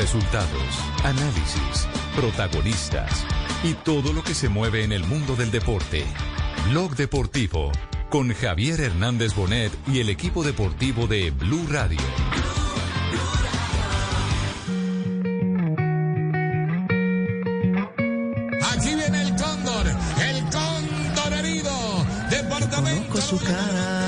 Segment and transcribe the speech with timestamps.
[0.00, 1.86] Resultados, análisis,
[2.16, 3.22] protagonistas
[3.62, 6.06] y todo lo que se mueve en el mundo del deporte.
[6.70, 7.70] Blog Deportivo
[8.08, 11.98] con Javier Hernández Bonet y el equipo deportivo de Blue Radio.
[18.72, 23.06] Aquí viene el cóndor, el cóndor herido, departamento.
[23.10, 23.99] Conozco su cara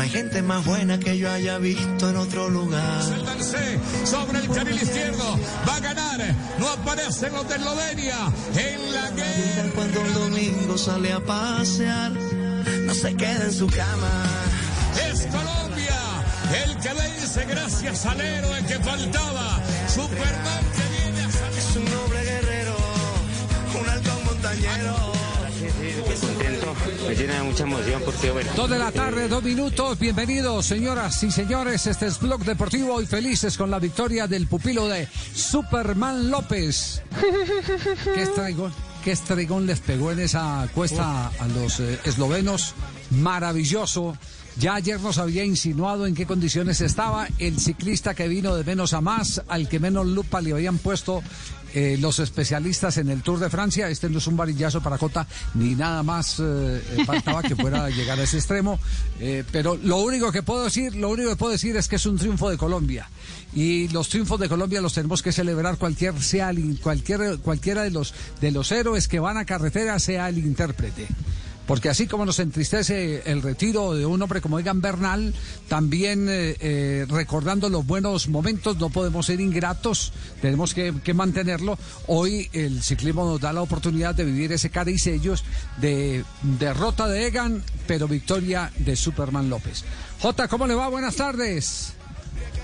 [0.00, 3.02] no hay gente más buena que yo haya visto en otro lugar.
[4.06, 8.16] Sobre el carril izquierdo, va a ganar, no aparece en los de Eslovenia,
[8.56, 9.70] en la guerra.
[9.74, 14.24] Cuando el domingo sale a pasear, no se queda en su cama.
[15.10, 16.00] Es Colombia,
[16.64, 21.58] el que vence gracias al héroe que faltaba, Superman que viene a salir.
[21.58, 22.76] Es un noble guerrero,
[23.78, 25.09] un halcón montañero.
[27.06, 28.50] Me llena de mucha emoción porque bueno.
[28.56, 29.98] Dos de la tarde, dos minutos.
[29.98, 31.86] Bienvenidos, señoras y señores.
[31.86, 37.02] Este es Blog Deportivo y felices con la victoria del pupilo de Superman López.
[38.14, 38.72] ¿Qué estrigón,
[39.04, 42.74] qué estrigón les pegó en esa cuesta a los eh, eslovenos?
[43.10, 44.16] Maravilloso.
[44.56, 48.92] Ya ayer nos había insinuado en qué condiciones estaba el ciclista que vino de menos
[48.94, 51.22] a más, al que menos lupa le habían puesto
[51.74, 53.88] eh, los especialistas en el Tour de Francia.
[53.88, 57.84] Este no es un varillazo para Jota, ni nada más eh, eh, faltaba que fuera
[57.86, 58.78] a llegar a ese extremo.
[59.52, 62.16] Pero lo único que puedo decir, lo único que puedo decir es que es un
[62.18, 63.08] triunfo de Colombia.
[63.52, 67.90] Y los triunfos de Colombia los tenemos que celebrar cualquier sea el- cualquier, cualquiera de
[67.90, 71.06] los de los héroes que van a carretera sea el intérprete.
[71.70, 75.32] Porque así como nos entristece el retiro de un hombre como Egan Bernal,
[75.68, 80.12] también eh, eh, recordando los buenos momentos, no podemos ser ingratos,
[80.42, 81.78] tenemos que, mantenerlo.
[82.08, 84.96] Hoy el ciclismo nos da la oportunidad de vivir ese cara y
[85.80, 86.24] de
[86.58, 89.84] derrota de Egan, pero victoria de Superman López.
[90.18, 90.88] Jota, ¿cómo le va?
[90.88, 91.92] Buenas tardes.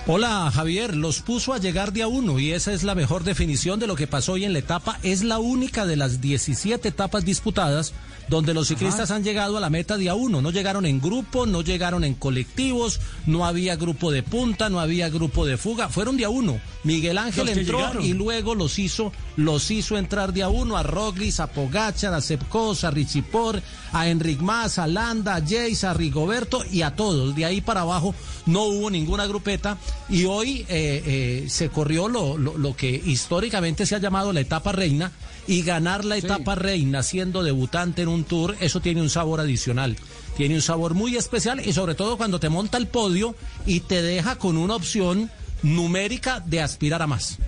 [0.09, 3.79] Hola Javier, los puso a llegar de a uno y esa es la mejor definición
[3.79, 4.99] de lo que pasó hoy en la etapa.
[5.05, 7.93] Es la única de las 17 etapas disputadas
[8.29, 10.43] donde los ciclistas han llegado a la meta de a uno.
[10.43, 15.09] No llegaron en grupo, no llegaron en colectivos, no había grupo de punta, no había
[15.09, 15.89] grupo de fuga.
[15.89, 16.61] Fueron de a uno.
[16.85, 18.05] Miguel Ángel entró llegaron.
[18.05, 22.21] y luego los hizo, los hizo entrar de a uno a Roglic, a Pogachar, a
[22.21, 23.61] Sepkos, a Richipor,
[23.93, 27.35] a Enric Mas, a Landa, a Jace, a Rigoberto y a todos.
[27.35, 28.15] De ahí para abajo
[28.47, 29.79] no hubo ninguna grupeta
[30.09, 34.41] y hoy eh, eh, se corrió lo, lo- lo que históricamente se ha llamado la
[34.41, 35.11] etapa reina
[35.47, 39.97] y ganar la etapa reina siendo debutante en un tour, eso tiene un sabor adicional.
[40.37, 43.35] Tiene un sabor muy especial y sobre todo cuando te monta el podio
[43.65, 45.31] y te deja con una opción
[45.63, 47.39] numérica de aspirar a más.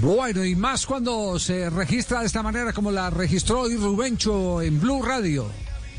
[0.00, 4.80] Bueno, y más cuando se registra de esta manera como la registró hoy Rubencho en
[4.80, 5.50] Blue Radio.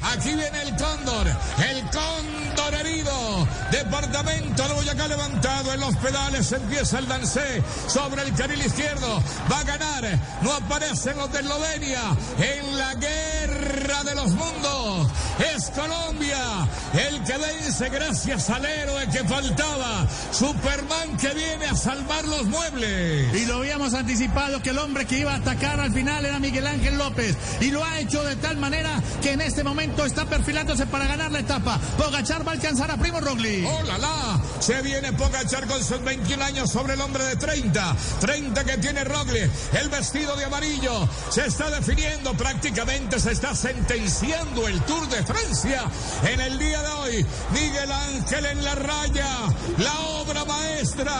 [0.03, 3.47] Aquí viene el cóndor, el cóndor herido.
[3.71, 6.51] Departamento de Boyacá levantado en los pedales.
[6.51, 9.23] Empieza el dancé sobre el carril izquierdo.
[9.51, 10.19] Va a ganar.
[10.41, 12.01] No aparecen los de Eslovenia
[12.37, 15.07] en la guerra de los mundos.
[15.55, 20.07] Es Colombia el que vence gracias al héroe que faltaba.
[20.31, 23.33] Superman que viene a salvar los muebles.
[23.33, 26.67] Y lo habíamos anticipado que el hombre que iba a atacar al final era Miguel
[26.67, 27.37] Ángel López.
[27.61, 31.31] Y lo ha hecho de tal manera que en este momento está perfilándose para ganar
[31.31, 31.79] la etapa.
[31.97, 33.65] Pogachar va a alcanzar a Primo Roglic.
[33.65, 34.41] ¡Oh, la, la!
[34.59, 37.95] Se viene Pogachar con sus 21 años sobre el hombre de 30.
[38.19, 39.49] 30 que tiene Roglic.
[39.73, 42.33] El vestido de amarillo se está definiendo.
[42.33, 45.83] Prácticamente se está sentenciando el Tour de Francia
[46.23, 47.25] en el día de hoy.
[47.53, 49.29] Miguel Ángel en la raya.
[49.77, 51.13] La obra maestra.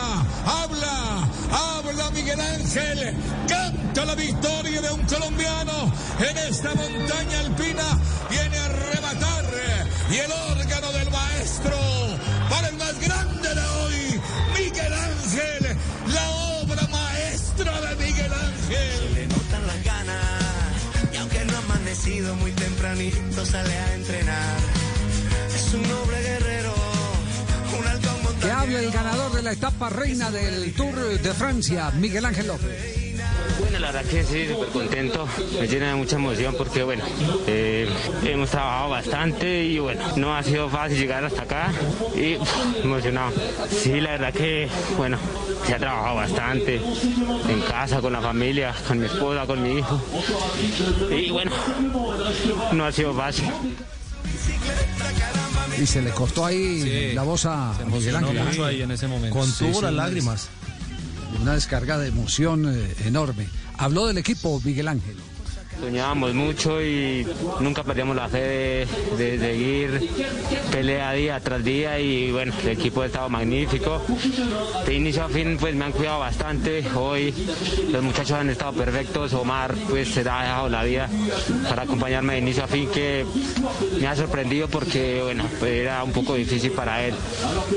[0.46, 1.28] Habla.
[1.52, 3.16] Habla Miguel Ángel.
[3.48, 8.00] Canta la victoria de un colombiano en esta montaña alpina.
[8.30, 8.53] Viene.
[10.12, 11.78] Y el órgano del maestro
[12.50, 14.22] para el más grande de hoy,
[14.58, 15.78] Miguel Ángel,
[16.14, 16.30] la
[16.62, 19.14] obra maestra de Miguel Ángel.
[19.16, 24.58] Le notan las ganas y aunque no ha amanecido muy tempranito sale a entrenar.
[25.56, 26.74] Es un noble guerrero,
[27.80, 28.60] un halcón Que montañero.
[28.60, 33.03] hable el ganador de la etapa reina del Tour de Francia, Miguel Ángel López.
[33.64, 35.26] Bueno, la verdad que sí, súper contento,
[35.58, 37.06] me llena de mucha emoción porque bueno,
[37.48, 37.90] eh,
[38.26, 41.72] hemos trabajado bastante y bueno, no ha sido fácil llegar hasta acá
[42.14, 42.38] y
[42.84, 43.32] emocionado.
[43.70, 44.68] Sí, la verdad que
[44.98, 45.18] bueno,
[45.66, 46.82] se ha trabajado bastante
[47.48, 50.02] en casa, con la familia, con mi esposa, con mi hijo
[51.10, 51.52] y bueno,
[52.74, 53.50] no ha sido fácil.
[55.82, 58.38] Y se le cortó ahí la voz a Miguel Ángel.
[58.38, 58.84] ¿eh?
[58.84, 59.40] en ese momento.
[59.40, 60.50] Contuvo las lágrimas.
[61.44, 63.50] Una descarga de emoción eh, enorme.
[63.78, 65.18] Habló del equipo Miguel Ángel.
[65.80, 67.28] Soñábamos mucho y
[67.60, 68.88] nunca perdíamos la fe
[69.18, 70.10] de, seguir
[70.72, 74.02] pelea día tras día y bueno, el equipo ha estado magnífico.
[74.86, 76.84] De inicio a fin pues me han cuidado bastante.
[76.96, 77.34] Hoy
[77.92, 79.34] los muchachos han estado perfectos.
[79.34, 81.10] Omar pues se ha dejado la vida
[81.68, 83.26] para acompañarme de inicio a fin que
[84.00, 87.14] me ha sorprendido porque bueno, era un poco difícil para él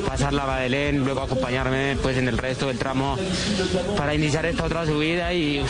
[0.07, 3.17] pasar la Badelén, luego acompañarme pues en el resto del tramo
[3.97, 5.65] para iniciar esta otra subida y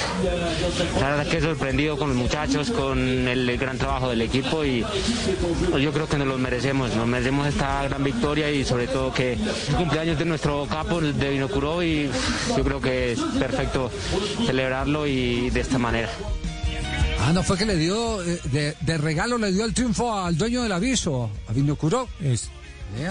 [1.01, 4.85] la verdad que sorprendido con muchachos, con el, gran trabajo del equipo y
[5.71, 9.13] pues, yo creo que nos lo merecemos, nos merecemos esta gran victoria y sobre todo
[9.13, 9.41] que es
[9.77, 12.11] cumpleaños de nuestro capo de Vinocuró y
[12.57, 13.91] yo creo que es perfecto
[14.47, 16.09] celebrarlo y de esta manera.
[17.21, 20.63] Ah, no fue que le dio, eh, de, regalo le dio el triunfo al dueño
[20.63, 22.09] del aviso, a Vinocuró.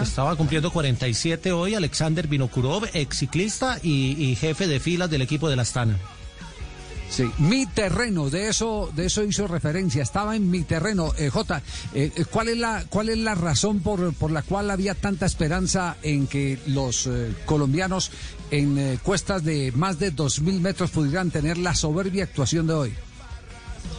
[0.02, 5.56] Estaba cumpliendo 47 hoy Alexander Vinokurov, ex ciclista y, jefe de filas del equipo de
[5.56, 5.98] la Astana.
[7.10, 11.14] Sí, mi terreno, de eso, de eso hizo referencia, estaba en mi terreno.
[11.18, 11.62] Eh, J,
[11.94, 15.26] eh, eh, ¿cuál, es la, ¿cuál es la razón por, por la cual había tanta
[15.26, 17.10] esperanza en que los
[17.46, 18.12] colombianos
[18.52, 22.94] en cuestas de más de 2.000 metros pudieran tener la soberbia actuación de hoy?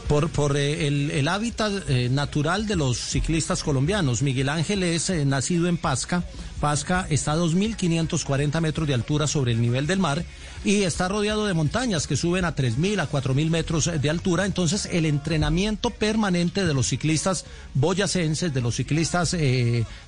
[0.08, 4.22] por, por eh, el, hábitat eh, natural de los ciclistas colombianos.
[4.22, 6.24] Miguel Ángel es eh, nacido en Pasca.
[6.60, 10.24] Pasca está a 2.540 metros de altura sobre el nivel del mar
[10.66, 14.44] y está rodeado de montañas que suben a 3.000 a 4.000 metros de altura.
[14.44, 19.36] Entonces, el entrenamiento permanente de los ciclistas boyacenses, de los ciclistas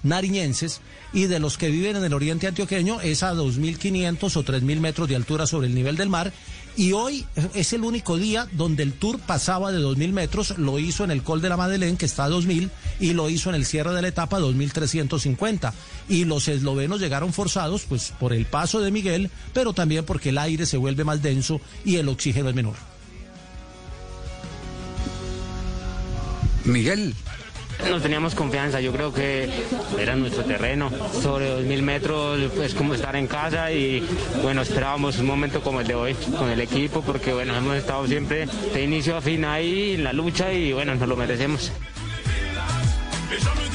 [0.02, 0.81] nariñenses
[1.12, 5.08] y de los que viven en el oriente antioqueño es a 2.500 o 3.000 metros
[5.08, 6.32] de altura sobre el nivel del mar
[6.78, 11.02] y hoy es el único día donde el Tour pasaba de 2.000 metros, lo hizo
[11.02, 12.70] en el Col de la Madeleine, que está a 2.000,
[13.00, 15.72] y lo hizo en el cierre de la etapa 2.350.
[16.08, 20.38] Y los eslovenos llegaron forzados, pues por el paso de Miguel, pero también porque el
[20.38, 22.76] aire se vuelve más denso y el oxígeno es menor.
[26.64, 27.12] Miguel,
[27.90, 29.48] nos teníamos confianza, yo creo que
[29.98, 30.90] era nuestro terreno.
[31.22, 34.06] Sobre 2.000 metros es como estar en casa y
[34.42, 38.06] bueno, esperábamos un momento como el de hoy con el equipo porque bueno, hemos estado
[38.06, 41.72] siempre de inicio a fin ahí en la lucha y bueno, nos lo merecemos.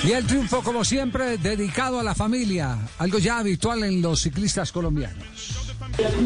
[0.03, 4.71] Y el triunfo, como siempre, dedicado a la familia, algo ya habitual en los ciclistas
[4.73, 5.62] colombianos.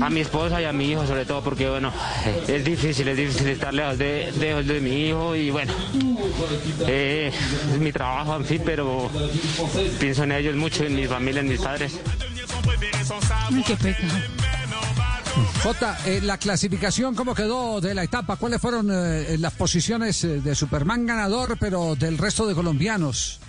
[0.02, 1.92] A mi esposa y a mi hijo sobre todo porque bueno,
[2.48, 5.74] es difícil, es difícil estar lejos de, de, mi hijo y bueno,
[6.88, 7.31] eh,
[7.74, 9.10] es mi trabajo en fin, pero
[10.00, 12.00] pienso en ellos mucho, en mi familia, en mis padres.
[13.66, 14.14] qué pecado.
[15.62, 18.38] Jota, eh, la clasificación, ¿cómo quedó de la etapa?
[18.38, 23.40] ¿Cuáles fueron eh, las posiciones de Superman ganador, pero del resto de colombianos?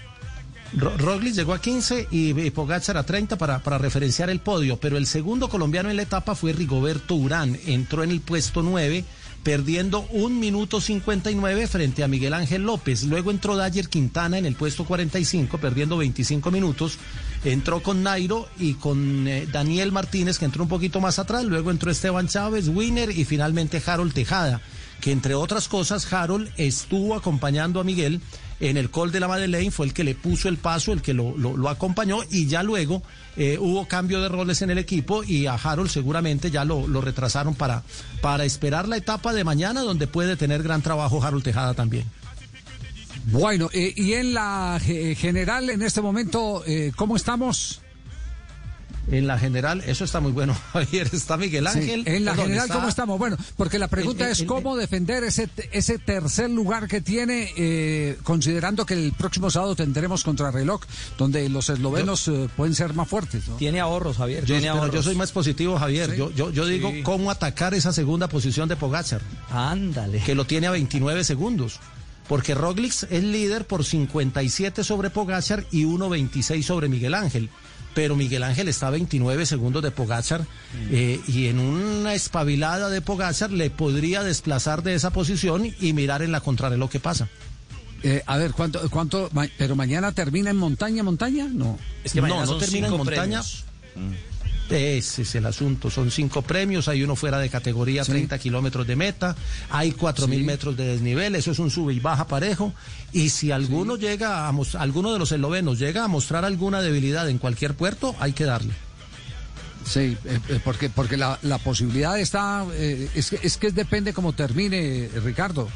[0.73, 5.06] Roglic llegó a 15 y, Pogacar a 30 para, para referenciar el podio, pero el
[5.06, 9.05] segundo colombiano en la etapa fue Rigoberto Urán, entró en el puesto 9
[9.43, 13.05] perdiendo un minuto 59 frente a Miguel Ángel López.
[13.05, 16.99] Luego entró Dyer Quintana en el puesto 45, perdiendo 25 minutos.
[17.44, 21.44] Entró con Nairo y con eh, Daniel Martínez, que entró un poquito más atrás.
[21.44, 24.61] Luego entró Esteban Chávez, Winner y finalmente Harold Tejada,
[25.00, 28.21] que entre otras cosas Harold estuvo acompañando a Miguel
[28.60, 31.14] en el Col de la Madeleine, fue el que le puso el paso, el que
[31.14, 33.02] lo, lo, acompañó y ya luego
[33.37, 37.55] eh, hubo cambio de roles en el equipo y a Harold seguramente ya lo, retrasaron
[37.55, 37.82] para,
[38.20, 42.05] para esperar la etapa de mañana donde puede tener gran trabajo Harold Tejada también.
[43.26, 47.83] Bueno, eh, y en la general en este momento, eh, ¿cómo estamos?
[49.11, 52.03] En la general, eso está muy bueno, Javier, está Miguel Ángel.
[52.07, 53.19] en la general, ¿cómo estamos?
[53.19, 58.87] Bueno, porque la pregunta es cómo defender ese, ese tercer lugar que tiene, eh, considerando
[58.87, 60.83] que el próximo sábado tendremos contrarreloj,
[61.17, 63.45] donde los eslovenos eh, pueden ser más fuertes.
[63.59, 64.45] Tiene ahorros, Javier.
[64.45, 64.59] Yo,
[64.91, 66.15] yo soy más positivo, Javier.
[66.17, 69.21] Yo, yo, yo digo cómo atacar esa segunda posición de Pogacar.
[69.50, 70.21] Ándale.
[70.21, 71.81] Que lo tiene a 29 segundos
[72.29, 77.49] porque Roglic es líder por 57 sobre Pogacar y 1.26 sobre Miguel Ángel
[77.95, 80.47] pero Miguel Ángel está a 29 segundos de Pogachar
[80.90, 86.23] eh, y en una espabilada de Pogachar le podría desplazar de esa posición y mirar
[86.23, 87.28] en la contrarreloj qué pasa.
[88.02, 91.49] Eh, a ver, ¿cuánto, cuánto, pero mañana termina en montaña, montaña?
[91.52, 91.78] No.
[92.04, 93.42] Es que no, no termina en montaña.
[94.70, 95.90] Ese es el asunto.
[95.90, 96.88] Son cinco premios.
[96.88, 99.37] Hay uno fuera de categoría, 30 kilómetros de meta.
[99.70, 101.34] Hay cuatro mil metros de desnivel.
[101.34, 102.72] Eso es un sube y baja parejo.
[103.12, 107.38] Y si alguno llega a alguno de los eslovenos llega a mostrar alguna debilidad en
[107.38, 108.88] cualquier puerto, hay que darle.
[109.88, 114.35] Sí, eh, eh, porque, porque la, posibilidad está, eh, es, que, es que depende cómo
[114.35, 115.68] termine, Ricardo.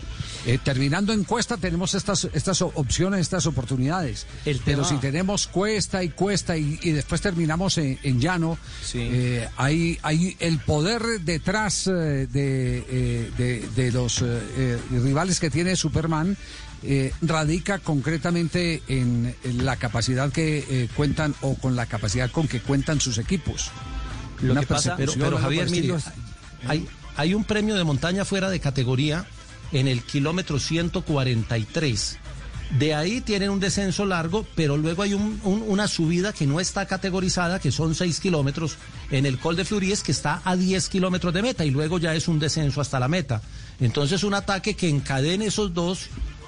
[0.45, 4.26] Eh, terminando en cuesta tenemos estas, estas opciones, estas oportunidades.
[4.64, 8.59] Pero si tenemos cuesta y cuesta y, después terminamos en, llano,
[8.95, 13.31] eh, hay, hay el poder detrás eh, de,
[13.76, 14.25] de, los
[14.90, 16.37] rivales que tiene Superman.
[17.21, 23.19] radica concretamente en, la capacidad que cuentan o con la capacidad con que cuentan sus
[23.19, 23.71] equipos.
[24.42, 25.94] Lo que pasa, pero, pero Javier, mire,
[26.66, 29.25] hay, hay un premio de montaña fuera de categoría
[29.72, 32.18] en el kilómetro 143.
[32.78, 37.58] De ahí tienen un descenso largo, pero luego hay una subida que no está categorizada,
[37.58, 38.76] que son 6 kilómetros,
[39.11, 42.14] en el Col de Fluries, que está a 10 kilómetros de meta, y luego ya
[42.14, 43.42] es un descenso hasta la meta.
[43.78, 46.04] Entonces, un ataque que encadene esos dos,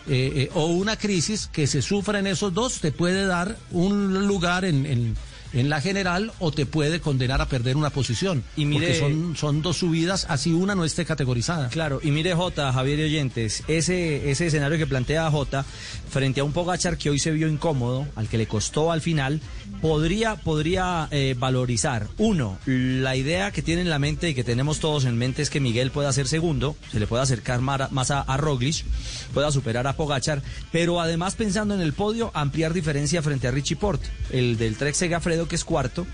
[0.08, 4.26] eh, eh, o una crisis que se sufra en esos dos, te puede dar un
[4.26, 5.16] lugar en en
[5.62, 8.42] la general o te puede condenar a perder una posición.
[8.56, 11.68] Y mire, porque son, son dos subidas, así una no esté categorizada.
[11.68, 15.64] Claro, y mire J, Javier y oyentes, ese, ese escenario que plantea J
[16.10, 19.40] frente a un Pogachar que hoy se vio incómodo, al que le costó al final,
[19.80, 24.80] podría, podría eh, valorizar, uno, la idea que tiene en la mente y que tenemos
[24.80, 28.20] todos en mente es que Miguel pueda ser segundo, se le puede acercar más a,
[28.20, 28.84] a Roglic,
[29.32, 33.76] pueda superar a Pogachar, pero además pensando en el podio, ampliar diferencia frente a Richie
[33.76, 36.06] Port, el del Trek Segafredo que es cuarto,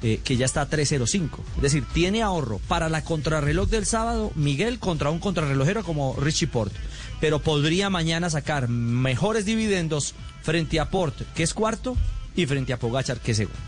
[0.00, 1.40] eh, que ya está a 3.05.
[1.56, 6.46] Es decir, tiene ahorro para la contrarreloj del sábado Miguel contra un contrarrelojero como Richie
[6.46, 6.72] Port.
[7.20, 11.96] Pero podría mañana sacar mejores dividendos frente a Port, que es cuarto,
[12.42, 13.58] y frente a Pogachar, que es segundo.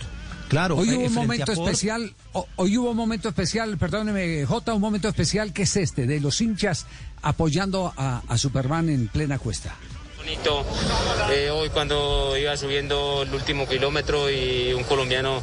[0.48, 2.12] Claro, hoy hubo un momento especial,
[2.56, 6.40] hoy hubo un momento especial, perdóneme, J, un momento especial que es este, de los
[6.40, 6.86] hinchas
[7.22, 9.76] apoyando a Superman en plena cuesta
[11.30, 15.42] Eh, hoy cuando iba subiendo el último kilómetro y un colombiano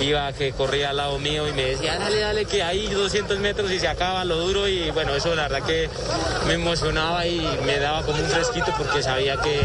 [0.00, 3.70] iba que corría al lado mío y me decía, dale, dale, que hay 200 metros
[3.70, 5.88] y se acaba lo duro y bueno, eso la verdad que
[6.46, 9.60] me emocionaba y me daba como un fresquito porque sabía que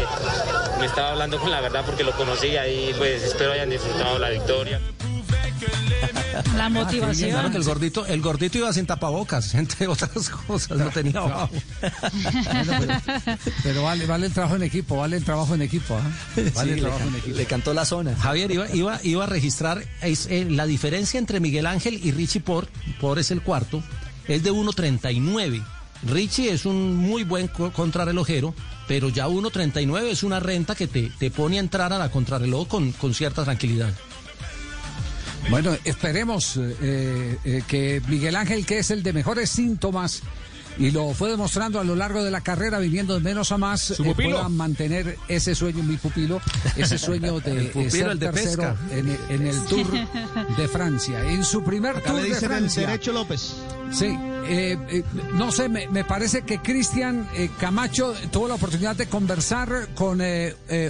[0.80, 4.30] me estaba hablando con la verdad porque lo conocía y pues espero hayan disfrutado la
[4.30, 4.80] victoria.
[6.56, 7.30] La motivación.
[7.30, 11.22] claro que el gordito, el gordito iba sin tapabocas, entre otras cosas, no tenía
[13.62, 15.96] pero, vale, vale el trabajo en equipo, vale el trabajo en equipo.
[15.96, 16.02] ¿ah?
[16.54, 17.36] Vale el trabajo le, en equipo.
[17.36, 18.16] Le cantó la zona.
[18.16, 22.40] Javier iba, iba, iba a registrar es, eh, la diferencia entre Miguel Ángel y Richie
[22.40, 22.68] Por,
[23.00, 23.82] Por es el cuarto,
[24.28, 25.62] es de 1.39.
[26.04, 28.54] Richie es un muy buen contrarrelojero,
[28.86, 32.68] pero ya 1.39 es una renta que te, te pone a entrar a la contrarreloj
[32.68, 33.92] con, con cierta tranquilidad.
[35.50, 40.22] Bueno, esperemos eh, eh, que Miguel Ángel, que es el de mejores síntomas,
[40.78, 43.92] y lo fue demostrando a lo largo de la carrera, viniendo de menos a más,
[43.92, 46.40] eh, pueda mantener ese sueño, mi pupilo,
[46.76, 49.86] ese sueño de ser tercero en, el Tour
[50.56, 51.30] de Francia.
[51.30, 52.82] En su primer Tour de Francia.
[52.82, 53.54] El derecho López.
[53.92, 54.16] Sí,
[55.34, 57.28] no sé, me, me, parece que Cristian
[57.60, 60.20] Camacho tuvo la oportunidad de conversar con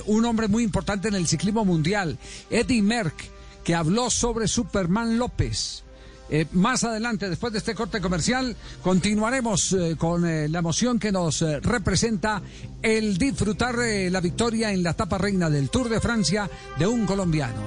[0.06, 2.16] un hombre muy importante en el ciclismo mundial,
[2.49, 3.33] Eddie Merck
[3.64, 5.83] que habló sobre Superman López.
[6.30, 11.12] Eh, más adelante, después de este corte comercial, continuaremos eh, con eh, la emoción que
[11.12, 12.40] nos representa
[12.83, 17.62] el disfrutar la victoria en la etapa reina del Tour de Francia de un colombiano,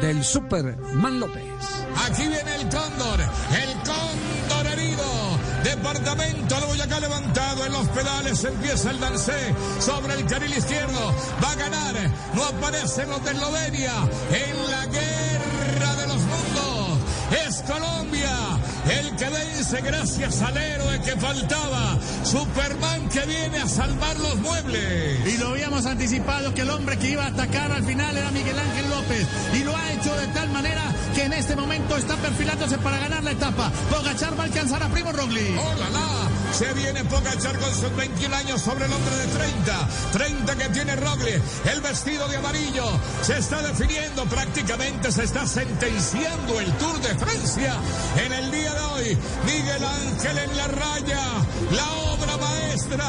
[0.00, 1.42] del Superman López.
[2.06, 3.69] Aquí viene el cóndor, el.
[5.62, 8.44] Departamento de Boyacá levantado en los pedales.
[8.44, 11.14] Empieza el dancé sobre el carril izquierdo.
[11.42, 11.94] Va a ganar.
[12.34, 13.92] No aparecen los de Eslovenia
[14.32, 16.98] en la guerra de los mundos.
[17.46, 18.30] Es Colombia
[18.90, 21.98] el que vence gracias al héroe que faltaba.
[22.24, 25.26] Superman que viene a salvar los muebles.
[25.26, 28.58] Y lo habíamos anticipado que el hombre que iba a atacar al final era Miguel
[28.58, 29.26] Ángel López.
[29.54, 30.82] Y lo ha hecho de tal manera
[31.14, 33.70] que en este momento está perfilándose para ganar la etapa.
[33.90, 35.56] Pogachar va a alcanzar a Primo Rogli.
[35.56, 39.88] ¡Hola, Se viene Pogachar con sus 21 años sobre el hombre de 30.
[40.12, 41.32] 30 que tiene Rogli.
[41.72, 42.84] El vestido de amarillo
[43.22, 47.74] se está definiendo prácticamente, se está sentenciando el Tour de Francia
[48.24, 49.18] en el día de hoy.
[49.44, 51.22] Miguel Ángel en la raya.
[51.72, 53.08] La obra maestra.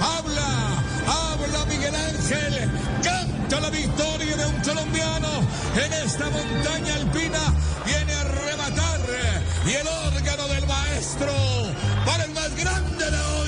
[0.00, 2.70] Habla, habla Miguel Ángel.
[3.02, 5.28] Canta la victoria de un colombiano
[5.84, 7.54] en esta montaña alpina.
[7.86, 9.00] Viene a rematar.
[9.64, 11.32] Y el órgano del maestro
[12.04, 13.41] para el más grande de hoy.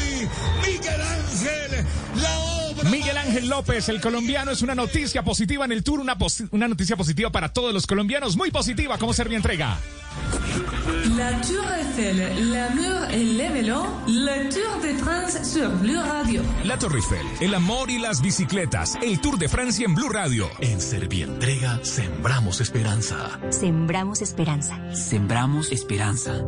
[3.34, 6.16] Ángel López, el colombiano, es una noticia positiva en el Tour, una,
[6.52, 9.76] una noticia positiva para todos los colombianos, muy positiva como ser mi entrega.
[11.16, 16.42] La Tour Eiffel, l'amour et le vélo, la Tour de France sur Blue Radio.
[16.62, 20.48] La Tour Eiffel, el amor y las bicicletas, el Tour de Francia en Blue Radio.
[20.60, 23.40] En Servientrega sembramos esperanza.
[23.50, 24.94] Sembramos esperanza.
[24.94, 26.40] Sembramos esperanza.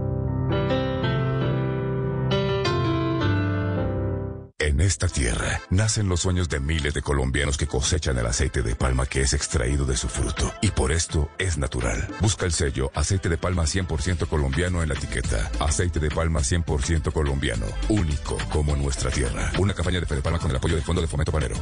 [4.58, 8.74] En esta tierra nacen los sueños de miles de colombianos que cosechan el aceite de
[8.74, 10.50] palma que es extraído de su fruto.
[10.62, 12.08] Y por esto es natural.
[12.22, 15.50] Busca el sello aceite de palma 100% colombiano en la etiqueta.
[15.60, 17.66] Aceite de palma 100% colombiano.
[17.90, 19.52] Único como nuestra tierra.
[19.58, 21.56] Una campaña de Fede Palma con el apoyo del Fondo de Fomento Panero.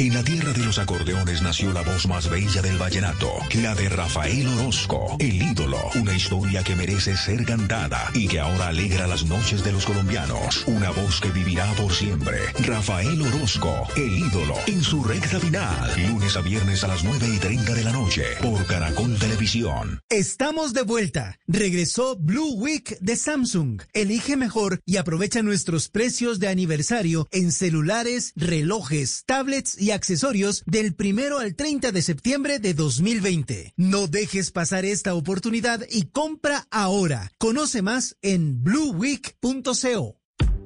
[0.00, 3.90] En la tierra de los acordeones nació la voz más bella del vallenato, la de
[3.90, 9.26] Rafael Orozco, el ídolo, una historia que merece ser cantada y que ahora alegra las
[9.26, 12.38] noches de los colombianos, una voz que vivirá por siempre.
[12.60, 17.38] Rafael Orozco, el ídolo, en su recta final, lunes a viernes a las 9 y
[17.38, 20.00] 30 de la noche, por Caracol Televisión.
[20.08, 21.38] Estamos de vuelta.
[21.46, 23.82] Regresó Blue Week de Samsung.
[23.92, 30.94] Elige mejor y aprovecha nuestros precios de aniversario en celulares, relojes, tablets y accesorios del
[30.94, 33.74] primero al 30 de septiembre de 2020.
[33.76, 37.32] No dejes pasar esta oportunidad y compra ahora.
[37.38, 40.20] Conoce más en blueweek.co.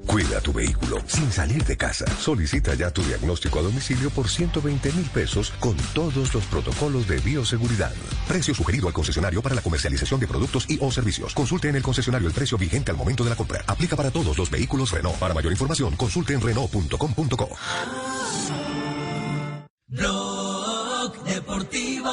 [0.07, 2.04] Cuida tu vehículo sin salir de casa.
[2.19, 7.19] Solicita ya tu diagnóstico a domicilio por 120 mil pesos con todos los protocolos de
[7.19, 7.93] bioseguridad.
[8.28, 11.35] Precio sugerido al concesionario para la comercialización de productos y o servicios.
[11.35, 13.64] Consulte en el concesionario el precio vigente al momento de la compra.
[13.66, 15.19] Aplica para todos los vehículos Renault.
[15.19, 17.49] Para mayor información, consulte en Renault.com.co.
[19.95, 22.11] Blog Deportivo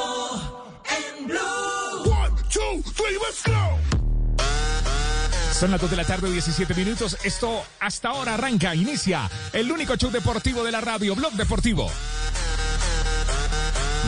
[0.86, 2.12] en Blue.
[2.12, 3.80] One, two, three, let's go.
[5.52, 7.18] Son las 2 de la tarde, 17 minutos.
[7.24, 11.90] Esto hasta ahora arranca, inicia el único show deportivo de la radio, Blog Deportivo.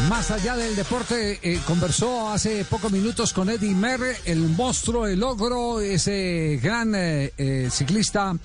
[0.08, 5.24] Más allá del deporte, eh, conversó hace pocos minutos con Eddie Merre, el monstruo, el
[5.24, 8.36] ogro, ese gran eh, eh, ciclista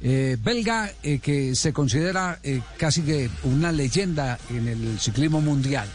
[0.00, 5.88] eh, belga eh, que se considera eh, casi que una leyenda en el ciclismo mundial.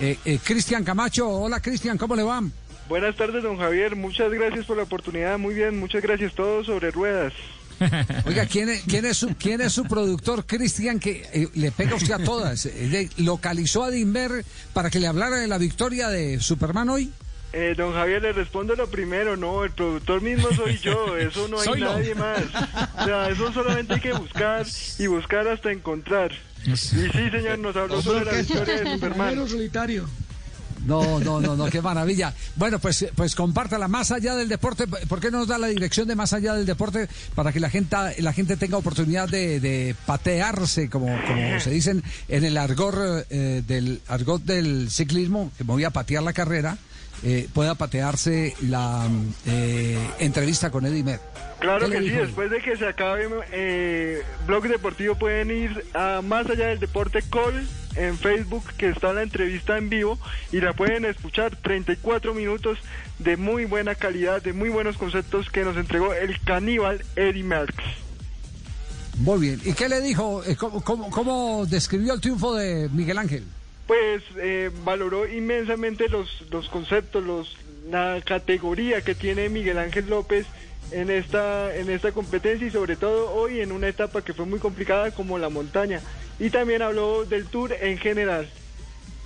[0.00, 2.42] Eh, eh, Cristian Camacho, hola Cristian, ¿cómo le va?
[2.88, 3.96] Buenas tardes, don Javier.
[3.96, 5.38] Muchas gracias por la oportunidad.
[5.38, 6.34] Muy bien, muchas gracias.
[6.34, 7.32] Todo sobre ruedas.
[8.24, 11.94] Oiga, ¿quién es, quién es, su, quién es su productor, Cristian, que eh, le pega
[11.94, 12.64] usted a todas?
[12.64, 17.12] Le localizó a Dimber para que le hablara de la victoria de Superman hoy?
[17.52, 19.36] Eh, don Javier, le respondo lo primero.
[19.36, 21.16] No, el productor mismo soy yo.
[21.18, 22.42] Eso no hay nadie más.
[23.00, 24.66] O sea, eso solamente hay que buscar
[24.98, 26.32] y buscar hasta encontrar.
[26.64, 29.48] Y sí, señor, nos habló sobre la victoria de Superman.
[29.48, 30.08] solitario.
[30.86, 32.32] No, no, no, no, qué maravilla.
[32.56, 34.86] Bueno, pues, pues compártala más allá del deporte.
[34.86, 37.68] ¿Por qué no nos da la dirección de más allá del deporte para que la
[37.68, 43.26] gente, la gente tenga oportunidad de, de patearse, como, como se dicen en el argot
[43.30, 46.78] eh, del argot del ciclismo, que me voy a patear la carrera,
[47.22, 49.06] eh, pueda patearse la
[49.46, 51.20] eh, entrevista con Eddie Mer.
[51.58, 56.22] Claro ¿Qué que sí, después de que se acabe eh, Blog Deportivo pueden ir a
[56.22, 60.18] Más Allá del Deporte Call en Facebook que está la entrevista en vivo
[60.52, 62.78] y la pueden escuchar 34 minutos
[63.18, 67.82] de muy buena calidad, de muy buenos conceptos que nos entregó el caníbal Eddie Merckx.
[69.18, 69.60] Muy bien.
[69.64, 70.44] ¿Y qué le dijo?
[70.44, 73.44] Eh, ¿Cómo, cómo, cómo describió el triunfo de Miguel Ángel?
[73.88, 77.56] Pues eh, valoró inmensamente los, los conceptos, los,
[77.90, 80.46] la categoría que tiene Miguel Ángel López
[80.92, 84.58] en esta, en esta competencia y sobre todo hoy en una etapa que fue muy
[84.58, 86.00] complicada como la montaña.
[86.38, 88.46] Y también habló del tour en general.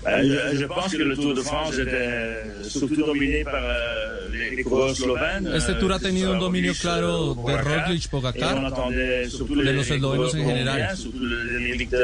[0.05, 3.63] Je, je pense que le Tour de France était surtout dominé par
[4.33, 5.47] les, les coureurs slovènes.
[5.55, 8.57] Este tour ha tenido un dominio claro de Roglic, Pogacar,
[8.91, 10.99] de los eslovenos en general.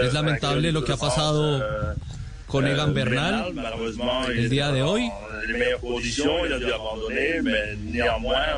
[0.04, 1.60] Es lamentable lo que ha pasado
[2.48, 3.54] con Euh, Egan Bernal
[4.34, 5.08] el día de hoy.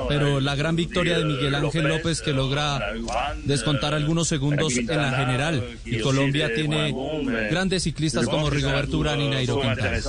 [0.08, 2.80] Pero la gran victoria de Miguel Ángel López que logra
[3.44, 5.62] descontar algunos segundos en la general.
[5.84, 6.94] Y Colombia tiene
[7.50, 10.00] grandes ciclistas como Rigoberto Urán y Nairo Quintana.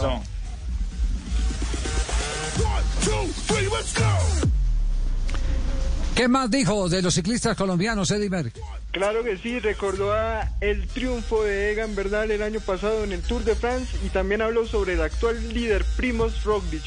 [6.22, 8.52] ¿Qué más dijo de los ciclistas colombianos, Eddie Mer?
[8.92, 13.24] Claro que sí, recordó a el triunfo de Egan Bernal el año pasado en el
[13.24, 16.84] Tour de France y también habló sobre el actual líder Primoz Roglic.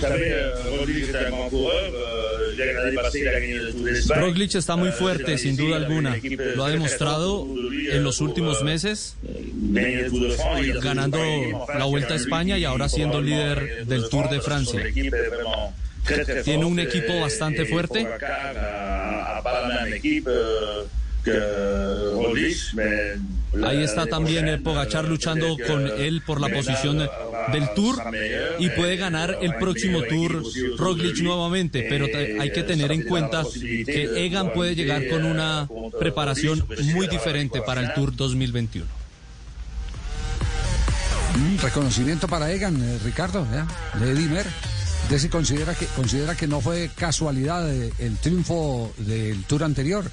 [0.00, 0.54] Savez, euh,
[4.14, 6.16] Roglic está muy Euh, fuerte, sin duda alguna.
[6.54, 7.44] Lo ha demostrado
[7.90, 9.16] en los últimos meses,
[10.80, 11.18] ganando
[11.76, 14.80] la Vuelta a España y ahora siendo líder del Tour de Francia.
[16.44, 18.06] Tiene un equipo bastante fuerte.
[23.64, 27.96] Ahí está también eh, Pogachar luchando con él por la posición del Tour
[28.58, 30.42] y puede ganar el próximo Tour
[30.76, 35.68] Roglic nuevamente, pero te- hay que tener en cuenta que Egan puede llegar con una
[35.98, 38.86] preparación muy diferente para el Tour 2021.
[41.36, 43.66] Mm, reconocimiento para Egan, eh, Ricardo, ¿ya?
[43.98, 44.46] de Eddie Mer.
[45.08, 50.04] Desi considera que, considera que no fue casualidad eh, el triunfo del tour anterior.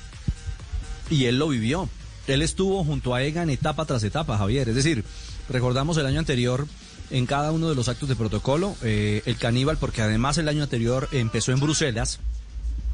[1.10, 1.90] Y él lo vivió.
[2.28, 4.70] Él estuvo junto a Egan etapa tras etapa, Javier.
[4.70, 5.04] Es decir,
[5.50, 6.66] recordamos el año anterior
[7.12, 10.64] en cada uno de los actos de protocolo, eh, el caníbal, porque además el año
[10.64, 12.20] anterior empezó en Bruselas,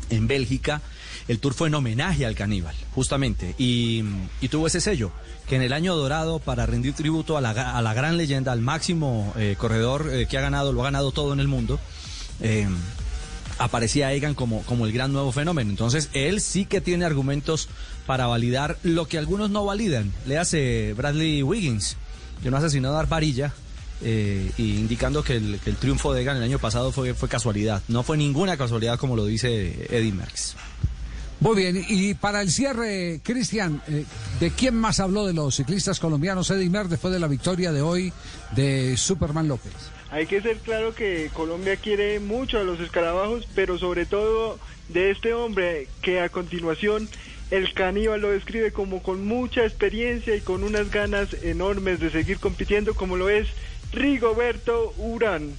[0.09, 0.81] en Bélgica,
[1.27, 4.03] el tour fue en homenaje al caníbal, justamente, y,
[4.49, 5.11] tuvo ese sello,
[5.47, 9.55] que en el año dorado, para rendir tributo a la, gran leyenda, al máximo eh,
[9.57, 11.79] corredor eh, que ha ganado, lo ha ganado todo en el mundo,
[12.41, 12.67] eh,
[13.57, 15.69] aparecía Egan como, el gran nuevo fenómeno.
[15.69, 17.69] Entonces, él sí que tiene argumentos
[18.07, 20.11] para validar lo que algunos no validan.
[20.25, 21.97] Le hace Bradley Wiggins,
[22.41, 23.53] que no asesinó a varilla,
[24.03, 27.83] y indicando que el, triunfo de Egan el año pasado fue casualidad.
[27.87, 30.55] No fue ninguna casualidad como lo dice Eddie Merckx.
[31.41, 34.05] Muy bien, y para el cierre, Cristian, eh,
[34.39, 37.81] ¿de quién más habló de los ciclistas colombianos Eddie Merckx después de la victoria de
[37.81, 38.13] hoy
[38.51, 39.73] de Superman López?
[40.11, 45.09] Hay que ser claro que Colombia quiere mucho a los escarabajos, pero sobre todo de
[45.09, 47.09] este hombre que a continuación
[47.49, 52.37] el caníbal lo describe como con mucha experiencia y con unas ganas enormes de seguir
[52.37, 53.47] compitiendo como lo es
[53.91, 55.53] Rigoberto Urán.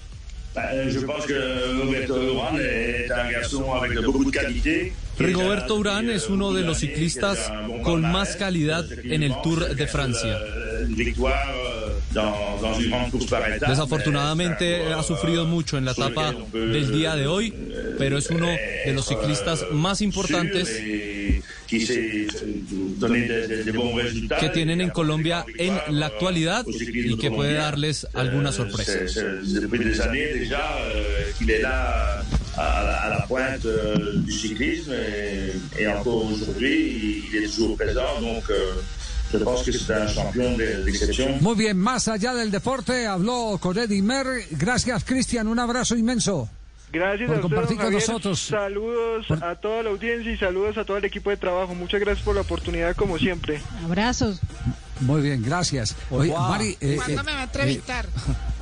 [0.54, 4.92] Je pense que Roberto Urán est un garçon avec beaucoup de qualité.
[5.18, 10.38] Rigoberto Urán es uno de los ciclistas con más calidad en el Tour de Francia.
[13.66, 17.54] Desafortunadamente ha sufrido mucho en la etapa del día de hoy,
[17.98, 20.68] pero es uno de los ciclistas más importantes
[24.40, 28.92] que tienen en Colombia en la actualidad y que puede darles alguna sorpresa.
[32.56, 37.76] À la, à la pointe euh, du cyclisme et, et encore aujourd'hui, il est toujours
[37.76, 38.20] présent.
[38.20, 38.74] Donc, euh,
[39.32, 41.38] je pense que c'est un champion d'exception.
[41.40, 44.26] Muy bien, más allá del deporte, habló con Eddie Mer.
[44.50, 45.48] Gracias, Cristian.
[45.48, 46.48] Un abrazo inmenso.
[46.92, 48.00] Gracias por a usted, compartir con Javier.
[48.02, 48.38] nosotros.
[48.40, 51.74] Saludos a toda la audiencia y saludos a todo el equipo de trabajo.
[51.74, 53.62] Muchas gracias por la oportunidad, como siempre.
[53.86, 54.40] Abrazos.
[55.02, 55.94] Muy bien, gracias.
[56.10, 56.32] Oye.
[56.32, 58.08] Mari, eh, ¿Cuándo eh, me va a entrevistar?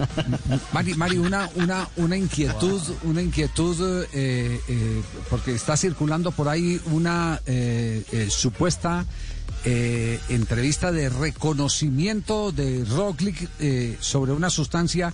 [0.72, 6.80] Mari, Mari, una, una, una inquietud, una inquietud, eh, eh, porque está circulando por ahí
[6.90, 9.06] una eh, eh, supuesta
[9.64, 15.12] eh, entrevista de reconocimiento de Roglic eh, sobre una sustancia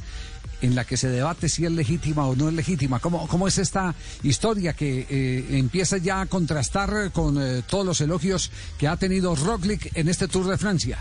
[0.61, 2.99] en la que se debate si es legítima o no es legítima.
[2.99, 8.01] ¿Cómo, cómo es esta historia que eh, empieza ya a contrastar con eh, todos los
[8.01, 10.99] elogios que ha tenido Roglic en este Tour de Francia?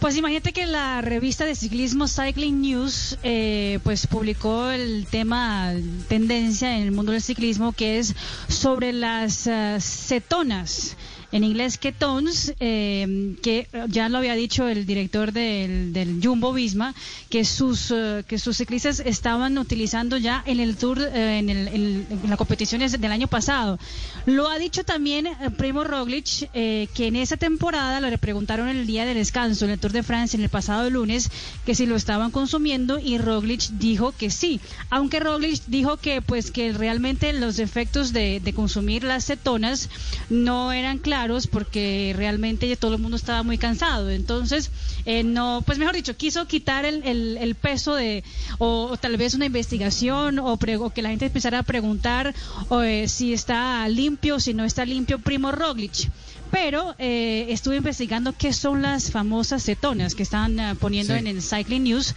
[0.00, 5.72] Pues imagínate que la revista de ciclismo Cycling News eh, pues publicó el tema
[6.06, 8.14] tendencia en el mundo del ciclismo que es
[8.46, 10.96] sobre las eh, cetonas.
[11.30, 16.94] En inglés, ketones, eh, que ya lo había dicho el director del, del Jumbo Visma,
[17.28, 21.68] que sus, eh, que sus ciclistas estaban utilizando ya en el Tour, eh, en, el,
[21.68, 23.78] en- las competiciones del año pasado.
[24.24, 28.86] Lo ha dicho también eh, Primo Roglic, eh, que en esa temporada le preguntaron el
[28.86, 31.30] día de descanso en el Tour de Francia en el pasado lunes
[31.66, 34.60] que si lo estaban consumiendo y Roglic dijo que sí.
[34.88, 39.90] Aunque Roglic dijo que pues que realmente los efectos de, de consumir las cetonas
[40.30, 44.10] no eran claros porque realmente todo el mundo estaba muy cansado.
[44.10, 44.70] Entonces,
[45.04, 48.22] eh, no, pues mejor dicho, quiso quitar el, el- el peso de,
[48.58, 52.34] o, o tal vez una investigación, o, pre- o que la gente empezara a preguntar
[52.68, 56.08] o, eh, si está limpio, si no está limpio, Primo Roglic.
[56.50, 61.18] Pero eh, estuve investigando qué son las famosas cetonas que están eh, poniendo Sí.
[61.20, 62.14] en el Cycling News.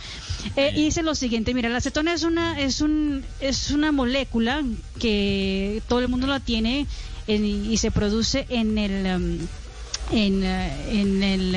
[0.55, 4.63] Eh, y dice lo siguiente, mira, la cetona es una, es un, es una molécula
[4.99, 6.87] que todo el mundo la tiene
[7.27, 9.37] en- y se produce en el, um,
[10.11, 11.55] en, eh, en el,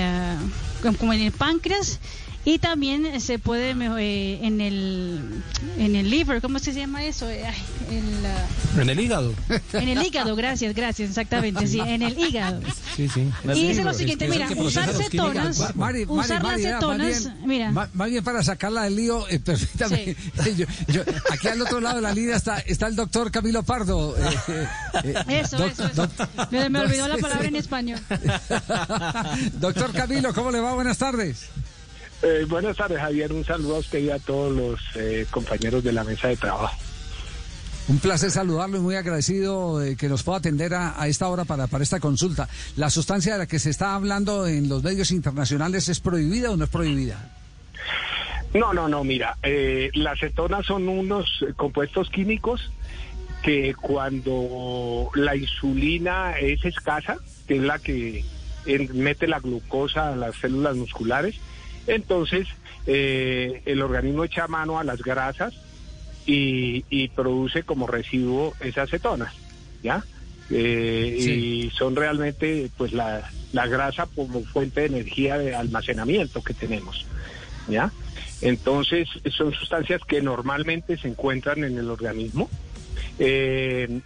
[0.82, 1.98] como- como en el páncreas
[2.44, 5.42] y también se puede eh, en el,
[5.78, 7.28] en el liver, ¿cómo se llama eso?
[7.28, 9.34] Eh, ay, el, ah, En el hígado.
[9.72, 12.60] en el hígado, gracias, gracias, exactamente, sí, en el hígado.
[12.96, 13.28] Sí, sí.
[13.54, 17.70] Y dice lo siguiente, mira, usar cetonas, Mari, Mari, usar Mari, las más cetonas, mira.
[17.72, 20.16] ma- Más bien para sacarla del lío, eh, permítame.
[20.56, 21.02] Yo- yo-
[21.32, 24.14] aquí al otro lado de la línea está, está el doctor Camilo Pardo.
[24.16, 25.94] eh, Eso, doc- eso, eso.
[26.06, 28.00] doc- Me, me olvidó la palabra en español.
[29.60, 30.74] Doctor Camilo, ¿cómo le va?
[30.74, 31.46] Buenas tardes.
[32.24, 33.32] Eh, buenas tardes, Javier.
[33.32, 36.74] Un saludo a usted y a todos los eh, compañeros de la mesa de trabajo.
[37.86, 41.44] Un placer saludarlo y muy agradecido de que nos pueda atender a, a esta hora
[41.44, 42.48] para, para esta consulta.
[42.76, 46.56] ¿La sustancia de la que se está hablando en los medios internacionales es prohibida o
[46.56, 47.30] no es prohibida?
[48.54, 52.70] No, no, no, mira, eh, las cetonas son unos eh, compuestos químicos
[53.42, 58.24] que cuando la insulina es escasa, que es la que
[58.64, 61.34] eh, mete la glucosa a las células musculares,
[61.86, 62.48] entonces
[62.86, 65.54] eh, el organismo echa mano a las grasas
[66.26, 69.34] y, y produce como residuo esas cetonas,
[69.82, 70.04] ¿ya?
[70.50, 76.54] Eh, Y son realmente pues la, la grasa como fuente de energía de almacenamiento que
[76.54, 77.06] tenemos,
[77.68, 77.90] ¿ya?
[78.42, 82.50] Entonces son sustancias que normalmente se encuentran en el organismo.
[83.18, 84.00] Eh,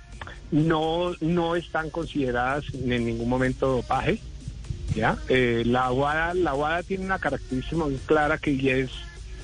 [0.50, 4.18] no, no están consideradas en ningún momento dopaje.
[4.94, 5.18] ¿Ya?
[5.29, 8.90] Eh, la aguada, la aguada tiene una característica muy clara que es,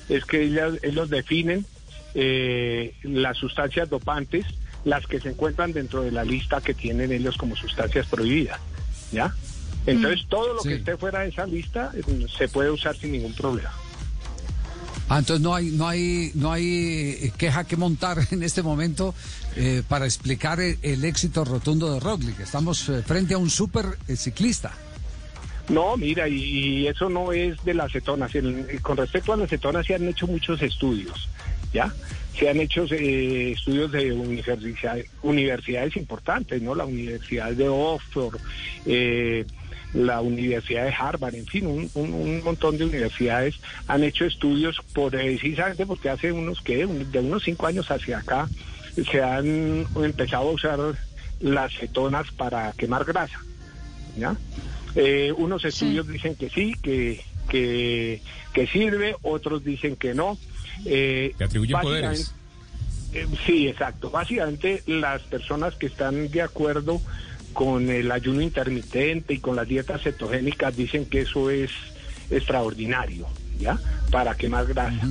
[0.09, 1.65] es que ellas, ellos definen
[2.13, 4.45] eh, las sustancias dopantes,
[4.83, 8.59] las que se encuentran dentro de la lista que tienen ellos como sustancias prohibidas,
[9.11, 9.33] ¿ya?
[9.85, 13.33] Entonces todo lo que esté fuera de esa lista eh, se puede usar sin ningún
[13.33, 13.71] problema.
[15.07, 19.13] Ah, entonces no hay, no hay, no hay queja que montar en este momento
[19.55, 22.39] eh, para explicar el, el éxito rotundo de Roglic.
[22.39, 24.73] Estamos eh, frente a un super eh, ciclista.
[25.67, 28.33] No, mira, y, eso no es de las cetonas.
[28.35, 31.27] El- con respecto a las cetonas se han hecho muchos estudios,
[31.73, 31.93] ¿ya?
[32.37, 36.75] Se han hecho eh, estudios de universidad- universidades importantes, ¿no?
[36.75, 38.37] La Universidad de Oxford,
[38.85, 39.45] eh,
[39.93, 43.55] la Universidad de Harvard, en fin, un, un- un montón de universidades
[43.87, 48.49] han hecho estudios por, precisamente porque hace unos, que De unos cinco años hacia acá
[49.11, 50.79] se han empezado a usar
[51.39, 53.39] las cetonas para quemar grasa,
[54.17, 54.35] ¿ya?
[54.95, 58.21] Eh, unos estudios dicen que sí, que, que,
[58.53, 60.37] que sirve, otros dicen que no.
[60.85, 62.33] Eh, Te atribuyen poderes.
[63.13, 64.09] eh, sí, exacto.
[64.09, 67.01] Básicamente las personas que están de acuerdo
[67.53, 71.71] con el ayuno intermitente y con las dietas cetogénicas dicen que eso es
[72.29, 73.27] extraordinario,
[73.59, 73.79] ¿ya?
[74.11, 75.07] Para quemar grasa.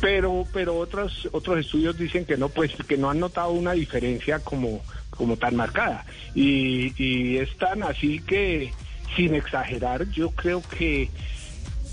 [0.00, 4.38] Pero, pero otros, otros estudios dicen que no, pues que no han notado una diferencia
[4.38, 6.04] como, como tan marcada.
[6.34, 8.72] Y, y es tan así que,
[9.16, 11.10] sin exagerar, yo creo que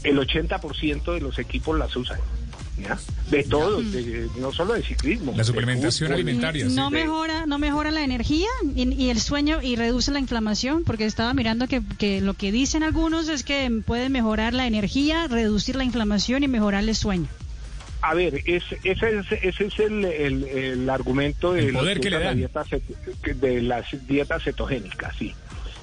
[0.03, 2.19] el 80% de los equipos las usan.
[2.77, 2.99] ¿ya?
[3.31, 5.33] De todos, de- no solo de ciclismo.
[5.35, 9.77] La suplementación de alimentaria, No mejora, no mejora la energía y, y el sueño y
[9.77, 14.09] reduce la inflamación, porque estaba mirando que, que lo que dicen algunos es que puede
[14.09, 17.27] mejorar la energía, reducir la inflamación y mejorar el sueño.
[18.01, 22.09] A ver, es- ese es, ese es el, el- el argumento de, El poder que
[22.09, 22.63] le la dieta
[23.37, 25.33] de las dietas cetogénicas, sí.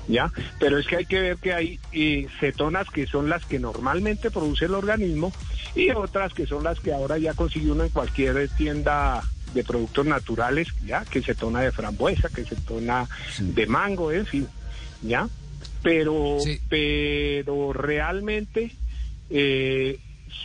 [0.08, 0.32] ¿Ya?
[0.58, 4.30] Pero es que hay que ver que hay eh, cetonas que son las que normalmente
[4.30, 5.32] produce el organismo
[5.74, 9.22] y otras que son las que ahora ya consigue uno en cualquier tienda
[9.54, 11.04] de productos naturales, ¿ya?
[11.04, 14.48] Que cetona de frambuesa, que cetona de mango, en fin,
[15.02, 15.28] ¿ya?
[15.82, 16.38] Pero,
[16.68, 18.72] pero realmente
[19.30, 19.98] eh,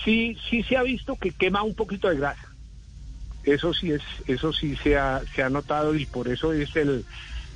[0.03, 2.47] sí, sí se ha visto que quema un poquito de grasa.
[3.43, 7.05] Eso sí es, eso sí se ha, se ha notado y por eso es el,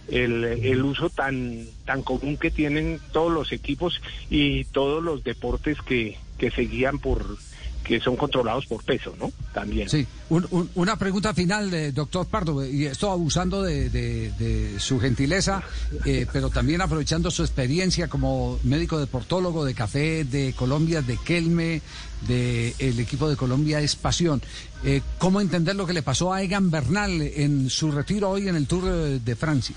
[0.07, 5.77] el, el uso tan, tan común que tienen todos los equipos y todos los deportes
[5.81, 7.37] que, que se guían por,
[7.83, 9.31] que son controlados por peso, ¿no?
[9.53, 9.89] También.
[9.89, 14.79] Sí, Un- un- una pregunta final, de doctor Pardo, y esto abusando de, de- de
[14.79, 15.61] su gentileza,
[16.05, 21.81] eh, pero también aprovechando su experiencia como médico deportólogo de Café, de Colombia, de Kelme,
[22.27, 24.41] del equipo de Colombia es Pasión.
[24.83, 28.55] Eh, ¿Cómo entender lo que le pasó a Egan Bernal en su retiro hoy en
[28.55, 29.75] el Tour eh, de Francia?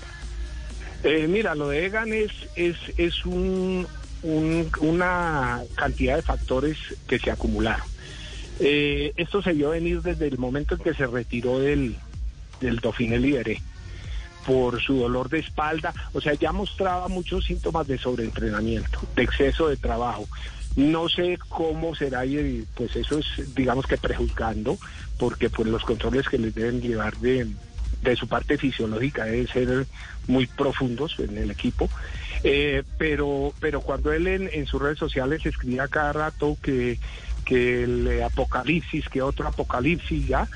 [1.03, 3.85] Eh, mira, lo de Egan es, es, es un,
[4.23, 7.85] un- una cantidad de factores que se acumularon.
[8.59, 11.95] Eh, esto se vio venir desde el momento en que se retiró del,
[12.61, 13.61] del Dauphiné Libéré
[14.45, 19.67] por su dolor de espalda, o sea, ya mostraba muchos síntomas de sobreentrenamiento, de exceso
[19.67, 20.27] de trabajo.
[20.75, 24.77] No sé cómo será y pues eso es, digamos que prejuzgando,
[25.17, 27.47] porque pues los controles que les deben llevar de,
[28.03, 29.87] de su parte fisiológica deben ser
[30.27, 31.89] muy profundos en el equipo.
[32.43, 36.99] Eh, pero, pero cuando él en sus redes sociales escribía cada rato que,
[37.45, 40.47] que el apocalipsis, que otro apocalipsis ya,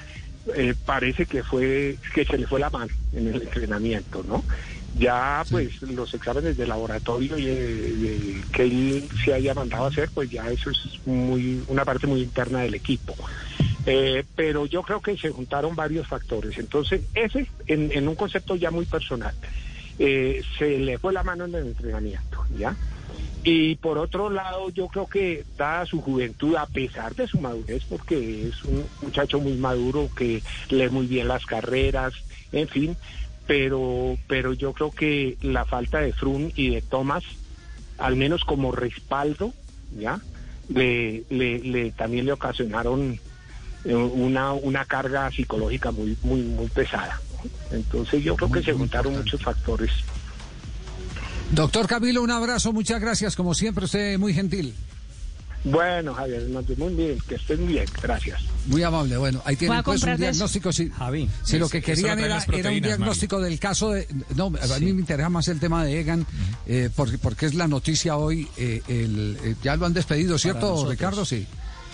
[0.55, 4.43] eh, parece que fue que se le fue la mano en el entrenamiento, ¿no?
[4.97, 10.09] Ya pues los exámenes de laboratorio y, y que él se haya mandado a hacer,
[10.13, 13.15] pues ya eso es muy una parte muy interna del equipo.
[13.85, 16.57] Eh, pero yo creo que se juntaron varios factores.
[16.57, 19.33] Entonces, ese, en, en un concepto ya muy personal,
[19.99, 22.75] eh, se le fue la mano en el entrenamiento, ¿ya?
[23.43, 27.83] Y por otro lado, yo creo que dada su juventud, a pesar de su madurez,
[27.87, 32.13] porque es un muchacho muy maduro que lee muy bien las carreras,
[32.51, 32.97] en fin,
[33.47, 37.23] pero, pero yo creo que la falta de Frun y de Thomas,
[37.97, 39.53] al menos como respaldo,
[39.97, 40.19] ¿ya?
[40.67, 43.19] Le, le, le- también le ocasionaron
[43.85, 47.21] eh, una, una carga psicológica muy, muy, muy pesada.
[47.71, 49.91] Entonces yo creo que se juntaron muchos factores.
[51.51, 54.73] Doctor Camilo, un abrazo, muchas gracias, como siempre, usted muy gentil.
[55.63, 58.41] Bueno, Javier muy bien, que estén bien, gracias.
[58.67, 60.71] Muy amable, bueno, ahí tienen pues un diagnóstico.
[60.71, 61.29] Si, Javi.
[61.43, 64.07] si lo que querían lo era, era un diagnóstico del caso de...
[64.35, 66.25] No, a mí me interesa más el tema de Egan,
[66.65, 68.47] eh, porque, porque es la noticia hoy.
[68.55, 70.89] eh, el, eh, ya lo han despedido, ¿cierto.
[70.89, 71.25] Ricardo?
[71.25, 71.45] Sí.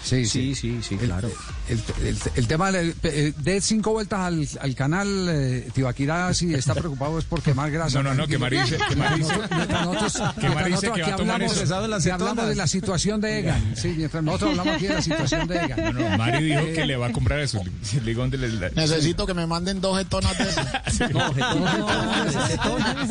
[0.06, 1.30] Sí, Sí, sí, sí, claro.
[1.68, 6.54] El, el- el tema, del- eh, de cinco vueltas al, al canal, eh, Tibaquirá, si
[6.54, 7.98] está preocupado es por quemar grasa.
[8.04, 11.02] No, no, no, que Mari dice- que Mari dice- Mientras nosotros, que dice va aquí
[11.02, 11.66] a tomar hablamos, eso.
[12.00, 13.74] de hablamos de la situación de Egan.
[13.76, 15.84] Sí, mientras nosotros hablamos aquí de la situación de Egan.
[15.96, 17.62] No, no, Mari dijo Eh, que le va a comprar eso.
[17.94, 20.46] Le digo, ¿dónde le- Necesito que me manden dos etonas de.
[21.16, 23.08] No, Getona.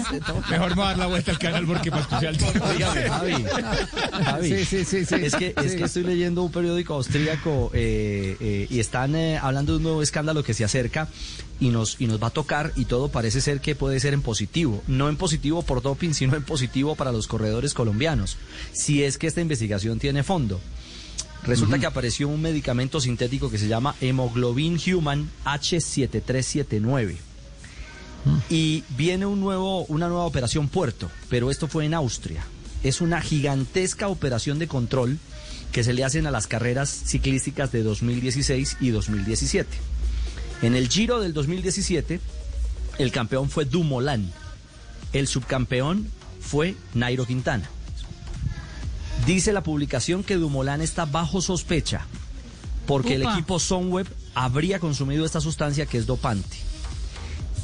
[0.51, 2.67] Mejor me voy a dar la vuelta al canal porque para escuchar el tema.
[2.67, 3.45] Óigame, Javi,
[4.25, 5.15] Javi, Sí, sí, sí, sí.
[5.17, 5.79] Es, que, es Sí.
[5.79, 10.03] que estoy leyendo un periódico austríaco eh, eh, y están eh, hablando de un nuevo
[10.03, 11.09] escándalo que se acerca
[11.59, 14.21] y nos, y nos va a tocar y todo parece ser que puede ser en
[14.21, 14.83] positivo.
[14.87, 18.37] No en positivo por doping, sino en positivo para los corredores colombianos.
[18.73, 20.61] Si es que esta investigación tiene fondo.
[21.45, 27.17] Resulta que apareció un medicamento sintético que se llama Hemoglobin Human H7379.
[28.49, 32.45] Y viene un nuevo, una nueva operación Puerto, pero esto fue en Austria.
[32.83, 35.19] Es una gigantesca operación de control
[35.75, 39.77] que se le hacen a las carreras ciclísticas de 2016 y 2017.
[40.63, 42.21] En el Giro del 2017,
[42.99, 44.31] el campeón fue Dumoulin.
[45.13, 46.09] El subcampeón
[46.41, 47.69] fue Nairo Quintana.
[49.27, 52.07] Dice la publicación que Dumoulin está bajo sospecha
[52.87, 54.07] porque el equipo Sunweb
[54.37, 56.57] habría consumido esta sustancia que es dopante.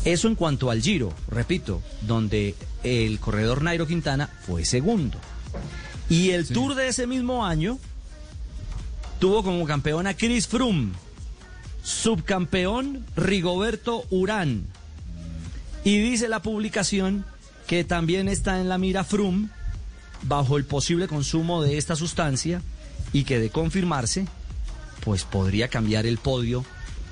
[0.04, 5.20] Eso en cuanto al Giro, repito, donde el corredor Nairo Quintana fue segundo.
[6.08, 7.78] Y el Tour de ese mismo año
[9.20, 10.92] tuvo como campeón a Chris Froome,
[11.82, 14.64] subcampeón Rigoberto Urán.
[15.84, 17.24] Y dice la publicación
[17.66, 19.48] que también está en la mira Froome
[20.22, 22.62] bajo el posible consumo de esta sustancia
[23.12, 24.26] y que de confirmarse,
[25.04, 26.64] pues podría cambiar el podio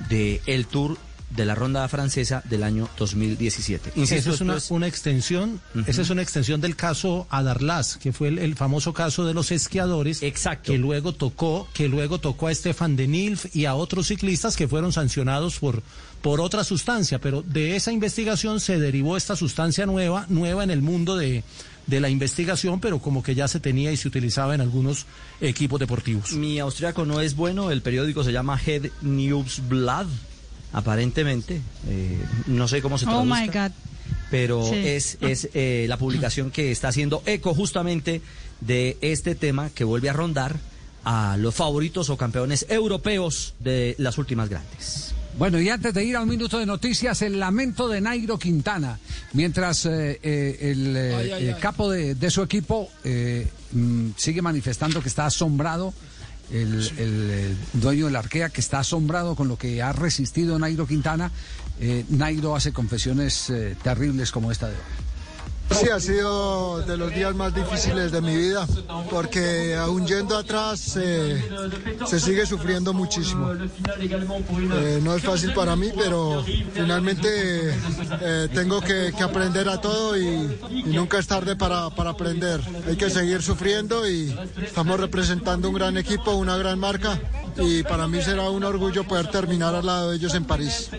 [0.09, 0.97] del el Tour
[1.31, 3.93] de la ronda francesa del año 2017.
[3.97, 8.13] Insisto, Esa es una, es- una extensión, esa es una extensión del caso Adarlas, que
[8.13, 10.73] fue el, el famoso caso de los esquiadores, Exacto.
[10.73, 14.69] que luego tocó, que luego tocó a Stefan de Nilf y a otros ciclistas que
[14.69, 15.83] fueron sancionados por
[16.23, 20.83] por otra sustancia, pero de esa investigación se derivó esta sustancia nueva, nueva en el
[20.83, 21.45] mundo de
[21.87, 25.07] de la investigación, pero como que ya se tenía y se utilizaba en algunos
[25.41, 26.33] equipos deportivos.
[26.33, 30.07] Mi austriaco no es bueno, el periódico se llama Head Newsblad,
[30.73, 33.41] aparentemente, eh, no sé cómo se Oh traduzca.
[33.41, 33.73] my God.
[34.31, 34.75] pero Sí.
[34.77, 38.21] es, es eh, la publicación que está haciendo eco justamente
[38.61, 40.57] de este tema que vuelve a rondar
[41.05, 45.15] a los favoritos o campeones europeos de las últimas grandes.
[45.39, 48.99] Bueno, y antes de ir a un minuto de noticias, el lamento de Nairo Quintana.
[49.35, 51.55] Mientras eh, eh, el Ay, ay, ay.
[51.61, 55.95] capo de, de su equipo eh, mm, sigue manifestando que está asombrado,
[56.51, 60.87] el, el, dueño de la arquea, que está asombrado con lo que ha resistido Nairo
[60.87, 61.31] Quintana,
[61.81, 65.08] eh, Nairo hace confesiones eh, terribles como esta de hoy.
[65.71, 68.67] Sí, ha sido de los días más difíciles de mi vida,
[69.11, 71.49] porque aún yendo atrás eh,
[72.07, 73.53] se sigue sufriendo muchísimo.
[73.53, 77.29] Eh, no es fácil para mí, pero finalmente
[78.21, 82.61] eh, tengo que, aprender a todo y, y nunca es tarde para, para aprender.
[82.87, 87.21] Hay que seguir sufriendo y estamos representando un gran equipo, una gran marca
[87.57, 90.91] y para mí será un orgullo poder terminar al lado de ellos en París.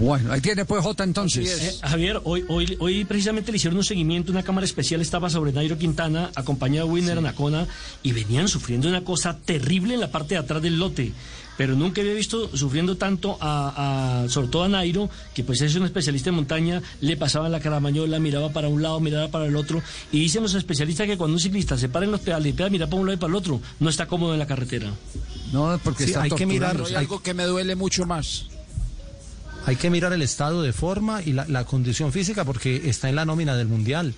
[0.00, 1.60] Bueno, ahí tiene pues Jota entonces.
[1.62, 5.52] Eh, Javier, hoy, hoy, hoy precisamente le hicieron un seguimiento, una cámara especial estaba sobre
[5.52, 7.66] Nairo Quintana, acompañado de Winner Anacona,
[8.02, 11.12] y venían sufriendo una cosa terrible en la parte de atrás del lote.
[11.58, 15.74] Pero nunca había visto sufriendo tanto a, a- sobre todo a Nairo, que pues es
[15.74, 19.54] un especialista en montaña, le pasaba la caramañola, miraba para un lado, miraba para el
[19.56, 22.56] otro, y dicen los especialistas que cuando un ciclista se para en los pedales y
[22.56, 24.90] pega, mira para un lado y para el otro, no está cómodo en la carretera.
[25.52, 28.46] No, porque Sí, está hay que mirar, hay- Algo que me duele mucho más.
[29.66, 33.16] Hay que mirar el estado de forma y la, la condición física porque está en
[33.16, 34.14] la nómina del Mundial.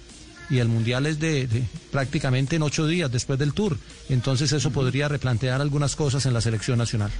[0.50, 3.78] Y el Mundial es de, de prácticamente en ocho días después del Tour.
[4.08, 7.10] Entonces eso podría replantear algunas cosas en la selección nacional.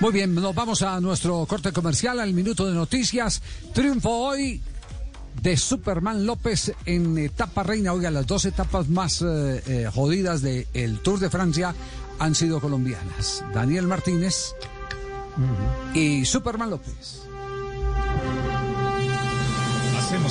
[0.00, 3.42] Muy bien, nos vamos a nuestro corte comercial, al minuto de noticias.
[3.74, 4.60] Triunfo hoy
[5.42, 7.92] de Superman López en etapa reina.
[7.92, 11.74] Oiga, las dos etapas más eh, eh, jodidas del Tour de Francia
[12.18, 13.44] han sido colombianas.
[13.52, 14.54] Daniel Martínez
[15.94, 17.27] y Superman López.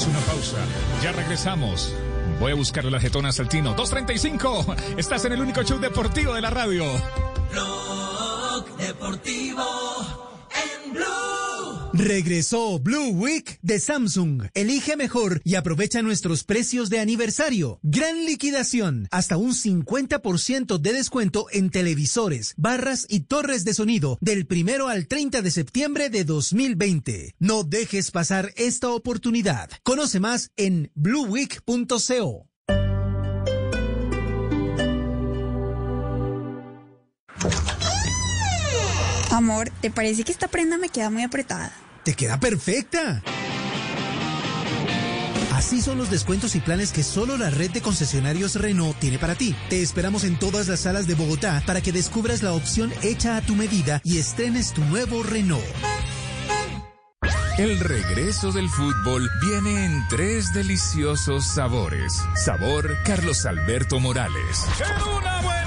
[0.06, 0.58] Una pausa.
[1.02, 1.91] Ya regresamos.
[2.39, 3.76] Voy a buscarle las jetonas al Tino.
[3.76, 4.98] 2.35.
[4.98, 6.86] Estás en el único show deportivo de la radio.
[7.52, 10.27] Blog Deportivo
[10.58, 11.28] en Blue.
[11.93, 14.43] Regresó Blue Week de Samsung.
[14.53, 17.80] Elige mejor y aprovecha nuestros precios de aniversario.
[17.82, 19.08] Gran liquidación.
[19.12, 25.08] Hasta un 50% de descuento en televisores, barras y torres de sonido del primero al
[25.08, 27.36] 30 de septiembre de 2020.
[27.39, 29.70] No dejes pasar esta oportunidad.
[29.84, 32.47] Conoce más en blueweek.co.
[39.38, 41.72] Amor, ¿te parece que esta prenda me queda muy apretada?
[42.04, 43.22] Te queda perfecta.
[45.54, 49.36] Así son los descuentos y planes que solo la red de concesionarios Renault tiene para
[49.36, 49.56] ti.
[49.70, 53.42] Te esperamos en todas las salas de Bogotá para que descubras la opción hecha a
[53.42, 55.64] tu medida y estrenes tu nuevo Renault.
[57.60, 62.12] El regreso del fútbol viene en tres deliciosos sabores.
[62.44, 64.66] Sabor Carlos Alberto Morales.
[65.16, 65.66] Una buena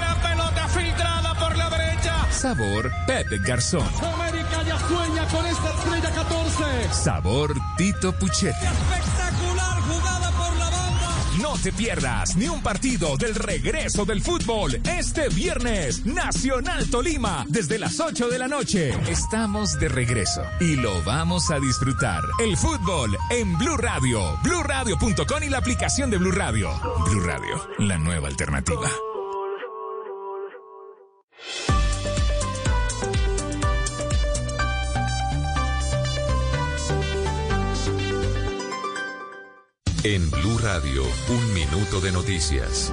[2.31, 3.87] Sabor Pepe Garzón.
[4.01, 6.93] América ya sueña con esta estrella 14.
[6.93, 8.65] Sabor Tito Puchetti.
[8.65, 11.09] Espectacular jugada por la banda.
[11.41, 16.05] No te pierdas ni un partido del regreso del fútbol este viernes.
[16.05, 18.91] Nacional Tolima, desde las 8 de la noche.
[19.09, 22.23] Estamos de regreso y lo vamos a disfrutar.
[22.39, 26.71] El fútbol en Blue Radio, bluradio.com y la aplicación de Blue Radio.
[27.05, 28.89] Blue Radio, la nueva alternativa.
[40.03, 42.91] En Blue Radio, un minuto de noticias.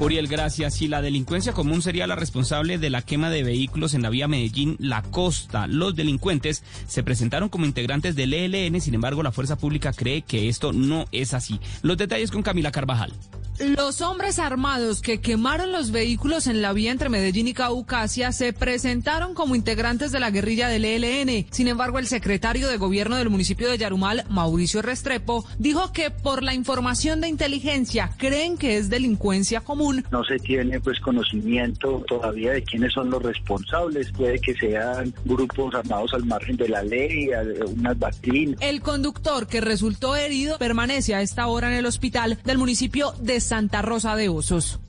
[0.00, 0.80] Uriel, gracias.
[0.80, 4.26] Y la delincuencia común sería la responsable de la quema de vehículos en la vía
[4.26, 5.66] Medellín-La Costa.
[5.66, 10.48] Los delincuentes se presentaron como integrantes del ELN, sin embargo, la fuerza pública cree que
[10.48, 11.60] esto no es así.
[11.82, 13.12] Los detalles con Camila Carvajal.
[13.58, 18.52] Los hombres armados que quemaron los vehículos en la vía entre Medellín y Caucasia se
[18.52, 21.46] presentaron como integrantes de la guerrilla del ELN.
[21.50, 26.42] Sin embargo, el secretario de gobierno del municipio de Yarumal, Mauricio Restrepo, dijo que por
[26.42, 30.04] la información de inteligencia creen que es delincuencia común.
[30.10, 34.12] No se tiene pues conocimiento todavía de quiénes son los responsables.
[34.12, 37.30] Puede que sean grupos armados al margen de la ley,
[37.74, 38.54] unas batín.
[38.60, 43.45] El conductor que resultó herido permanece a esta hora en el hospital del municipio de
[43.46, 44.80] Santa Rosa de Osos.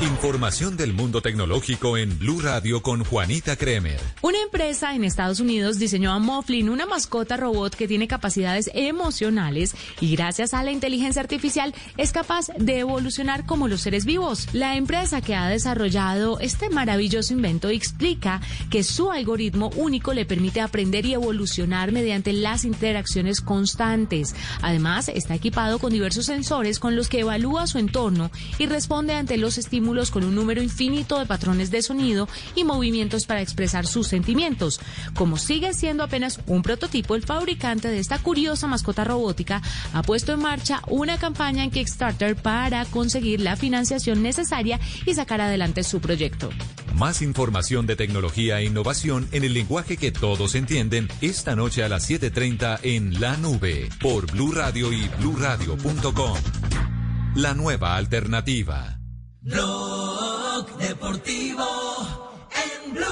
[0.00, 3.98] Información del mundo tecnológico en Blue Radio con Juanita Kremer.
[4.22, 9.74] Una empresa en Estados Unidos diseñó a Moflin, una mascota robot que tiene capacidades emocionales
[10.00, 14.46] y gracias a la inteligencia artificial es capaz de evolucionar como los seres vivos.
[14.52, 18.40] La empresa que ha desarrollado este maravilloso invento explica
[18.70, 24.36] que su algoritmo único le permite aprender y evolucionar mediante las interacciones constantes.
[24.62, 28.30] Además, está equipado con diversos sensores con los que evalúa su entorno
[28.60, 33.24] y responde ante los estímulos con un número infinito de patrones de sonido y movimientos
[33.24, 34.80] para expresar sus sentimientos.
[35.14, 39.62] Como sigue siendo apenas un prototipo, el fabricante de esta curiosa mascota robótica
[39.94, 45.40] ha puesto en marcha una campaña en Kickstarter para conseguir la financiación necesaria y sacar
[45.40, 46.50] adelante su proyecto.
[46.94, 51.88] Más información de tecnología e innovación en el lenguaje que todos entienden esta noche a
[51.88, 56.36] las 7:30 en La Nube por Blue Radio y bluradio.com.
[57.36, 58.97] La nueva alternativa.
[59.48, 61.64] Blog Deportivo
[62.52, 63.06] en Blue.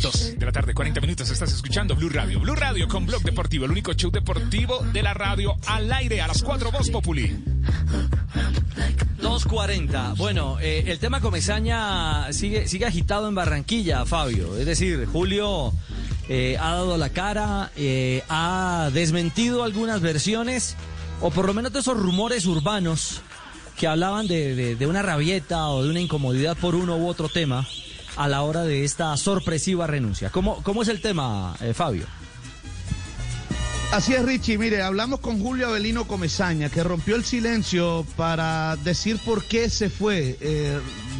[0.00, 2.38] Dos de la tarde, 40 minutos, estás escuchando Blue Radio.
[2.38, 6.28] Blue Radio con Blog Deportivo, el único show deportivo de la radio al aire a
[6.28, 7.36] las 4 Voz Populi.
[9.20, 10.16] 2.40.
[10.16, 14.56] Bueno, eh, el tema Comesaña sigue, sigue agitado en Barranquilla, Fabio.
[14.56, 15.72] Es decir, Julio
[16.28, 20.76] eh, ha dado la cara, eh, ha desmentido algunas versiones,
[21.20, 23.20] o por lo menos de esos rumores urbanos
[23.76, 27.66] que hablaban de, de- una rabieta o de una incomodidad por uno u otro tema
[28.16, 30.30] a la hora de esta sorpresiva renuncia.
[30.30, 32.06] ¿Cómo, cómo es el tema, eh, Fabio?
[33.92, 34.58] Así es, Richie.
[34.58, 39.88] Mire, hablamos con Julio Avelino Comezaña, que rompió el silencio para decir por qué se
[39.88, 40.36] fue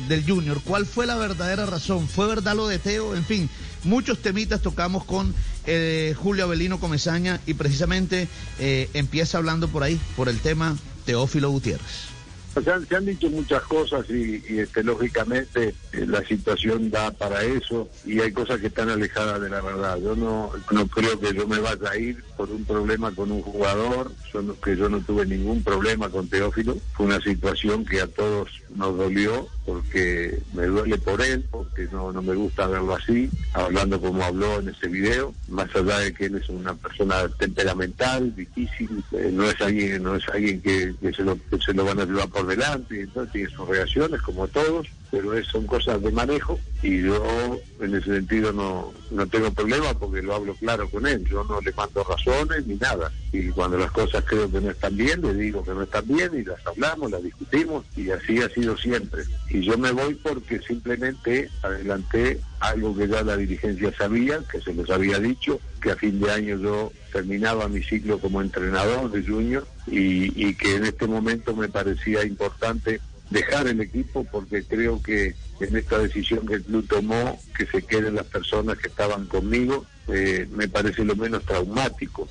[0.08, 0.60] del Junior.
[0.64, 2.08] ¿Cuál fue la verdadera razón?
[2.08, 3.14] ¿Fue verdad lo de Teo?
[3.14, 3.48] En fin,
[3.84, 5.34] muchos temitas tocamos con
[5.66, 8.28] eh, Julio Avelino Comezaña y precisamente
[8.58, 12.13] eh, empieza hablando por ahí, por el tema Teófilo Gutiérrez.
[12.56, 17.42] O sea, se han dicho muchas cosas y, este, lógicamente eh, la situación da para
[17.42, 19.98] eso y hay cosas que están alejadas de la verdad.
[19.98, 23.42] Yo no, no creo que yo me vaya a ir por un problema con un
[23.42, 26.76] jugador, yo no- que yo no tuve ningún problema con Teófilo.
[26.92, 32.12] Fue una situación que a todos nos dolió porque me duele por él, porque no,
[32.12, 36.26] no me gusta verlo así, hablando como habló en ese video, más allá de que
[36.26, 41.12] él es una persona temperamental, difícil, eh, no es alguien, no es alguien que, que
[41.14, 44.20] se, lo, que se lo van a llevar por delante, y entonces tiene sus reacciones
[44.22, 49.26] como todos, pero es- son cosas de manejo y yo en ese sentido no, no
[49.28, 53.12] tengo problema porque lo hablo claro con él, yo no le mando razones ni nada.
[53.32, 56.30] Y cuando las cosas creo que no están bien, le digo que no están bien
[56.36, 59.22] y las hablamos, las discutimos y así ha sido siempre.
[59.50, 64.72] Y yo me voy porque simplemente adelanté algo que ya la dirigencia sabía, que se
[64.74, 69.22] les había dicho, que a fin de año yo terminaba mi ciclo como entrenador de
[69.22, 75.34] Junior y, que en este momento me parecía importante dejar el equipo porque creo que
[75.60, 79.84] en esta decisión que el club tomó, que se queden las personas que estaban conmigo,
[80.08, 82.30] eh, me parece lo menos traumático.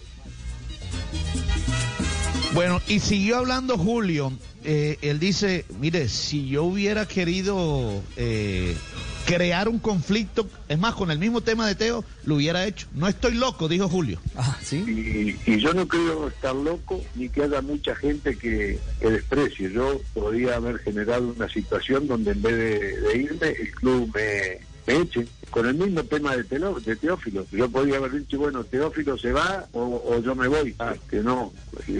[2.55, 4.33] Bueno, y siguió hablando Julio.
[4.63, 8.75] eh, él dice, mire, si yo hubiera querido eh,
[9.25, 12.87] crear un conflicto, es más, con el mismo tema de Teo, lo hubiera hecho.
[12.93, 14.19] No estoy loco, dijo Julio.
[14.35, 19.09] Ah, Y, y yo no creo estar loco ni que haya mucha gente que, que
[19.09, 19.71] desprecie.
[19.71, 24.59] Yo podría haber generado una situación donde en vez de, de irme, el club me,
[24.87, 25.25] me eche.
[25.53, 27.45] Con el mismo tema de, Telo- de Teófilo.
[27.51, 30.73] Yo podría haber dicho, bueno, Teófilo se va o, o yo me voy.
[30.79, 31.53] Ah, que no.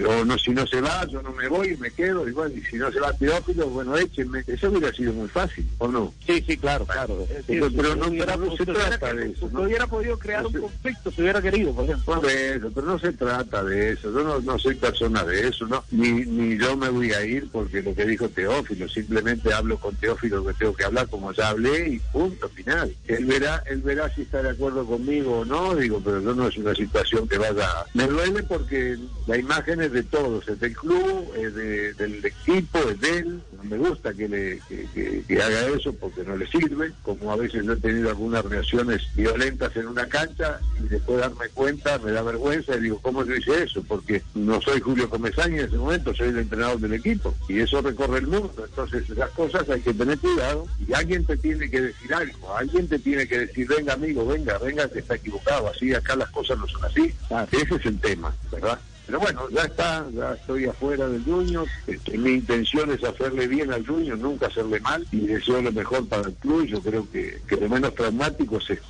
[0.08, 2.28] O no, si no se va, yo no me voy y me quedo.
[2.28, 4.42] Y bueno, y si no se va Teófilo, bueno, échenme.
[4.48, 6.12] Eso hubiera sido muy fácil, ¿o no?
[6.26, 7.26] Sí, sí, claro, claro.
[7.46, 9.48] Pero, no, hubiera- pero no se hubiera- trata de eso.
[9.52, 9.62] ¿no?
[9.62, 12.04] hubiera podido crear un conflicto, si hubiera querido, por ejemplo.
[12.20, 14.12] Por eso, pero no se trata de eso.
[14.12, 15.84] Yo no, no soy persona de eso, ¿no?
[15.92, 19.94] Ni, ni yo me voy a ir porque lo que dijo Teófilo, simplemente hablo con
[19.94, 22.92] Teófilo que tengo que hablar como ya hablé y punto final.
[23.06, 23.24] Él
[23.66, 26.74] él verá si está de acuerdo conmigo o no, digo, pero yo no es una
[26.74, 27.68] situación que vaya.
[27.94, 32.78] Me duele porque la imagen es de todos, es del club, es de- del equipo,
[32.90, 33.40] es de él.
[33.64, 37.32] No me gusta que, le, que, que- que haga eso porque no le sirve, como
[37.32, 41.98] a veces yo he tenido algunas reacciones violentas en una cancha y después darme cuenta
[41.98, 43.82] me da vergüenza y digo, ¿cómo yo hice eso?
[43.82, 47.80] Porque no soy Julio Comesaña en ese momento, soy el entrenador del equipo y eso
[47.80, 48.52] recorre el mundo.
[48.68, 52.86] Entonces esas cosas hay que tener cuidado y alguien te tiene que decir algo, alguien
[52.88, 56.58] te tiene que decir, venga amigo, venga, venga, que está equivocado, así acá las cosas
[56.58, 57.14] no son así.
[57.52, 58.78] Ese es el tema, ¿verdad?
[59.06, 61.66] Pero bueno, ya está, ya estoy afuera del Junior.
[61.86, 66.08] Este, mi intención es hacerle bien al Junior, nunca hacerle mal y deseo lo mejor
[66.08, 66.64] para el club.
[66.64, 68.86] y Yo creo que, que lo menos traumático es esto.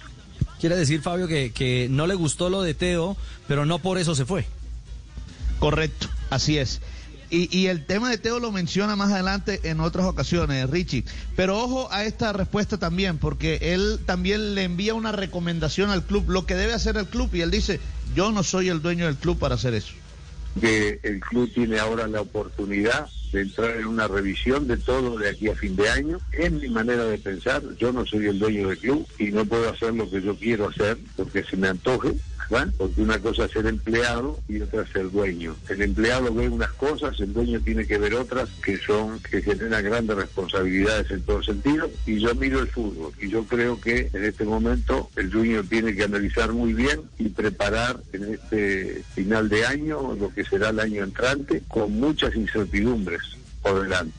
[0.60, 3.16] Quiere decir, Fabio, que, que no le gustó lo de Teo,
[3.48, 4.46] pero no por eso se fue.
[5.58, 6.80] Correcto, así es.
[7.30, 11.04] Y, y el tema de Teo lo menciona más adelante en otras ocasiones, Richie.
[11.34, 16.30] Pero ojo a esta respuesta también, porque él también le envía una recomendación al club,
[16.30, 17.80] lo que debe hacer el club, y él dice,
[18.14, 19.92] yo no soy el dueño del club para hacer eso.
[20.60, 25.30] Que el club tiene ahora la oportunidad de entrar en una revisión de todo de
[25.30, 26.20] aquí a fin de año.
[26.32, 27.62] Es mi manera de pensar.
[27.76, 30.68] Yo no soy el dueño del club y no puedo hacer lo que yo quiero
[30.68, 32.14] hacer porque se me antoje.
[32.76, 35.56] Porque una cosa es ser empleado y otra es ser dueño.
[35.68, 39.84] El empleado ve unas cosas, el dueño tiene que ver otras que son que generan
[39.84, 41.90] grandes responsabilidades en todo sentido.
[42.06, 45.94] Y yo miro el fútbol y yo creo que en este momento el Junior tiene
[45.94, 50.80] que analizar muy bien y preparar en este final de año lo que será el
[50.80, 53.20] año entrante con muchas incertidumbres
[53.64, 54.12] por delante.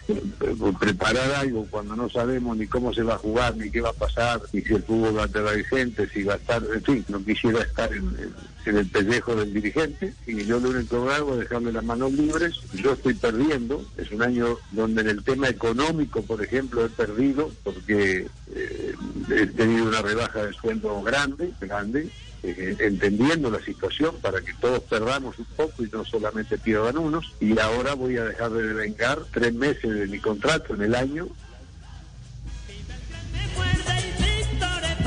[0.79, 3.93] Preparar algo cuando no sabemos ni cómo se va a jugar, ni qué va a
[3.93, 7.05] pasar, ni si el fútbol va a tener gente, si va a estar, en fin,
[7.09, 8.33] no quisiera estar en,
[8.65, 12.55] el pellejo del dirigente y yo lo único que hago es dejarle las manos libres.
[12.73, 17.51] Yo estoy perdiendo, es un año donde en el tema económico, por ejemplo, he perdido
[17.63, 18.25] porque
[18.55, 18.95] eh,
[19.29, 22.09] he tenido una rebaja de sueldo grande, grande,
[22.47, 27.33] eh, entendiendo la situación para que todos perdamos un poco y no solamente pierdan unos.
[27.39, 31.27] Y ahora voy a dejar de devengar tres meses de mi contrato en el año.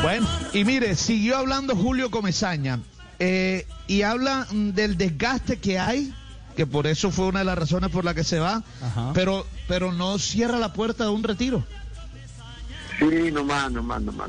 [0.03, 2.81] Bueno, y mire, siguió hablando Julio Comesaña
[3.19, 6.15] eh, y habla mm, del desgaste que hay,
[6.57, 8.63] que por eso fue una de las razones por la que se va,
[9.13, 11.65] pero, pero no cierra la puerta de un retiro.
[12.99, 14.29] Sí, no más, no más, no más,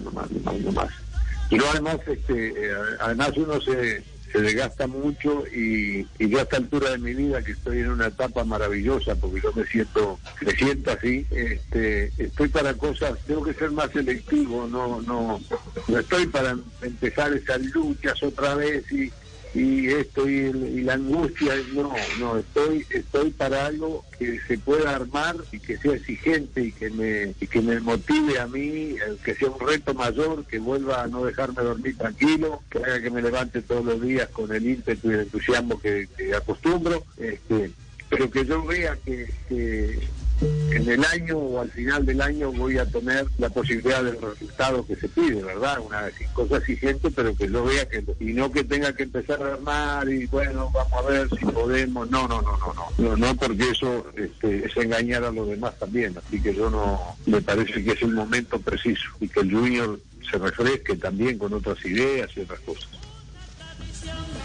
[1.49, 6.43] Y luego además, este, eh, además uno se, se desgasta mucho y, y yo a
[6.43, 10.19] esta altura de mi vida que estoy en una etapa maravillosa porque yo me siento
[10.35, 15.39] creciente así este estoy para cosas tengo que ser más selectivo no no
[15.87, 19.11] no estoy para empezar esas luchas otra vez y
[19.53, 24.95] y esto y, y la angustia no no estoy estoy para algo que se pueda
[24.95, 28.97] armar y que sea exigente y que me y que me motive a mí eh,
[29.23, 33.09] que sea un reto mayor que vuelva a no dejarme dormir tranquilo que haga que
[33.09, 37.71] me levante todos los días con el ímpetu y el entusiasmo que, que acostumbro este
[38.07, 39.99] pero que yo vea que, que
[40.41, 44.85] en el año o al final del año voy a tener la posibilidad del resultado
[44.85, 45.79] que se pide, ¿verdad?
[45.79, 49.53] Una cosa exigente, pero que yo vea que, y no que tenga que empezar a
[49.53, 53.35] armar y bueno, vamos a ver si podemos, no, no, no, no, no, no, no
[53.35, 57.83] porque eso este, es engañar a los demás también, así que yo no, me parece
[57.83, 62.29] que es el momento preciso y que el Junior se refresque también con otras ideas
[62.35, 62.89] y otras cosas.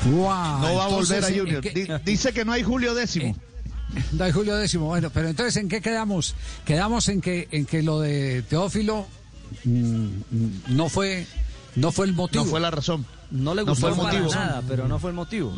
[0.06, 1.62] Guau, No va a volver a ¿en Junior.
[2.04, 3.36] dice que no hay Julio décimo.
[3.36, 3.53] No
[4.20, 4.86] hay Julio décimo.
[4.86, 6.34] Bueno, pero entonces ¿en qué quedamos?
[6.64, 9.06] Quedamos en que en que lo de Teófilo
[9.64, 10.08] mm,
[10.68, 11.26] no fue
[11.76, 12.44] no fue el motivo.
[12.44, 13.04] No fue la razón.
[13.30, 14.34] No le No gustó fue el para motivo.
[14.40, 15.52] nada, pero no fue el motivo.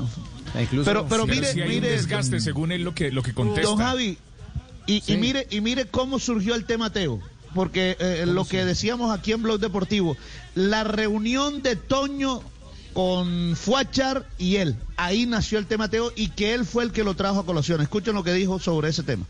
[0.55, 3.23] E incluso- Pero- pero mire, sí hay un mire, desgaste según él lo que, lo
[3.23, 3.69] que contesta.
[3.69, 4.17] Don Javi,
[4.87, 5.13] y, Sí.
[5.13, 7.21] y mire y mire cómo surgió el tema Teo,
[7.55, 10.17] porque eh, lo que decíamos aquí en Blog Deportivo,
[10.55, 12.41] la reunión de Toño
[12.97, 17.05] con Fuachar y él, ahí nació el tema Teo y que él fue el que
[17.05, 17.83] lo trajo a colación.
[17.83, 19.27] Escuchen lo que dijo sobre ese tema.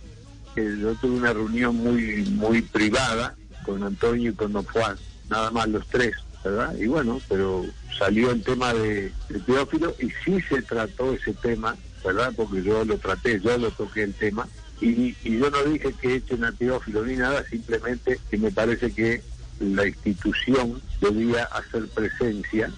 [0.54, 4.96] yo tuve una reunión muy muy privada con Antonio y con Don Juan,
[5.28, 6.14] nada más los tres,
[6.44, 6.76] ¿verdad?
[6.78, 7.66] Y bueno, pero
[7.98, 12.32] salió el tema de, de Teófilo y sí se trató ese tema, ¿verdad?
[12.36, 14.46] Porque yo lo traté, yo lo toqué el tema.
[14.80, 18.92] Y, y yo no dije que echen a Teófilo ni nada, simplemente que me parece
[18.92, 19.22] que
[19.58, 22.70] la institución debía hacer presencia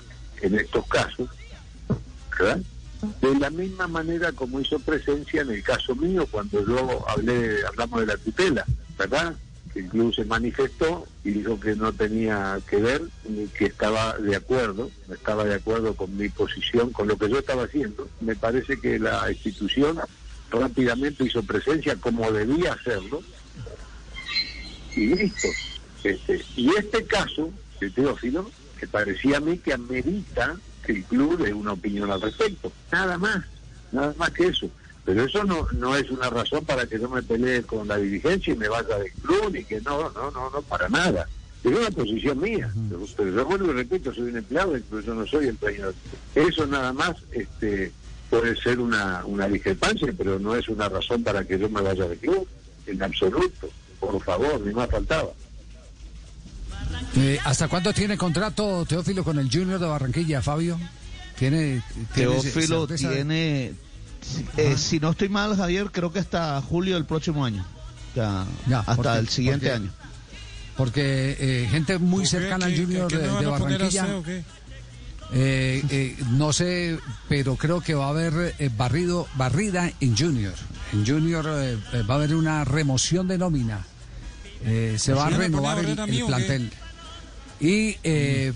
[0.43, 1.28] en estos casos,
[2.39, 2.61] ¿verdad?
[3.20, 8.01] De la misma manera como hizo presencia en el caso mío cuando yo hablé, hablamos
[8.01, 8.64] de la tutela,
[8.99, 9.34] ¿verdad?
[9.72, 14.34] Que incluso se manifestó y dijo que no tenía que ver ni que estaba de
[14.34, 18.09] acuerdo, no estaba de acuerdo con mi posición, con lo que yo estaba haciendo.
[18.20, 19.99] Me parece que la institución
[20.51, 23.22] rápidamente hizo presencia como debía hacerlo
[24.97, 25.49] y listo.
[26.05, 31.38] Este, y este caso de Teófilo, que parecía a mí que amerita que el club
[31.38, 32.72] dé una opinión al respecto.
[32.90, 33.44] Nada más,
[33.92, 34.70] nada más que eso.
[35.04, 38.52] Pero eso no, no es una razón para que yo me pelee con la dirigencia
[38.52, 41.26] y me vaya del club, ni que no, no, no, no, para nada.
[41.64, 42.70] Es una posición mía.
[42.88, 45.94] Pero, pero yo vuelvo y repito, soy un empleado, pero yo no soy el entrenador.
[46.34, 47.90] Eso nada más este,
[48.30, 52.06] puede ser una, una discrepancia, pero no es una razón para que yo me vaya
[52.06, 52.46] del club,
[52.86, 53.68] en absoluto.
[53.98, 55.30] Por favor, ni más faltaba.
[57.16, 60.78] Eh, ¿Hasta cuándo tiene contrato Teófilo con el Junior de Barranquilla, Fabio?
[61.38, 61.82] Tiene,
[62.14, 63.72] tiene Teófilo tiene,
[64.56, 67.64] eh, si no estoy mal, Javier, creo que hasta julio del próximo año.
[68.14, 69.92] Ya, Ya, hasta porque- el siguiente porque- año.
[70.76, 74.06] Porque eh, gente muy cercana al Junior de, de Barranquilla.
[75.32, 76.98] eh, eh, no sé,
[77.28, 80.54] pero creo que va a haber eh, barrido, barrida en Junior.
[80.92, 83.84] En Junior va a haber una remoción de nómina.
[84.64, 86.26] Eh, se va a ¿Sí me pone a renovar el, barrer a mí el o
[86.28, 86.34] qué?
[87.61, 88.52] Y eh,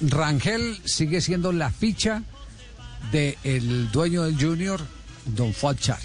[0.00, 2.22] Rangel sigue siendo la ficha
[3.12, 4.80] del dueño del Junior,
[5.26, 6.00] Don Fuachar.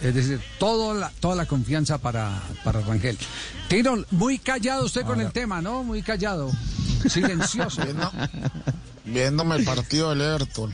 [0.00, 3.18] Es decir, toda la, toda la confianza para, para Rangel.
[3.68, 5.84] Tino, muy callado usted con el tema, ¿no?
[5.84, 6.50] Muy callado.
[7.08, 7.82] Silencioso.
[9.04, 10.72] Viéndome el partido del Everton.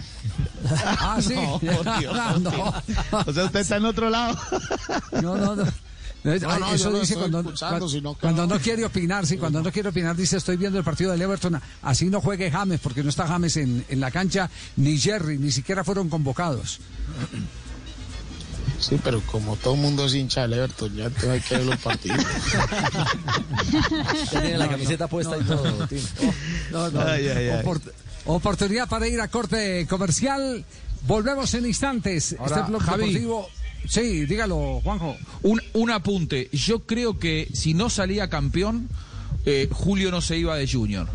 [0.84, 1.34] Ah, sí.
[1.34, 2.16] No, por Dios.
[2.40, 2.74] No.
[3.26, 4.38] O sea, usted está en otro lado.
[5.22, 5.64] No, no, no.
[6.26, 7.56] No, no, Eso yo lo dice estoy cuando, no,
[8.18, 8.46] cuando claro.
[8.46, 11.60] no quiere opinar, sí, cuando no quiere opinar dice estoy viendo el partido del Everton,
[11.82, 15.52] así no juegue James, porque no está James en, en la cancha, ni Jerry, ni
[15.52, 16.80] siquiera fueron convocados.
[18.80, 21.64] Sí, pero como todo el mundo es hincha del Everton, ya te hay que ver
[21.66, 22.18] los partidos.
[24.30, 25.64] Tiene la camiseta puesta y todo.
[26.72, 27.62] No, no, Ay, ay, ay.
[27.64, 27.80] opor-
[28.26, 30.64] Oportunidad para ir a corte comercial.
[31.06, 32.34] Volvemos en instantes.
[32.38, 33.02] Ahora, este blog Javi.
[33.06, 33.48] deportivo.
[33.88, 35.16] Sí, dígalo, Juanjo.
[35.42, 36.48] Un, un apunte.
[36.52, 38.88] Yo creo que si no salía campeón,
[39.44, 41.08] eh, Julio no se iba de Junior.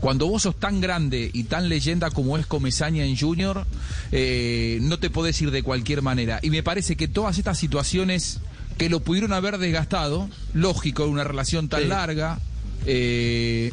[0.00, 3.66] Cuando vos sos tan grande y tan leyenda como es Comesaña en Junior,
[4.12, 6.38] eh, no te podés ir de cualquier manera.
[6.42, 8.38] Y me parece que todas estas situaciones
[8.76, 11.88] que lo pudieron haber desgastado, lógico, en una relación tan Sí.
[11.88, 12.38] larga,
[12.86, 13.72] eh,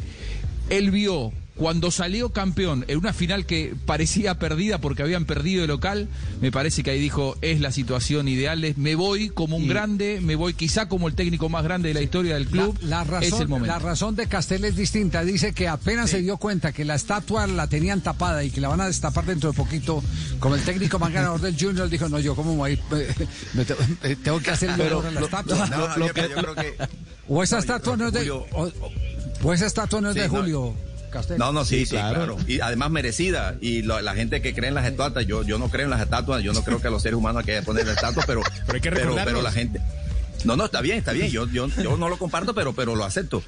[0.68, 5.68] él vio cuando salió campeón en una final que parecía perdida porque habían perdido el
[5.68, 6.08] local,
[6.40, 10.34] me parece que ahí dijo, es la situación ideal, me voy como un grande, me
[10.36, 12.78] voy quizá como el técnico más grande de la historia del club.
[12.82, 13.66] La, la es el razón, momento.
[13.72, 15.24] la razón de Castel es distinta.
[15.24, 18.68] Dice que apenas se dio cuenta que la estatua la tenían tapada y que la
[18.68, 20.02] van a destapar dentro de poquito,
[20.40, 22.80] como el técnico más ganador del Junior, dijo, no, yo como voy a ir,
[23.54, 25.66] me te- me tengo que hacer el Pero a la lo- estatua.
[25.68, 26.74] no, No, yo creo que-
[27.28, 28.30] O esa estatua no es que de...
[28.30, 28.70] Julio- O,
[29.42, 30.28] o esa estatua no es Sí, de.
[30.28, 30.74] Julio
[31.10, 31.38] Castel.
[31.38, 32.36] No, no, sí, sí, claro.
[32.46, 33.56] Y además merecida.
[33.60, 36.00] Y lo- la gente que cree en las estatuas, yo, yo no creo en las
[36.00, 38.74] estatuas, yo no creo que a los seres humanos hay que poner estatuas, pero, Pero
[38.74, 39.80] hay que pero, pero la gente.
[40.44, 41.30] No, no, está bien, está bien.
[41.30, 43.42] Yo, yo, yo no lo comparto, pero, pero lo acepto.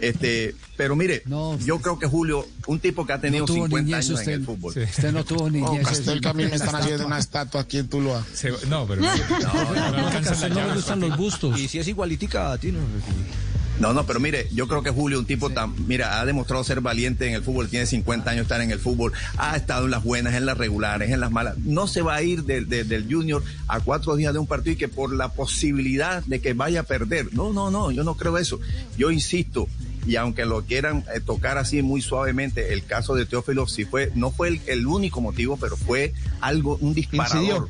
[0.00, 1.22] Este, pero mire,
[1.64, 4.32] yo creo que Julio, un tipo que ha tenido tuvo 50 niñez años usted.
[4.32, 4.74] en el fútbol.
[4.74, 4.80] Sí.
[4.80, 5.70] Usted no tuvo niñez.
[5.84, 8.24] Oh, Castel, que a mí me están haciendo una estatua aquí en Tuluá.
[8.68, 9.02] no, pero.
[11.00, 11.58] los bustos.
[11.58, 12.80] Y si es igualitica a ti, no.
[13.80, 16.80] No, no, pero mire, yo creo que Julio, un tipo tan, mira, ha demostrado ser
[16.80, 20.04] valiente en el fútbol, tiene 50 años estar en el fútbol, ha estado en las
[20.04, 21.58] buenas, en las regulares, en las malas.
[21.58, 24.74] No se va a ir del- del- del Junior a cuatro días de un partido
[24.74, 27.32] y que por la posibilidad de que vaya a perder.
[27.34, 28.60] No, no, no, yo no creo eso.
[28.96, 29.66] Yo insisto,
[30.06, 34.12] y aunque lo quieran eh, tocar así muy suavemente, el caso de Teófilo sí fue,
[34.14, 37.40] no fue el, el único motivo, pero fue algo, un disparador.
[37.42, 37.68] Incidió.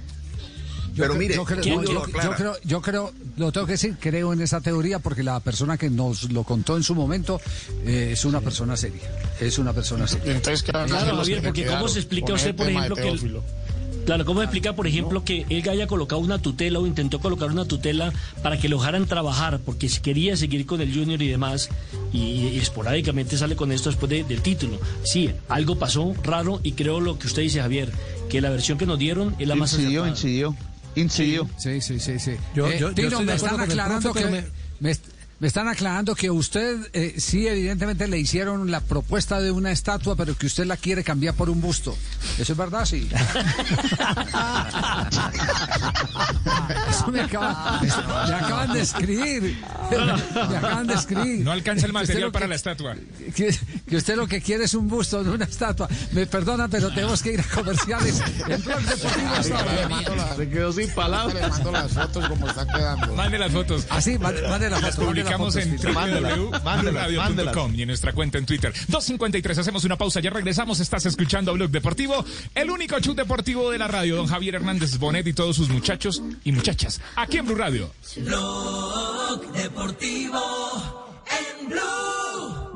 [0.94, 2.02] Yo Pero mire, yo creo, yo-
[2.36, 5.88] creo, yo creo, lo tengo que decir, creo en esa teoría porque la persona que
[5.88, 7.40] nos lo contó en su momento
[7.86, 9.00] eh, es una persona seria.
[9.40, 10.32] Es una persona seria.
[10.32, 13.08] Entonces, Claro, Javier, porque ¿cómo se explica usted, por ejemplo, que...
[13.08, 13.40] el-
[14.04, 17.66] Claro, ¿cómo explica, por ejemplo, que él haya colocado una tutela o intentó colocar una
[17.66, 18.12] tutela
[18.42, 21.68] para que lo dejaran trabajar porque quería seguir con el Junior y demás
[22.12, 24.80] y, y esporádicamente sale con esto después de- del título?
[25.04, 27.92] Sí, algo pasó raro y creo lo que usted dice, Javier,
[28.28, 30.08] que la versión que nos dieron es la más Incidió, acertada.
[30.10, 30.56] incidió.
[30.94, 31.48] Incidió.
[31.58, 32.32] Sí, sí, sí, sí.
[32.54, 34.26] Yo- Eh, yo- yo estoy me están aclarando que
[34.80, 35.04] me, est-
[35.42, 40.14] me están aclarando que usted eh, sí evidentemente le hicieron la propuesta de una estatua,
[40.14, 41.98] pero que usted la quiere cambiar por un busto.
[42.38, 42.84] ¿Eso es verdad?
[42.84, 43.08] Sí.
[46.90, 49.58] Eso me, acaba- me acaban de escribir.
[49.90, 51.40] Me acaban de escribir.
[51.44, 52.94] No alcanza el material para que- la estatua.
[53.34, 55.88] que, que usted lo que quiere es un busto, no una estatua.
[56.12, 58.20] Me perdona, pero tenemos que ir a comerciales.
[58.48, 60.36] En Blog Deportivo hasta ahora.
[60.36, 61.34] Se quedó sin palabras.
[61.34, 63.14] Le mando las fotos como están quedando.
[63.14, 63.86] Mande las fotos.
[63.90, 65.76] Así, mande, mande la Las foto, mande la publicamos en
[66.52, 68.72] www.radio.com y en nuestra cuenta en Twitter.
[68.72, 70.80] 253, hacemos una pausa, ya regresamos.
[70.80, 72.24] Estás escuchando Blog Deportivo,
[72.54, 74.16] el único chut deportivo de la radio.
[74.16, 77.00] Don Javier Hernández Bonet y todos sus muchachos y muchachas.
[77.16, 77.90] Aquí en Blue Radio.
[78.16, 81.16] Blog Deportivo
[81.60, 82.21] en Blue.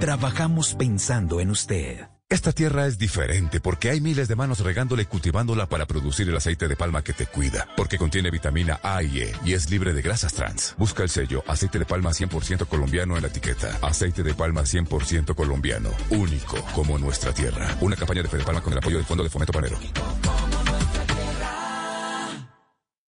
[0.00, 2.06] Trabajamos pensando en usted.
[2.30, 6.36] Esta tierra es diferente porque hay miles de manos regándola y cultivándola para producir el
[6.36, 9.94] aceite de palma que te cuida, porque contiene vitamina A y E y es libre
[9.94, 10.74] de grasas trans.
[10.76, 13.78] Busca el sello aceite de palma 100% colombiano en la etiqueta.
[13.80, 17.74] Aceite de palma 100% colombiano, único como nuestra tierra.
[17.80, 19.78] Una campaña de Fede Palma con el apoyo del Fondo de Fomento Panero.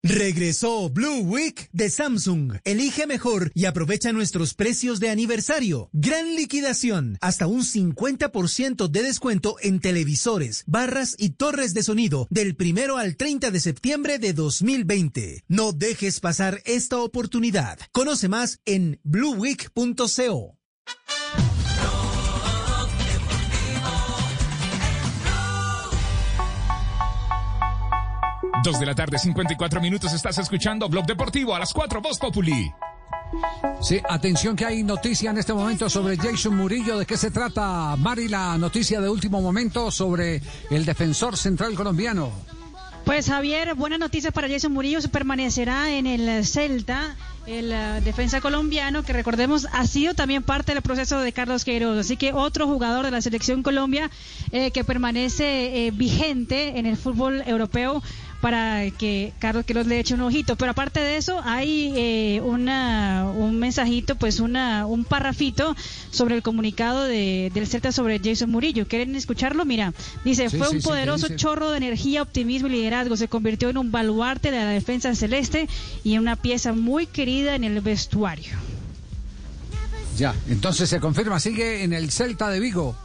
[0.03, 2.55] Regresó Blue Week de Samsung.
[2.65, 5.91] Elige mejor y aprovecha nuestros precios de aniversario.
[5.93, 7.19] Gran liquidación.
[7.21, 13.17] Hasta un 50% de descuento en televisores, barras y torres de sonido del primero al
[13.17, 15.45] 30 de septiembre de 2020.
[15.49, 17.79] No dejes pasar esta oportunidad.
[17.93, 20.60] Conoce más en blueweek.co.
[28.63, 30.13] Dos de la tarde, 54 minutos.
[30.13, 32.71] Estás escuchando Blog Deportivo a las 4, Voz Populi.
[33.81, 36.99] Sí, atención que hay noticia en este momento sobre Jason Murillo.
[36.99, 38.29] ¿De qué se trata, Mari?
[38.29, 42.31] La noticia de último momento sobre el defensor central colombiano.
[43.05, 48.41] Pues Javier, buena noticia para Jason Murillo, se permanecerá en el Celta, el eh, defensa
[48.41, 52.67] colombiano, que recordemos ha sido también parte del proceso de Carlos Queiroz, así que otro
[52.67, 54.11] jugador de la selección Colombia
[54.53, 58.03] eh, que permanece eh, vigente en el fútbol europeo
[58.41, 60.57] para que Carlos Queiroz le eche un ojito.
[60.57, 65.77] Pero aparte de eso, hay eh, una, un mensajito, pues una, un parrafito
[66.11, 68.87] sobre el comunicado de, del Celta sobre Jason Murillo.
[68.89, 69.65] ¿Quieren escucharlo?
[69.65, 69.93] Mira,
[70.25, 73.17] dice, Sí, fue sí, un sí, ¿qué poderoso chorro de energía, optimismo y liderazgo.
[73.17, 75.69] Se convirtió en un baluarte de la defensa celeste
[76.05, 78.57] y en una pieza muy querida en el vestuario.
[80.17, 82.97] Ya, entonces se confirma, sigue en el Celta de Vigo.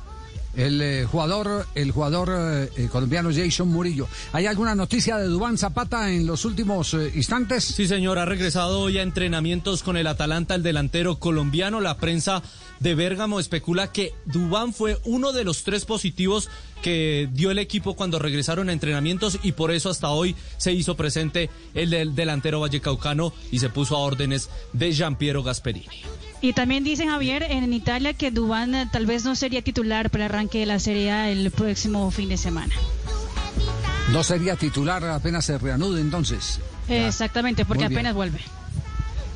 [0.56, 4.08] El eh, jugador, el jugador eh, eh, colombiano Jason Murillo.
[4.34, 7.64] ¿Hay alguna noticia de Dubán Zapata en los últimos instantes?
[7.64, 11.82] Sí, señor, ha regresado hoy a entrenamientos con el Atalanta, el delantero colombiano.
[11.82, 12.41] La prensa
[12.80, 16.49] de Bérgamo especula que Dubán fue uno de los tres positivos
[16.82, 20.95] que dio el equipo cuando regresaron a entrenamientos y por eso hasta hoy se hizo
[20.95, 26.01] presente el del delantero vallecaucano y se puso a órdenes de Giampiero Gasperini.
[26.46, 30.26] Y también dicen, Javier, en Italia que Dubán eh, tal vez no sería titular para
[30.26, 32.72] el arranque de la Serie A el próximo fin de semana.
[34.12, 36.60] No sería titular apenas se reanude entonces.
[36.88, 38.41] Exactamente, porque apenas vuelve.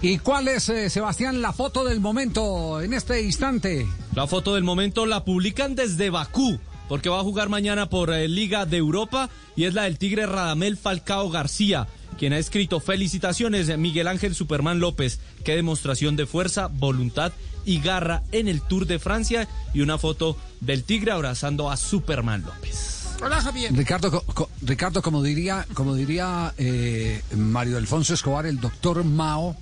[0.03, 3.87] ¿Y cuál es, eh, Sebastián, la foto del momento en este instante?
[4.13, 8.27] La foto del momento la publican desde Bakú, porque va a jugar mañana por eh,
[8.27, 11.87] Liga de Europa y es la del Tigre Radamel Falcao García,
[12.19, 17.31] quien ha escrito felicitaciones Miguel Ángel Superman López, qué demostración de fuerza, voluntad
[17.65, 22.43] y garra en el Tour de Francia y una foto del Tigre abrazando a Superman
[22.45, 22.97] López.
[23.21, 23.73] Hola, Javier.
[23.73, 29.57] Ricardo, co- co- Ricardo como diría, como diría eh, Mario Alfonso Escobar, el doctor Mao,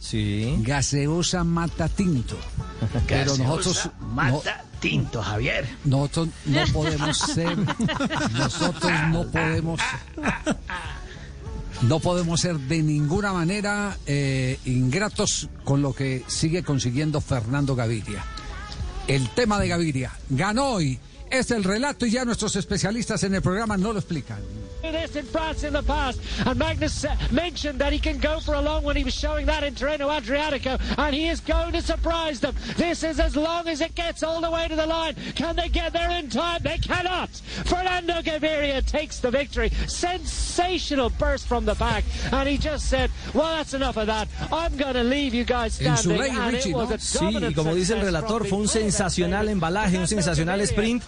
[0.59, 2.37] gaseosa mata tinto.
[3.07, 5.67] Pero nosotros mata tinto, Javier.
[5.85, 7.57] no- nosotros no podemos ser,
[8.33, 9.79] nosotros no podemos,
[11.81, 18.23] no podemos ser de ninguna manera eh, ingratos con lo que sigue consiguiendo Fernando Gaviria.
[19.07, 20.99] El tema de Gaviria ganó hoy.
[21.29, 24.39] Es el relato y ya nuestros especialistas en el programa no lo explican.
[24.91, 26.19] this in France in the past.
[26.45, 29.45] And Magnus uh, mentioned that he can go for a long when he was showing
[29.47, 30.79] that in Treno Adriatico.
[30.97, 32.55] And he is going to surprise them.
[32.77, 35.15] This is as long as it gets all the way to the line.
[35.35, 36.61] Can they get there in time?
[36.63, 37.29] They cannot.
[37.65, 39.71] Fernando Gaviria takes the victory.
[39.87, 42.03] Sensational burst from the back.
[42.31, 44.29] And he just said, well, that's enough of that.
[44.53, 46.17] I'm going to leave you guys En standing.
[46.17, 46.95] Zuley, And it Richie, was ¿no?
[46.95, 51.03] a Sí, y como dice el relator, fue un sensacional embalaje, un sensacional sprint,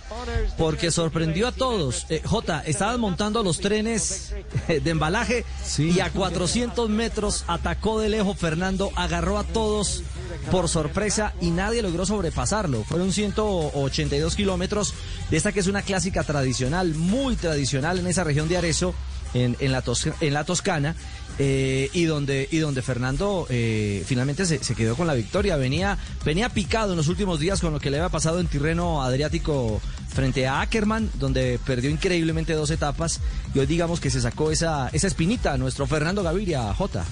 [0.58, 2.06] porque sorprendió a todos.
[2.10, 4.34] Eh, Jota, estaban montando los trenes
[4.68, 5.46] eh, de embalaje
[5.78, 10.04] y a 400 metros atacó de lejos Fernando, agarró a todos
[10.52, 12.84] por sorpresa y nadie logró sobrepasarlo.
[12.84, 14.94] Fueron 182 kilómetros
[15.30, 18.94] de esta que es una clásica tradicional, muy tradicional en esa región de Arezzo,
[19.34, 20.96] en, en la, Tosca- en la Toscana.
[21.42, 25.98] eh, y donde y donde Fernando eh, finalmente se, se quedó con la victoria venía
[26.26, 29.80] venía picado en los últimos días con lo que le había pasado en Tirreno Adriático
[30.10, 33.20] frente a Ackerman donde perdió increíblemente dos etapas
[33.54, 37.06] y hoy digamos que se sacó esa esa espinita nuestro Fernando Gaviria J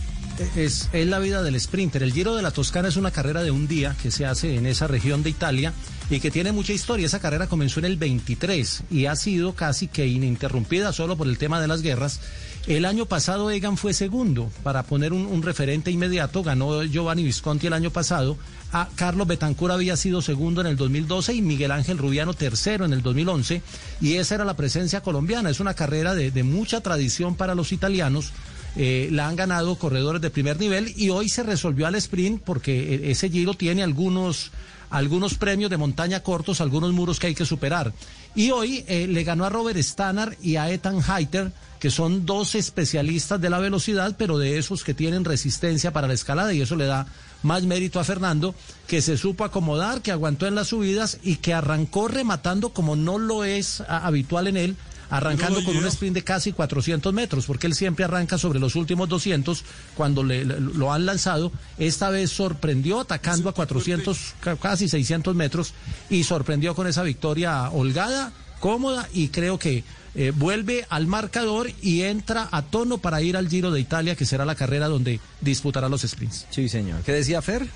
[0.56, 2.04] Es, es la vida del sprinter.
[2.04, 4.68] El Giro de la Toscana es una carrera de un día que se hace en
[4.68, 5.74] esa región de Italia
[6.10, 7.08] y que tiene mucha historia.
[7.08, 11.38] Esa carrera comenzó en el 23 y ha sido casi que ininterrumpida solo por el
[11.38, 12.20] tema de las guerras.
[12.68, 17.72] El año pasado Egan fue segundo, para poner un, referente inmediato, ganó Giovanni Visconti el
[17.72, 18.38] año pasado.
[18.74, 22.92] A Carlos Betancur había sido segundo en el 2012 y Miguel Ángel Rubiano tercero en
[22.92, 23.62] el 2011.
[24.02, 25.50] Y esa era la presencia colombiana.
[25.50, 28.34] Es una carrera de, mucha tradición para los italianos.
[28.76, 32.96] Eh, la han ganado corredores de primer nivel y hoy se resolvió al sprint porque
[32.96, 34.52] eh, ese giro tiene algunos,
[34.90, 37.94] algunos premios de montaña cortos, algunos muros que hay que superar.
[38.36, 42.56] Y hoy eh, le ganó a Robert Stannard y a Ethan Heiter, que son dos
[42.56, 46.76] especialistas de la velocidad, pero de esos que tienen resistencia para la escalada y eso
[46.76, 47.08] le da
[47.44, 48.56] más mérito a Fernando,
[48.88, 53.20] que se supo acomodar, que aguantó en las subidas y que arrancó rematando como no
[53.20, 54.76] lo es habitual en él,
[55.10, 59.08] arrancando con un sprint de casi 400 metros, porque él siempre arranca sobre los últimos
[59.08, 59.64] 200
[59.96, 61.52] cuando le, lo han lanzado.
[61.78, 65.74] Esta vez sorprendió atacando a 400, ca- casi 600 metros
[66.10, 69.84] y sorprendió con esa victoria holgada, cómoda y creo que
[70.18, 74.26] eh, vuelve al marcador y entra a tono para ir al Giro de Italia, que
[74.26, 76.48] será la carrera donde disputará los sprints.
[76.50, 77.02] Sí, señor.
[77.04, 77.68] ¿Qué decía Fer?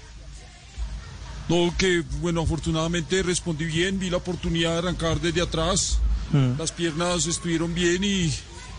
[1.49, 5.99] No, que bueno, afortunadamente respondí bien, vi la oportunidad de arrancar desde atrás,
[6.31, 6.57] Mm.
[6.57, 8.31] las piernas estuvieron bien y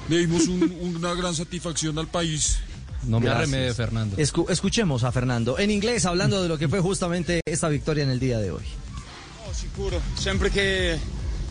[0.09, 2.57] le dimos un- una gran satisfacción al país.
[3.05, 4.17] No me arremede, Fernando.
[4.17, 8.11] Escu- escuchemos a Fernando en inglés hablando de lo que fue justamente esta victoria en
[8.11, 8.63] el día de hoy.
[9.47, 10.99] No, sicuro, sempre che,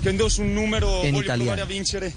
[0.02, 1.54] voglio italiano.
[1.56, 2.14] provare a vincere.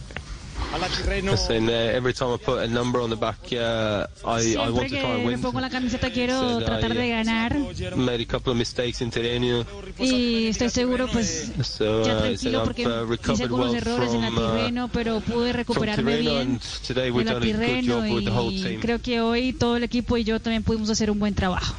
[0.72, 4.70] Alla Tirreno Listen, every time I put a number on the back, I, I Siempre
[4.72, 7.56] want to try and que me pongo la camiseta quiero uh, tratar de ganar
[7.96, 9.64] Made a couple of mistakes in Tirreno,
[9.98, 14.14] y estoy seguro pues so ya uh, tranquilo porque uh, hice recovered algunos well errores
[14.14, 18.62] en uh, Tirreno, pero pude recuperarme bien a good Tirreno job with the whole y
[18.62, 18.80] team.
[18.80, 21.74] creo que hoy todo el equipo y yo también pudimos hacer un buen trabajo.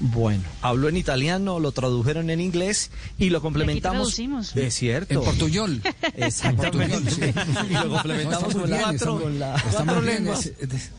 [0.00, 3.98] Bueno, habló en italiano, lo tradujeron en inglés y lo complementamos.
[4.14, 4.54] traducimos.
[4.56, 5.14] Es cierto.
[5.14, 5.82] En portuñol.
[6.16, 7.34] Exactamente.
[7.70, 10.50] y lo complementamos No, con, la, estamos con la- Estamos cuatro lenguas.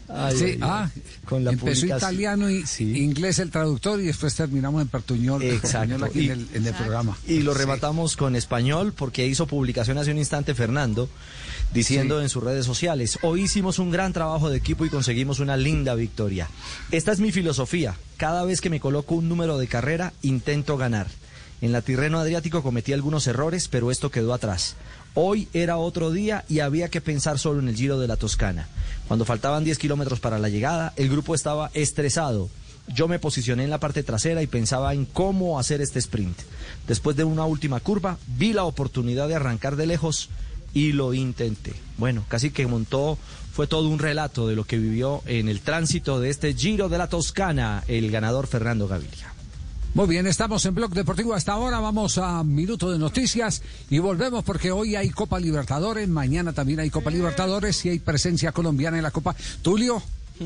[0.09, 0.89] Ay, sí, ay, ah,
[1.25, 5.97] Con la empezó italiano y inglés el traductor y después terminamos en portuñol, Exacto.
[5.97, 7.17] portuñol aquí Y- en el, en el programa.
[7.27, 11.09] Y lo rematamos con español porque hizo publicación hace un instante Fernando
[11.73, 12.23] diciendo Sí.
[12.23, 15.93] en sus redes sociales, hoy hicimos un gran trabajo de equipo y conseguimos una linda
[15.95, 16.47] victoria.
[16.91, 21.07] Esta es mi filosofía, cada vez que me coloco un número de carrera intento ganar.
[21.61, 24.75] En la Tirreno Adriático cometí algunos errores, pero esto quedó atrás.
[25.13, 28.67] Hoy era otro día y había que pensar solo en el Giro de la Toscana.
[29.07, 32.49] Cuando faltaban 10 kilómetros para la llegada, el grupo estaba estresado.
[32.89, 36.39] Yo me posicioné en la parte trasera y pensaba en cómo hacer este sprint.
[36.89, 40.29] Después de una última curva, vi la oportunidad de arrancar de lejos
[40.73, 41.73] y lo intenté.
[41.97, 43.17] Bueno, casi que montó,
[43.59, 46.97] fue todo un relato de lo que vivió en el tránsito de este Giro de
[46.97, 49.33] la Toscana el ganador Fernando Gaviria.
[49.95, 51.81] Muy bien, estamos en Blog Deportivo hasta ahora.
[51.81, 56.89] Vamos a Minuto de Noticias y volvemos porque hoy hay Copa Libertadores, mañana también hay
[56.89, 59.35] Copa Libertadores y hay presencia colombiana en la Copa.
[59.61, 60.01] Tulio,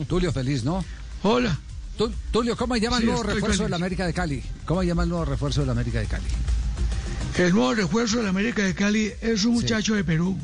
[0.07, 0.83] Tulio feliz, ¿no?
[1.21, 1.59] Hola.
[1.95, 3.75] Tu- Tulio, ¿cómo llama el Sí, nuevo refuerzo de la.
[3.75, 4.41] América de Cali?
[4.65, 6.25] ¿Cómo llama el nuevo refuerzo de la América de Cali?
[7.37, 10.35] El nuevo refuerzo de la América de Cali es un muchacho de Perú.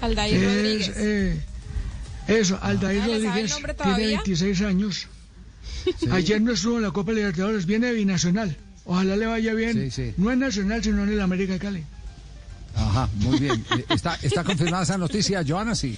[0.00, 0.92] Aldair Es, Rodríguez.
[0.98, 1.44] eh,
[2.28, 4.06] eso, Aldair Ah, ¿le sabe el Rodríguez tiene todavía?
[4.18, 5.06] 26 años.
[6.10, 8.56] Ayer no estuvo en la Copa Libertadores, viene binacional.
[8.86, 9.90] Ojalá le vaya bien.
[10.16, 11.84] No es nacional, sino en el América de Cali.
[12.76, 13.64] Ajá, muy bien.
[13.78, 15.74] Eh, ¿Está, está confirmada esa noticia, Joana?
[15.74, 15.96] Sí.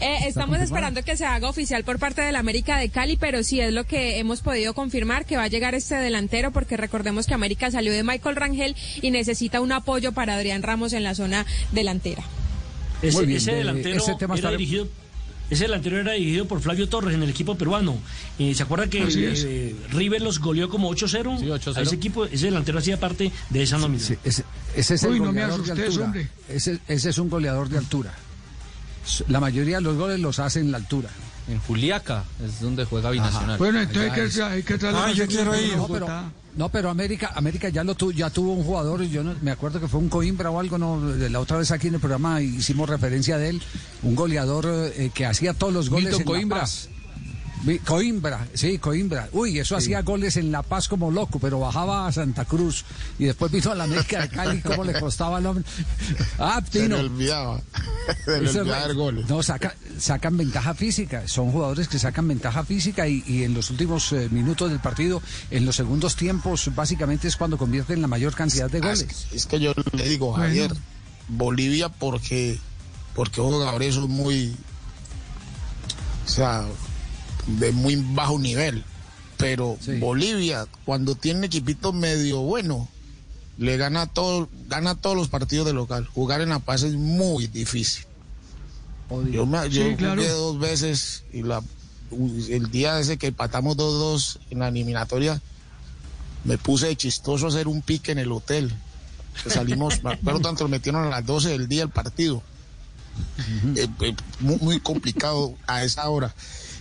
[0.00, 3.60] Eh, estamos esperando que se haga oficial por parte del América de Cali, pero sí
[3.60, 7.34] es lo que hemos podido confirmar, que va a llegar este delantero, porque recordemos que
[7.34, 11.44] América salió de Michael Rangel y necesita un apoyo para Adrián Ramos en la zona
[11.72, 12.22] delantera.
[13.02, 14.88] Ese, Muy bien, ese de delantero ese tema era estaré- dirigido.
[15.52, 17.98] Ese delantero era dirigido por Flavio Torres en el equipo peruano.
[18.38, 21.38] Eh, ¿Se acuerda que eh, River los goleó como 8-0?
[21.38, 21.76] Sí, 8-0.
[21.76, 24.02] A ese equipo, ese delantero hacía parte de esa nómina.
[24.02, 24.44] Ese,
[24.74, 26.04] ese es el Uy, no me goleador de asustes, altura.
[26.06, 26.28] hombre.
[26.48, 28.14] Ese, ese es un goleador de altura.
[29.28, 31.10] La mayoría de los goles los hace en la altura.
[31.48, 33.58] En Juliaca es donde juega Binacional.
[33.58, 36.32] Bueno, entonces hay que, hay que tratar de hacer en No, pero, Bogotá.
[36.56, 39.80] No, pero América, América ya lo tu- ya tuvo un jugador, yo no, me acuerdo
[39.80, 42.88] que fue un Coimbra o algo, no, la otra vez aquí en el programa hicimos
[42.88, 43.62] referencia de él,
[44.02, 46.60] un goleador eh, que hacía todos los goles Milton en La Coimbra.
[46.60, 46.88] Paz.
[47.84, 49.28] Coimbra, sí, Coimbra.
[49.32, 52.84] Uy, eso hacía goles en La Paz como loco, pero bajaba a Santa Cruz
[53.18, 55.64] y después vino a la América de Cali, cómo le costaba el hombre.
[56.38, 56.96] Ah, Se Tino.
[56.96, 57.60] le olvidaba.
[58.24, 59.24] Se le olvidaba el gol.
[59.28, 61.28] No, saca- sacan ventaja física.
[61.28, 65.22] Son jugadores que sacan ventaja física y, y en los últimos eh, minutos del partido,
[65.50, 69.26] en los segundos tiempos, básicamente es cuando convierten la mayor cantidad de goles.
[69.32, 70.72] Es que yo le digo, Javier,
[71.28, 72.58] Bolivia porque
[73.14, 74.56] porque jugadores son muy
[76.24, 76.64] o sea,
[77.46, 78.84] de muy bajo nivel,
[79.36, 82.88] pero Bolivia cuando tiene equipito medio bueno
[83.58, 86.06] le gana todo gana todos los partidos de local.
[86.14, 88.06] Jugar en La Paz es muy difícil.
[89.30, 90.22] Yo, me, yo Sí, claro.
[90.22, 91.62] jugué dos veces y la
[92.48, 95.40] el día ese que empatamos 2-2 en la eliminatoria
[96.44, 98.72] me puse de chistoso a hacer un pique en el hotel.
[99.46, 102.42] Salimos, me acuerdo tanto, nos metieron a las 12 del día el partido.
[103.76, 106.34] Eh, eh, muy, muy complicado a esa hora.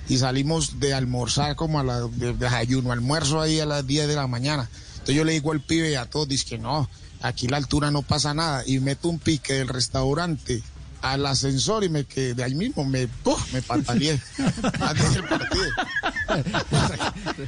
[0.10, 4.08] Y salimos de almorzar como a la de, de desayuno, almuerzo ahí a las 10
[4.08, 4.70] de la mañana.
[4.94, 6.90] Entonces yo le digo al pibe y a todos, dice que no,
[7.22, 8.64] aquí la altura no pasa nada.
[8.66, 10.64] Y meto un pique del restaurante
[11.02, 13.52] al ascensor y me que de ahí mismo me, ¡puf!
[13.54, 14.20] me pataleé
[14.80, 15.64] antes del partido.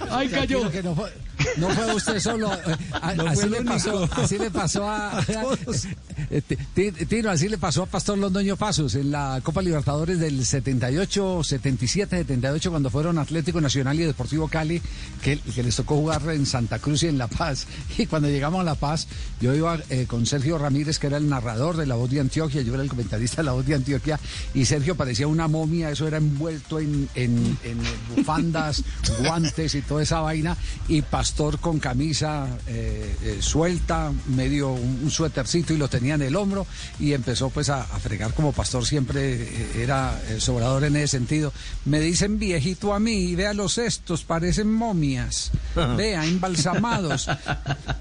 [0.10, 0.70] Ay, cayó.
[0.72, 1.12] Que no, fue,
[1.58, 2.54] no fue usted solo.
[2.54, 2.60] eh,
[3.02, 5.24] a- No así, fue le pasó, así le pasó a.
[6.30, 10.20] eh, Ti- Ti- Tino, así le pasó a Pastor Londoño Pasos en la Copa Libertadores
[10.20, 14.82] del 78, 77, 78, cuando fueron Atlético Nacional y Deportivo Cali,
[15.22, 17.68] que, que les tocó jugar en Santa Cruz y en La Paz.
[17.98, 19.08] Y cuando llegamos a La Paz,
[19.40, 22.62] yo iba eh, con Sergio Ramírez, que era el narrador de La Voz de Antioquia,
[22.64, 24.20] yo era el comentarista La Voz de Antioquia,
[24.54, 27.78] y Sergio parecía una momia, eso era envuelto en, en- en
[28.16, 28.84] bufandas,
[29.20, 35.12] guantes y toda esa vaina, y Pastor con camisa eh, eh, suelta, medio un, un
[35.12, 36.66] suétercito y lo tenía en el hombro,
[37.00, 41.52] y empezó pues a, a fregar como Pastor siempre eh, era sobrador en ese sentido.
[41.86, 45.52] Me dicen viejito a mí, vea los estos, parecen momias,
[45.98, 47.28] vea, embalsamados.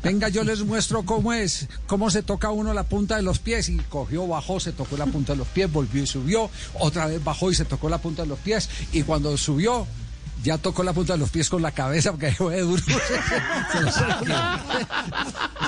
[0.02, 3.68] Venga, yo les muestro cómo es, cómo se toca uno la punta de los pies,
[3.68, 7.06] y cogió, bajó, se tocó la punta punta de los pies, volvió y subió, otra
[7.06, 9.86] vez bajó y se tocó la punta de los pies, y cuando subió,
[10.42, 12.32] ya tocó la punta de los pies con la cabeza porque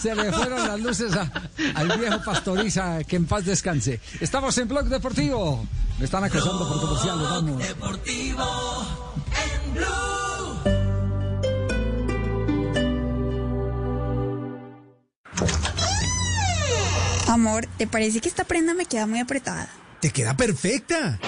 [0.03, 1.13] se, le fueron las luces
[1.75, 4.01] al viejo pastoriza, que en paz descanse.
[4.21, 5.65] Estamos en Blog Deportivo.
[5.99, 7.59] Me están acusando por comerciales, vamos.
[7.63, 8.45] Deportivo.
[17.29, 19.69] Amor, ¿te parece que esta prenda me queda muy apretada?
[20.01, 21.19] Te queda perfecta.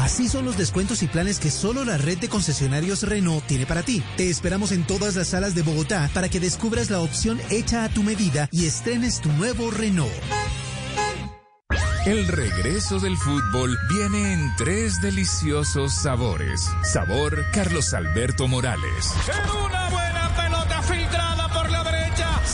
[0.00, 3.82] Así son los descuentos y planes que solo la red de concesionarios Renault tiene para
[3.82, 4.02] ti.
[4.16, 7.88] Te esperamos en todas las salas de Bogotá para que descubras la opción hecha a
[7.88, 10.12] tu medida y estrenes tu nuevo Renault.
[12.04, 16.60] El regreso del fútbol viene en tres deliciosos sabores.
[16.82, 19.10] Sabor Carlos Alberto Morales.
[19.66, 19.88] una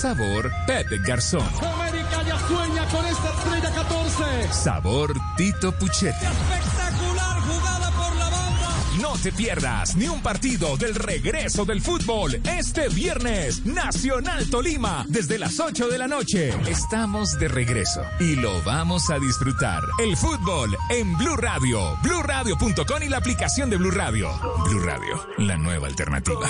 [0.00, 1.46] Sabor Pepe Garzón.
[1.62, 4.24] América ya sueña con esta estrella 14.
[4.50, 6.24] Sabor Tito Puchetti.
[6.24, 8.68] Espectacular jugada por la banda.
[9.02, 13.66] No te pierdas ni un partido del regreso del fútbol este viernes.
[13.66, 16.54] Nacional Tolima, desde las 8 de la noche.
[16.66, 19.82] Estamos de regreso y lo vamos a disfrutar.
[19.98, 24.30] El fútbol en Blue Radio, bluradio.com y la aplicación de Blue Radio.
[24.64, 26.48] Blue Radio, la nueva alternativa.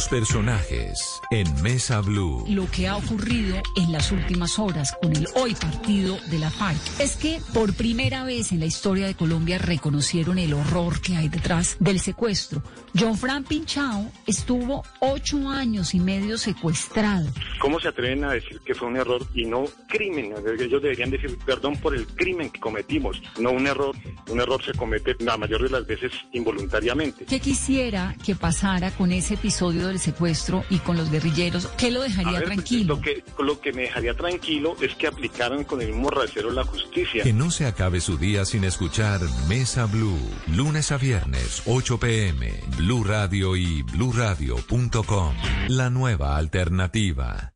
[0.00, 2.46] Los personajes en Mesa Blue.
[2.48, 6.80] lo que ha ocurrido en las últimas horas con el hoy partido de la FARC
[7.00, 11.28] es que por primera vez en la historia de Colombia reconocieron el horror que hay
[11.28, 12.62] detrás del secuestro.
[12.98, 17.28] John Fran Pinchao estuvo ocho años y medio secuestrado.
[17.60, 20.32] ¿Cómo se atreven a decir que fue un error y no crimen?
[20.58, 23.94] Ellos deberían decir perdón por el crimen que cometimos, no un error.
[24.30, 27.26] Un error se comete la mayor de las veces involuntariamente.
[27.26, 31.66] ¿Qué quisiera que pasara con ese episodio del secuestro y con los guerrilleros?
[31.76, 32.96] ¿Qué lo dejaría ver, tranquilo?
[32.96, 36.64] Lo que, lo que me dejaría tranquilo es que aplicaran con el mismo rasero la
[36.64, 37.22] justicia.
[37.22, 40.18] Que no se acabe su día sin escuchar Mesa Blue.
[40.48, 42.52] Lunes a viernes, 8 pm.
[42.76, 45.34] Blue Radio y bluradio.com.
[45.68, 47.52] La nueva alternativa.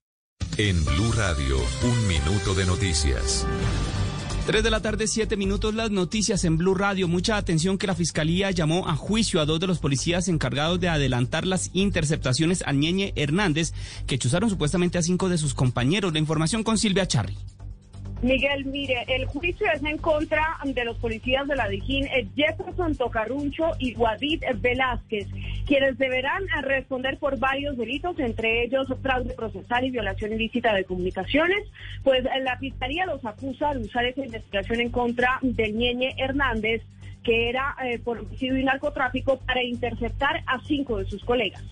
[0.56, 3.44] En Blue Radio, un minuto de noticias.
[4.46, 7.08] 3 de la tarde, 7 minutos, las noticias en Blue Radio.
[7.08, 10.90] Mucha atención que la Fiscalía llamó a juicio a dos de los policías encargados de
[10.90, 13.72] adelantar las interceptaciones a Ñeñe Hernández,
[14.06, 16.12] que chuzaron supuestamente a cinco de sus compañeros.
[16.12, 17.38] La información con Silvia Charri.
[18.24, 22.96] Miguel, mire, el juicio es en contra de los policías de la Dijín, eh, Jefferson
[22.96, 25.28] Tocarruncho y Guadid Velázquez,
[25.66, 30.84] quienes deberán eh, responder por varios delitos, entre ellos fraude procesal y violación ilícita de
[30.84, 31.68] comunicaciones.
[32.02, 36.80] Pues eh, la Fiscalía los acusa de usar esa investigación en contra de Ñeñe Hernández,
[37.22, 41.62] que era eh, por homicidio y narcotráfico, para interceptar a cinco de sus colegas.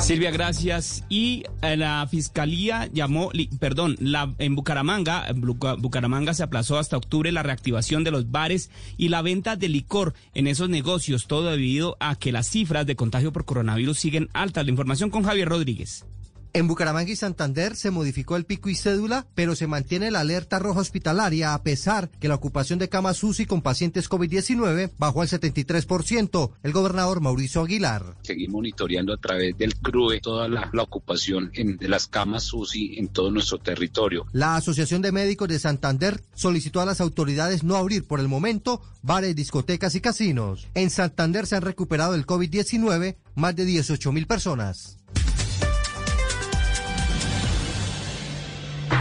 [0.00, 1.04] Silvia, gracias.
[1.08, 3.30] Y eh, la fiscalía llamó,
[3.60, 9.08] perdón, la, en Bucaramanga, Bucaramanga se aplazó hasta octubre la reactivación de los bares y
[9.08, 13.32] la venta de licor en esos negocios, todo debido a que las cifras de contagio
[13.32, 14.64] por coronavirus siguen altas.
[14.64, 16.06] La información con Javier Rodríguez.
[16.52, 20.58] En Bucaramanga y Santander se modificó el pico y cédula, pero se mantiene la alerta
[20.58, 25.28] roja hospitalaria a pesar que la ocupación de camas UCI con pacientes COVID-19 bajó al
[25.28, 26.50] 73%.
[26.62, 28.16] El gobernador Mauricio Aguilar.
[28.22, 32.98] seguir monitoreando a través del CRUE toda la, la ocupación en- de las camas UCI
[32.98, 34.26] en todo nuestro territorio.
[34.32, 38.82] La Asociación de Médicos de Santander solicitó a las autoridades no abrir por el momento
[39.02, 40.66] bares, discotecas y casinos.
[40.74, 44.98] En Santander se han recuperado del COVID-19 más de 18 mil personas.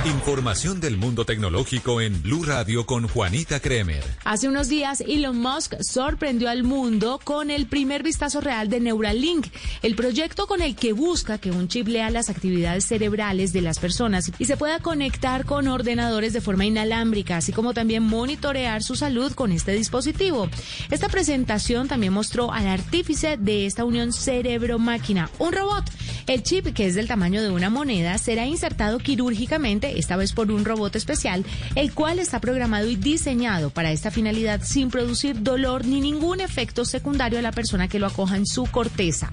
[0.05, 4.01] Información del mundo tecnológico en Blue Radio con Juanita Kremer.
[4.23, 9.47] Hace unos días, Elon Musk sorprendió al mundo con el primer vistazo real de Neuralink,
[9.81, 13.79] el proyecto con el que busca que un chip lea las actividades cerebrales de las
[13.79, 18.95] personas y se pueda conectar con ordenadores de forma inalámbrica, así como también monitorear su
[18.95, 20.49] salud con este dispositivo.
[20.89, 25.83] Esta presentación también mostró al artífice de esta unión cerebro-máquina, un robot.
[26.25, 30.51] El chip, que es del tamaño de una moneda, será insertado quirúrgicamente, esta vez por
[30.51, 31.45] un robot especial,
[31.75, 36.85] el cual está programado y diseñado para esta finalidad sin producir dolor ni ningún efecto
[36.85, 39.31] secundario a la persona que lo acoja en su corteza.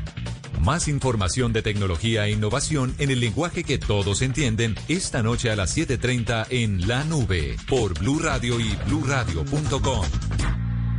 [0.60, 5.56] Más información de tecnología e innovación en el lenguaje que todos entienden esta noche a
[5.56, 10.06] las 7:30 en La Nube por Blue Radio y bluradio.com.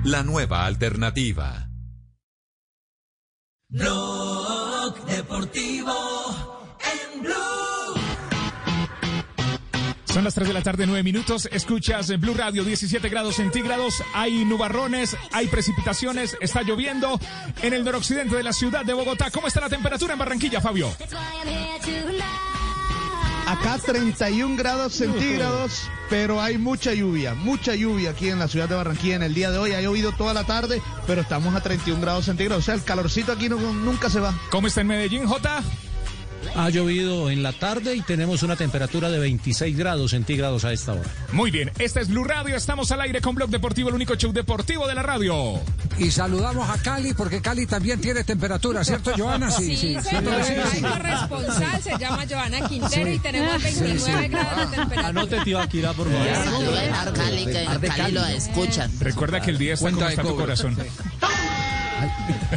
[0.03, 1.70] La nueva alternativa.
[3.70, 5.91] Blog Deportivo
[6.80, 7.57] en Blue.
[10.18, 11.47] Son las 3 de la tarde, 9 minutos.
[11.51, 14.02] Escuchas Blue Radio 17 grados centígrados.
[14.15, 17.19] Hay nubarrones, hay precipitaciones, está lloviendo
[17.61, 19.30] en el noroccidente de la ciudad de Bogotá.
[19.30, 20.91] ¿Cómo está la temperatura en Barranquilla, Fabio?
[23.45, 28.73] Acá 31 grados centígrados, pero hay mucha lluvia, mucha lluvia aquí en la ciudad de
[28.73, 29.73] Barranquilla en el día de hoy.
[29.73, 32.64] Ha llovido toda la tarde, pero estamos a 31 grados centígrados.
[32.64, 34.34] O sea, el calorcito aquí no- nunca se va.
[34.49, 35.61] ¿Cómo está en Medellín, Jota?
[36.56, 40.94] Ha llovido en la tarde y tenemos una temperatura de 26 grados centígrados a esta
[40.94, 41.10] hora.
[41.32, 44.32] Muy bien, esta es Blue Radio, estamos al aire con Blog Deportivo, el único show
[44.32, 45.60] deportivo de la radio.
[45.98, 49.52] Y saludamos a Cali porque Cali también tiene temperatura, ¿cierto, Joana?
[49.52, 50.53] Sí, sí, ¿cierto que sí?
[50.53, 55.07] Hay corresponsal, se llama Joana Quintero y tenemos 29 grados de temperatura.
[55.07, 57.14] Anote, tío Akira, por favor.
[57.14, 58.91] Cali, que en Cali lo escuchan.
[58.99, 60.78] Recuerda que el día está como está tu corazón.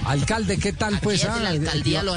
[0.05, 1.25] Alcalde, ¿qué tal pues?
[1.25, 2.15] La ah, alcaldía lo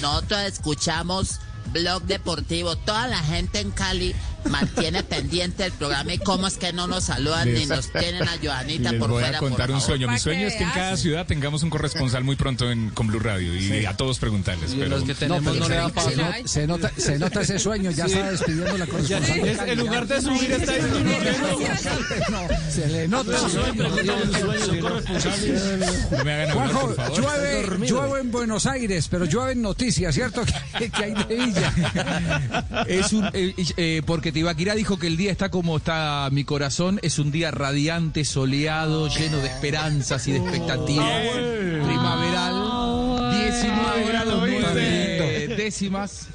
[0.00, 1.40] Nosotros escuchamos
[1.72, 2.76] Blog Deportivo.
[2.76, 4.14] Toda la gente en Cali
[4.50, 8.36] mantiene pendiente el programa y cómo es que no nos saludan ni nos tienen a
[8.42, 9.38] Joanita les por voy fuera.
[9.38, 9.96] a contar por un favor.
[9.98, 10.08] sueño.
[10.12, 13.20] Mi sueño es que en cada ciudad tengamos un corresponsal muy pronto en, con Blue
[13.20, 14.72] Radio y a todos preguntarles.
[14.74, 16.10] Y Pero los que tenemos no, le da paso.
[16.10, 18.12] Se, no- se nota, se nota ese sueño, ya Sí.
[18.14, 19.48] está despidiendo la corresponsal.
[19.48, 21.48] es- en lugar de subir está disminuyendo.
[22.30, 23.32] No, se le nota.
[26.10, 27.20] no me hagan hablar, Juanjo, por favor.
[27.20, 30.42] llueve, llueve en Buenos Aires, pero llueve en noticias, ¿cierto?
[30.78, 31.72] Que, que hay de Villa.
[32.86, 36.98] Es un, eh, eh, porque Tibaquirá dijo que el día está como está mi corazón,
[37.02, 41.22] es un día radiante, soleado, lleno de esperanzas y de expectativas.
[41.84, 46.28] Primaveral, 19 grados 9 décimas.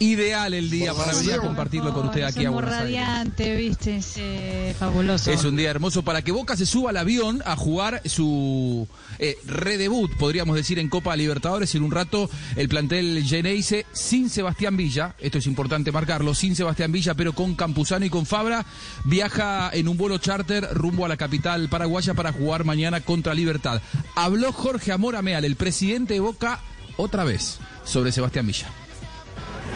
[0.00, 3.00] Ideal el día para venir a compartirlo con usted aquí a Buenos Aires.
[3.00, 5.32] radiante, viste, es eh, fabuloso.
[5.32, 8.86] Es un día hermoso para que Boca se suba al avión a jugar su
[9.18, 11.74] eh, redebut, podríamos decir, en Copa Libertadores.
[11.74, 16.92] En un rato, el plantel Geneise sin Sebastián Villa, esto es importante marcarlo, sin Sebastián
[16.92, 18.64] Villa, pero con Campuzano y con Fabra,
[19.04, 23.82] viaja en un vuelo charter rumbo a la capital paraguaya para jugar mañana contra Libertad.
[24.14, 26.60] Habló Jorge Amorameal, el presidente de Boca,
[26.96, 28.68] otra vez sobre Sebastián Villa.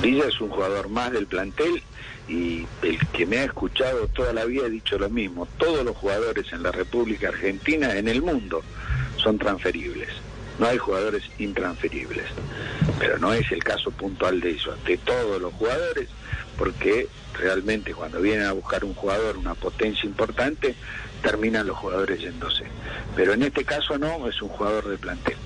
[0.02, 1.80] Villa es un jugador más del plantel
[2.28, 5.46] y el que me ha escuchado toda la vida ha dicho lo mismo.
[5.58, 8.62] Todos los jugadores en la República Argentina, en el mundo,
[9.16, 10.08] son transferibles.
[10.58, 12.24] No hay jugadores intransferibles.
[12.98, 16.08] Pero no es el caso puntual de ellos, de todos los jugadores,
[16.58, 20.74] porque realmente cuando vienen a buscar un jugador, una potencia importante,
[21.22, 22.64] terminan los jugadores yéndose.
[23.14, 25.36] Pero en este caso no, es un jugador de plantel.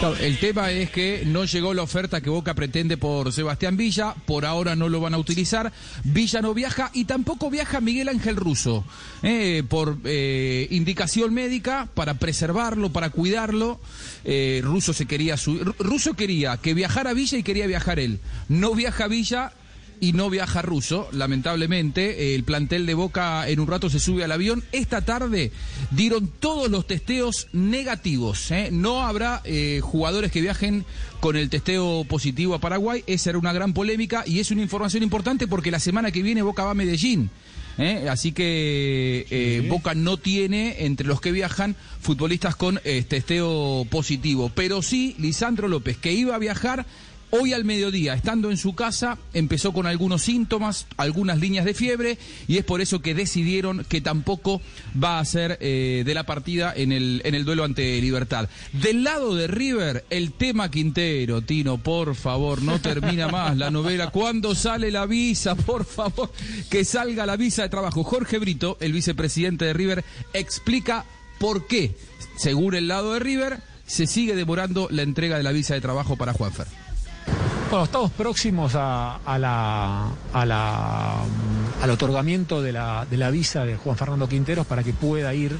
[0.00, 4.46] El tema es que no llegó la oferta que Boca pretende por Sebastián Villa, por
[4.46, 5.72] ahora no lo van a utilizar,
[6.04, 8.82] Villa no viaja y tampoco viaja Miguel Ángel Russo,
[9.22, 13.78] eh, por eh, indicación médica, para preservarlo, para cuidarlo,
[14.24, 15.36] eh, Russo se quería
[15.78, 19.52] Russo quería que viajara Villa y quería viajar él, no viaja Villa
[20.00, 22.34] y no viaja Russo, lamentablemente.
[22.34, 24.64] El plantel de Boca en un rato se sube al avión.
[24.72, 25.52] Esta tarde
[25.90, 28.50] dieron todos los testeos negativos.
[28.50, 28.70] ¿eh?
[28.72, 30.84] No habrá eh, jugadores que viajen
[31.20, 33.04] con el testeo positivo a Paraguay.
[33.06, 36.42] Esa era una gran polémica y es una información importante porque la semana que viene
[36.42, 37.30] Boca va a Medellín.
[37.78, 38.08] ¿eh?
[38.08, 44.50] Así que eh, Boca no tiene entre los que viajan futbolistas con eh, testeo positivo.
[44.54, 46.86] Pero sí, Lisandro López, que iba a viajar
[47.32, 52.18] Hoy al mediodía, estando en su casa, empezó con algunos síntomas, algunas líneas de fiebre,
[52.48, 54.60] y es por eso que decidieron que tampoco
[55.02, 58.48] va a ser eh, de la partida en el, en el duelo ante Libertad.
[58.72, 64.10] Del lado de River, el tema Quintero, Tino, por favor, no termina más la novela.
[64.10, 65.54] ¿Cuándo sale la visa?
[65.54, 66.32] Por favor,
[66.68, 68.02] que salga la visa de trabajo.
[68.02, 71.04] Jorge Brito, el vicepresidente de River, explica
[71.38, 71.94] por qué,
[72.36, 76.16] según el lado de River, se sigue demorando la entrega de la visa de trabajo
[76.16, 76.66] para Juanfer.
[77.70, 83.96] Bueno, estamos próximos a, la, mm, al otorgamiento de la, de la visa de Juan
[83.96, 85.56] Fernando Quinteros para que pueda ir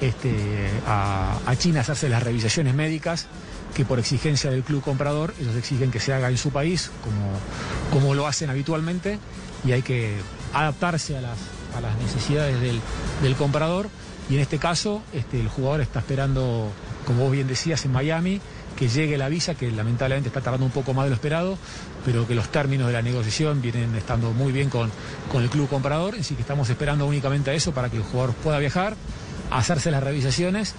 [0.00, 3.28] este, a, a China a hacerse las revisaciones médicas
[3.72, 8.00] que por exigencia del club comprador, ellos exigen que se haga en su país, como,
[8.02, 9.20] como lo hacen habitualmente,
[9.64, 10.16] y hay que
[10.52, 11.38] adaptarse a las,
[11.76, 12.80] a las necesidades del,
[13.22, 13.88] del comprador.
[14.28, 16.72] Y en este caso, este, el jugador está esperando,
[17.06, 18.40] como vos bien decías, en Miami,
[18.76, 21.56] que llegue la visa, que lamentablemente está tardando un poco más de lo esperado,
[22.04, 24.90] pero que los términos de la negociación vienen estando muy bien con,
[25.30, 28.34] con el club comprador, así que estamos esperando únicamente a eso para que el jugador
[28.34, 28.96] pueda viajar,
[29.50, 30.74] hacerse las revisaciones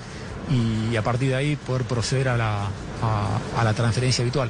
[0.51, 2.67] y a partir de ahí poder proceder a la,
[3.01, 4.49] a, a la transferencia habitual.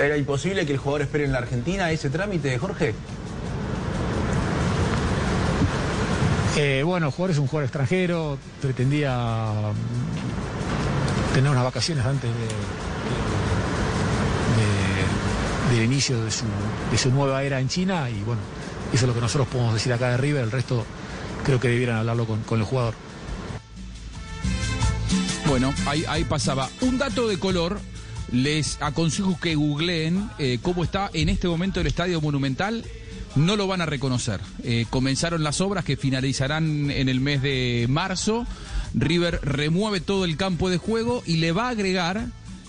[0.00, 2.94] ¿Era imposible que el jugador espere en la Argentina ese trámite, Jorge?
[6.56, 9.52] Eh, bueno, el jugador es un jugador extranjero, pretendía
[11.34, 12.40] tener unas vacaciones antes de,
[15.70, 18.40] de- del inicio de su, nueva era en China y bueno,
[18.92, 20.84] eso es lo que nosotros podemos decir acá de River, el resto
[21.44, 22.94] creo que debieran hablarlo con, el jugador.
[25.46, 26.68] Bueno, ahí, ahí pasaba.
[26.80, 27.78] Un dato de color.
[28.32, 32.84] Les aconsejo que googleen eh, cómo está en este momento el Estadio Monumental.
[33.36, 34.40] No lo van a reconocer.
[34.62, 38.46] Eh, comenzaron las obras que finalizarán en el mes de marzo.
[38.94, 42.26] River remueve todo el campo de juego y le va a agregar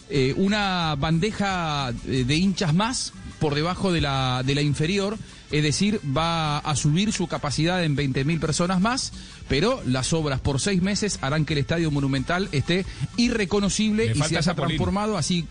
[0.09, 5.17] eh, una bandeja eh, de hinchas más por debajo de la, de la inferior,
[5.51, 9.13] es decir, va a subir su capacidad en 20.000 personas más,
[9.47, 12.85] pero las obras por seis meses harán que el Estadio Monumental esté
[13.17, 15.17] irreconocible Le y se haya transformado.
[15.17, 15.45] Así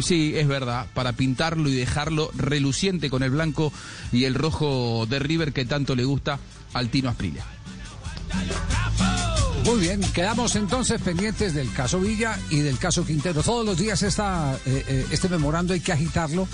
[0.00, 3.72] Sí, es verdad, para pintarlo y dejarlo reluciente con el blanco
[4.12, 6.38] y el rojo de River que tanto le gusta
[6.72, 7.44] al Tino Asprilla.
[9.64, 13.42] Muy bien, quedamos entonces pendientes del caso Villa y del caso Quintero.
[13.42, 16.48] Todos los días esta, eh, eh, este memorando hay que agitarlo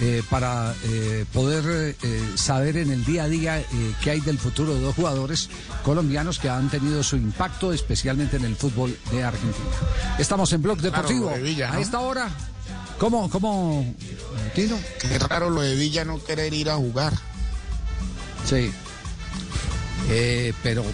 [0.00, 1.96] eh, para eh, poder
[2.36, 3.62] saber en el día a día
[4.02, 5.50] qué hay del futuro de dos jugadores
[5.82, 9.66] colombianos que han tenido su impacto especialmente en el fútbol de Argentina.
[10.18, 11.30] Estamos en Blog Deportivo.
[11.30, 11.78] de Villa, ¿no?
[11.78, 12.30] A esta hora,
[12.98, 13.92] ¿cómo, cómo,
[14.54, 14.78] Tino?
[15.00, 17.12] Qué raro lo de Villa no querer ir a jugar.
[18.48, 18.70] Sí.
[20.62, 20.84] Pero,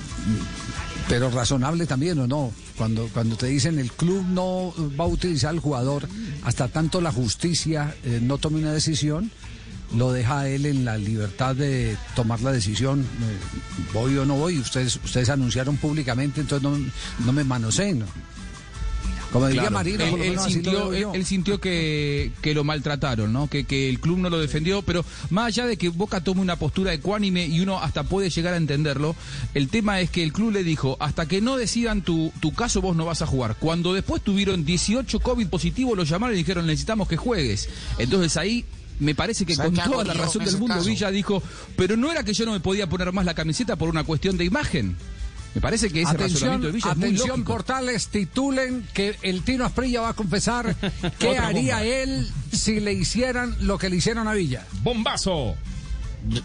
[1.09, 2.52] pero razonable también, ¿o no?
[2.76, 6.09] Cuando, cuando te dicen el club no va a utilizar al jugador
[6.44, 9.30] hasta tanto la justicia eh, no tome una decisión,
[9.97, 14.36] lo deja a él en la libertad de tomar la decisión, eh, voy o no
[14.36, 14.59] voy.
[14.59, 16.68] Ustedes, ustedes anunciaron públicamente, entonces
[17.24, 18.01] no, me manoseen.
[18.01, 18.06] ¿no?
[19.33, 19.75] Como diría Claro.
[19.75, 21.11] Marino, él, por lo menos sintió, veo yo.
[21.15, 23.47] él- él sintió que, que lo maltrataron, ¿no?
[23.49, 26.57] Que, que el club no lo defendió, pero más allá de que Boca tome una
[26.57, 29.15] postura ecuánime y uno hasta puede llegar a entenderlo,
[29.55, 32.81] el tema es que el club le dijo, hasta que no decidan tu, tu caso
[32.81, 33.57] vos no vas a jugar.
[33.61, 37.69] Cuando después tuvieron 18 COVID positivos, lo llamaron y dijeron necesitamos que juegues.
[37.99, 38.65] Entonces ahí...
[39.01, 40.89] Me parece que ¿Sabe con toda la razón del mundo caso?
[40.89, 41.41] Villa dijo,
[41.77, 44.37] pero no era que yo no me podía poner más la camiseta por una cuestión
[44.37, 44.97] de imagen.
[45.55, 50.11] Me parece que ese Atención, de Villa atención portales, titulen que el Tino Asprilla va
[50.11, 50.77] a confesar
[51.19, 51.85] qué haría bomba.
[51.85, 54.66] él si le hicieran lo que le hicieron a Villa.
[54.83, 55.57] ¡Bombazo!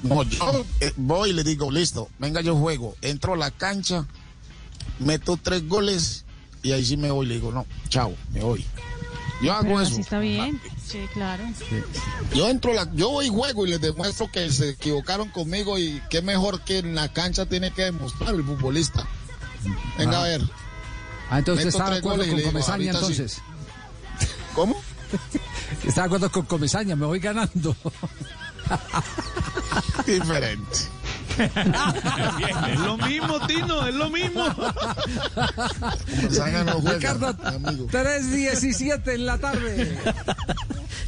[0.03, 2.95] No, yo eh, voy y le digo, listo, venga yo juego.
[3.01, 4.05] Entro a la cancha,
[4.99, 6.25] meto tres goles
[6.61, 7.25] y ahí sí me voy.
[7.25, 8.65] Le digo, no, chao, me voy.
[9.41, 9.91] Yo hago Pero eso.
[9.91, 10.59] así está bien.
[10.93, 11.43] Sí, claro.
[12.35, 15.99] Yo entro, la, yo voy y juego y les demuestro que se equivocaron conmigo y
[16.11, 19.03] qué mejor que en la cancha tiene que demostrar el futbolista.
[19.97, 20.21] Venga Ah.
[20.21, 20.41] a ver.
[21.31, 22.97] Ah, entonces está de acuerdo con Comesaña sí.
[22.99, 23.41] entonces.
[24.53, 24.79] ¿Cómo?
[25.83, 27.75] Está de acuerdo con Comesaña, me voy ganando.
[30.05, 30.77] Diferente.
[31.37, 34.45] Es lo mismo, Tino, es lo mismo.
[36.65, 37.87] No juega, amigo.
[37.87, 39.97] 3.17 en la tarde.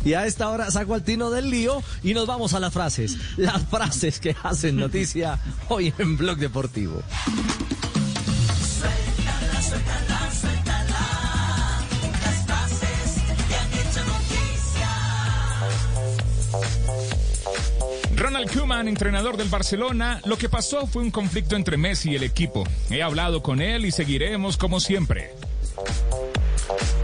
[0.04, 3.18] Y a esta hora saco al Tino del lío y nos vamos a las frases.
[3.38, 7.02] Las frases que hacen noticia hoy en Blog Deportivo.
[8.80, 10.15] Suéltala, suéltala, suéltala.
[18.36, 22.24] Ronald Koeman, entrenador del Barcelona, lo que pasó fue un conflicto entre Messi y el
[22.24, 22.66] equipo.
[22.90, 25.32] He hablado con él y seguiremos como siempre.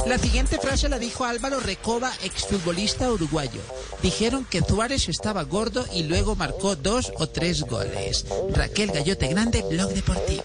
[0.07, 3.61] La siguiente frase la dijo Álvaro Recoba, exfutbolista uruguayo.
[4.01, 8.25] Dijeron que Suárez estaba gordo y luego marcó dos o tres goles.
[8.53, 10.43] Raquel Gallote Grande, Blog Deportivo.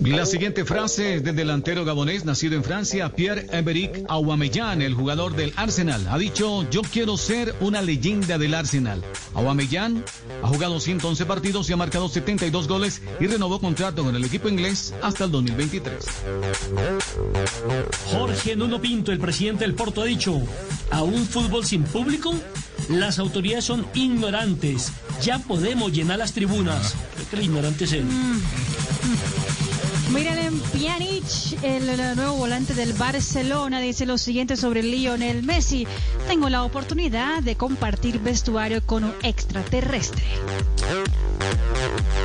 [0.00, 5.52] La siguiente frase es del delantero gabonés nacido en Francia, Pierre-Emerick Aubameyang, el jugador del
[5.56, 6.06] Arsenal.
[6.08, 9.02] Ha dicho, yo quiero ser una leyenda del Arsenal.
[9.34, 10.04] Aubameyang
[10.42, 14.48] ha jugado 111 partidos y ha marcado 72 goles y renovó contrato con el equipo
[14.48, 16.04] inglés hasta el 2023.
[18.10, 20.40] Jorge Nuno Pinto, el presidente del Porto, ha dicho,
[20.90, 22.34] ¿a un fútbol sin público?
[22.88, 24.92] Las autoridades son ignorantes.
[25.22, 26.94] Ya podemos llenar las tribunas.
[27.40, 28.04] Ignorante es él.
[30.14, 31.24] Miren, Pjanic,
[31.62, 35.88] el, el nuevo volante del Barcelona, dice lo siguiente sobre Lionel Messi.
[36.28, 40.22] Tengo la oportunidad de compartir vestuario con un extraterrestre.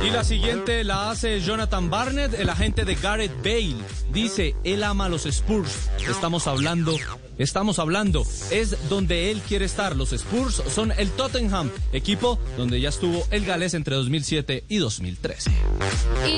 [0.06, 3.84] Y la siguiente la hace Jonathan Barnett, el agente de Gareth Bale.
[4.12, 5.90] Dice, él ama a los Spurs.
[6.08, 6.96] Estamos hablando,
[7.42, 9.96] estamos hablando, es donde él quiere estar.
[9.96, 15.50] Los Spurs son el Tottenham, equipo donde ya estuvo el galés entre 2007 y 2013.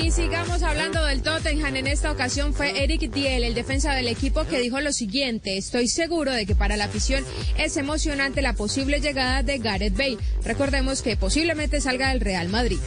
[0.00, 1.76] Y sigamos hablando del Tottenham.
[1.76, 5.88] En esta ocasión fue Eric Diel, el defensa del equipo, que dijo lo siguiente: Estoy
[5.88, 7.24] seguro de que para la afición
[7.58, 10.18] es emocionante la posible llegada de Gareth Bale.
[10.44, 12.78] Recordemos que posiblemente salga del Real Madrid.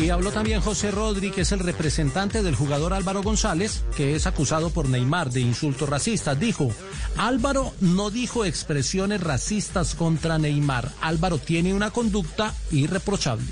[0.00, 4.26] Y habló también José Rodri, que es el representante del jugador Álvaro González, que es
[4.26, 6.38] acusado por Neymar de insultos racistas.
[6.38, 6.55] Dijo,
[7.16, 10.92] Álvaro no dijo expresiones racistas contra Neymar.
[11.00, 13.46] Álvaro tiene una conducta irreprochable.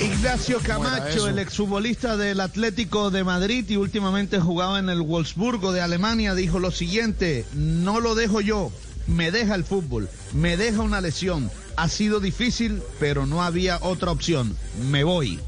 [0.00, 5.02] Ignacio ¿Cómo era Camacho, el exfutbolista del Atlético de Madrid y últimamente jugaba en el
[5.02, 8.70] Wolfsburgo de Alemania, dijo lo siguiente, no lo dejo yo,
[9.08, 14.12] me deja el fútbol, me deja una lesión, ha sido difícil, pero no había otra
[14.12, 14.56] opción,
[14.88, 15.40] me voy.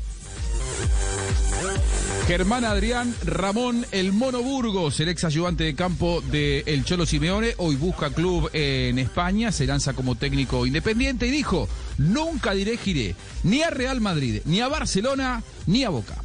[2.30, 7.54] Germán Adrián Ramón El Mono Burgos, el ex ayudante de campo de El Cholo Simeone,
[7.56, 13.62] hoy busca club en España, se lanza como técnico independiente y dijo, nunca dirigiré ni
[13.62, 16.22] a Real Madrid, ni a Barcelona, ni a Boca.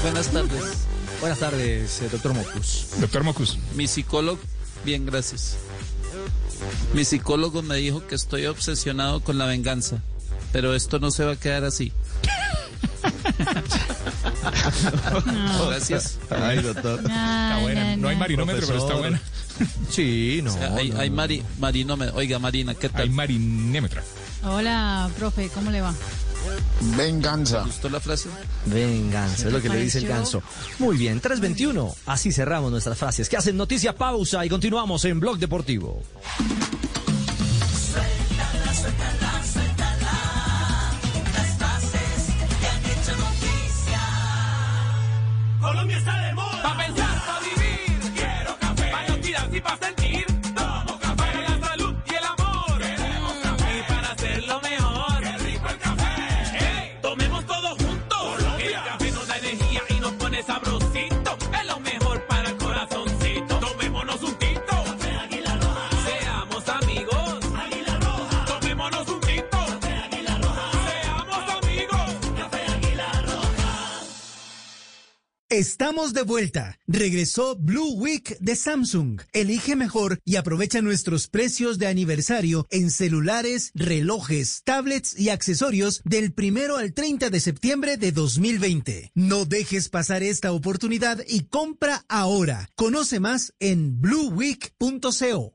[0.00, 0.62] Buenas tardes.
[1.20, 2.86] Buenas tardes, eh, doctor Mocus.
[3.00, 3.58] Doctor Mocus.
[3.74, 4.40] Mi psicólogo,
[4.82, 5.58] bien, gracias.
[6.94, 10.02] Mi psicólogo me dijo que estoy obsesionado con la venganza,
[10.52, 11.92] pero esto no se va a quedar así.
[15.68, 16.18] Gracias.
[16.30, 17.00] Ay, doctor.
[17.00, 17.96] Está buena.
[17.96, 19.20] No hay marinómetro, pero está buena.
[19.88, 20.52] Sí, no.
[20.76, 22.16] hay, hay mari- marinómetro.
[22.16, 23.02] Oiga, Marina, ¿qué tal?
[23.02, 24.02] Hay marinémetro.
[24.44, 25.94] Hola, profe, ¿cómo le va?
[26.96, 27.60] Venganza.
[27.62, 28.28] ¿Te gustó la frase?
[28.66, 30.42] Venganza, es lo que le dice el ganso.
[30.78, 31.94] Muy bien, 321.
[32.06, 33.28] Así cerramos nuestras frases.
[33.28, 36.02] Que hacen noticia pausa y continuamos en Blog Deportivo.
[37.72, 39.23] Suéltala, suéltala.
[45.64, 46.62] Colombia está de moda.
[46.62, 48.12] Pa' pensar, pa' vivir.
[48.14, 48.90] Quiero café.
[48.90, 50.03] Pa' no tirar y pa' sentir.
[75.54, 76.80] Estamos de vuelta.
[76.88, 79.20] Regresó Blue Week de Samsung.
[79.32, 86.32] Elige mejor y aprovecha nuestros precios de aniversario en celulares, relojes, tablets y accesorios del
[86.32, 89.12] primero al 30 de septiembre de 2020.
[89.14, 92.68] No dejes pasar esta oportunidad y compra ahora.
[92.74, 95.54] Conoce más en blueweek.co.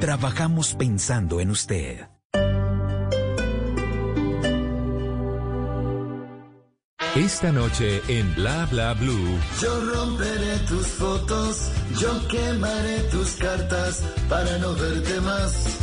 [0.00, 2.08] Trabajamos pensando en usted.
[7.16, 9.38] Esta noche en Bla Bla Blue.
[9.60, 11.68] Yo romperé tus fotos,
[11.98, 15.78] yo quemaré tus cartas para no verte más,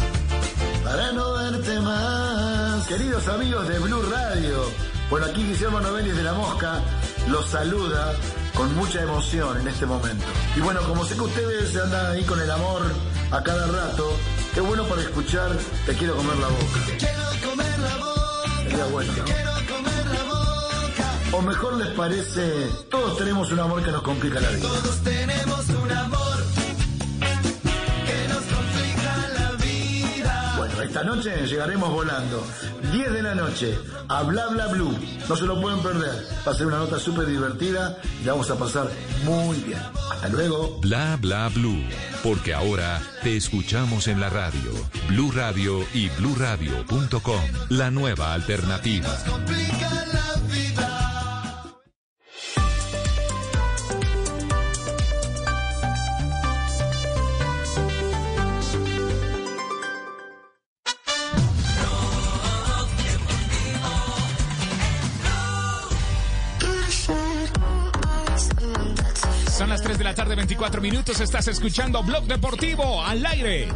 [0.85, 2.87] para no verte más.
[2.87, 4.63] Queridos amigos de Blue Radio,
[5.09, 6.81] bueno, aquí Guillermo Novelis de La Mosca
[7.27, 8.15] los saluda
[8.57, 10.25] con mucha emoción en este momento.
[10.55, 12.81] Y bueno, como sé que ustedes andan ahí con el amor
[13.31, 14.11] a cada rato,
[14.53, 15.51] qué bueno para escuchar
[15.85, 16.79] Te quiero comer la boca.
[16.97, 19.23] Quiero comer la boca, Sería bueno, ¿no?
[19.25, 21.37] quiero comer la boca.
[21.37, 24.67] O mejor les parece, todos tenemos un amor que nos complica la vida.
[24.67, 26.36] Todos tenemos un amor
[30.97, 32.43] esta noche llegaremos volando.
[32.91, 34.97] 10 de la noche, a Bla Bla Blue.
[35.29, 36.25] No se lo pueden perder.
[36.45, 38.89] Va a ser una nota súper divertida y la vamos a pasar
[39.23, 39.79] muy bien.
[40.11, 40.79] Hasta luego.
[40.81, 41.83] Bla Bla Blue.
[42.23, 44.71] Porque ahora te escuchamos en la radio.
[45.07, 47.41] Blue Radio y bluradio.com.
[47.69, 49.15] La nueva alternativa.
[70.37, 71.19] 24 minutos.
[71.19, 73.67] Estás escuchando Blog Deportivo al aire.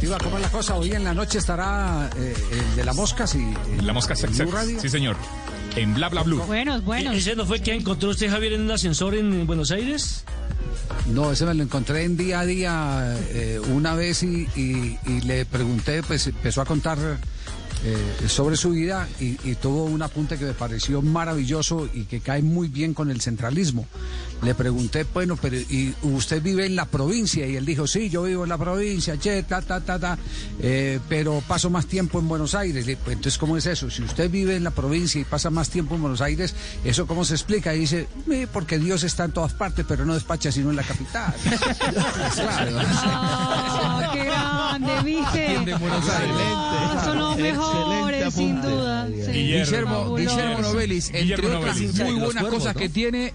[0.00, 0.76] Iba, ¿cómo es la cosa?
[0.76, 3.52] Hoy en la noche estará eh, el de la mosca, sí.
[3.82, 4.80] La mosca sex Radio.
[4.80, 5.16] Sí, señor.
[5.76, 6.40] En Bla Bla Blue.
[6.42, 7.16] Buenos, buenos.
[7.16, 10.24] ¿Ese no fue que encontró usted, Javier, en un ascensor en Buenos Aires?
[11.06, 15.20] No, ese me lo encontré en día a día eh, una vez y, y- y
[15.22, 16.98] le pregunté, pues empezó a contar
[17.84, 22.20] eh, sobre su vida y, y tuvo un apunte que me pareció maravilloso y que
[22.20, 23.86] cae muy bien con el centralismo.
[24.44, 27.46] Le pregunté, bueno, pero ¿y usted vive en la provincia?
[27.46, 30.18] Y él dijo, sí, yo vivo en la provincia, che, ta, ta, ta, ta,
[30.60, 32.86] eh, pero paso más tiempo en Buenos Aires.
[32.86, 33.88] Le- pues, entonces, ¿cómo es eso?
[33.90, 36.54] Si usted vive en la provincia y pasa más tiempo en Buenos Aires,
[36.84, 37.74] ¿eso cómo se explica?
[37.74, 40.82] Y dice, "Eh, porque Dios está en todas partes, pero no despacha sino en la
[40.82, 41.32] capital.
[42.34, 42.76] claro.
[42.80, 45.44] Ah, qué grande, ¿viste?
[45.46, 46.36] Atiende en Buenos Aires.
[46.38, 49.08] Ah, son los mejores, sin duda.
[49.08, 49.32] Sí.
[49.32, 50.14] Guillermo.
[50.16, 52.00] Guillermo Novelis, entre Guillermo otras Novelis.
[52.04, 52.80] muy buenas cosas ¿no?
[52.80, 53.32] que tiene,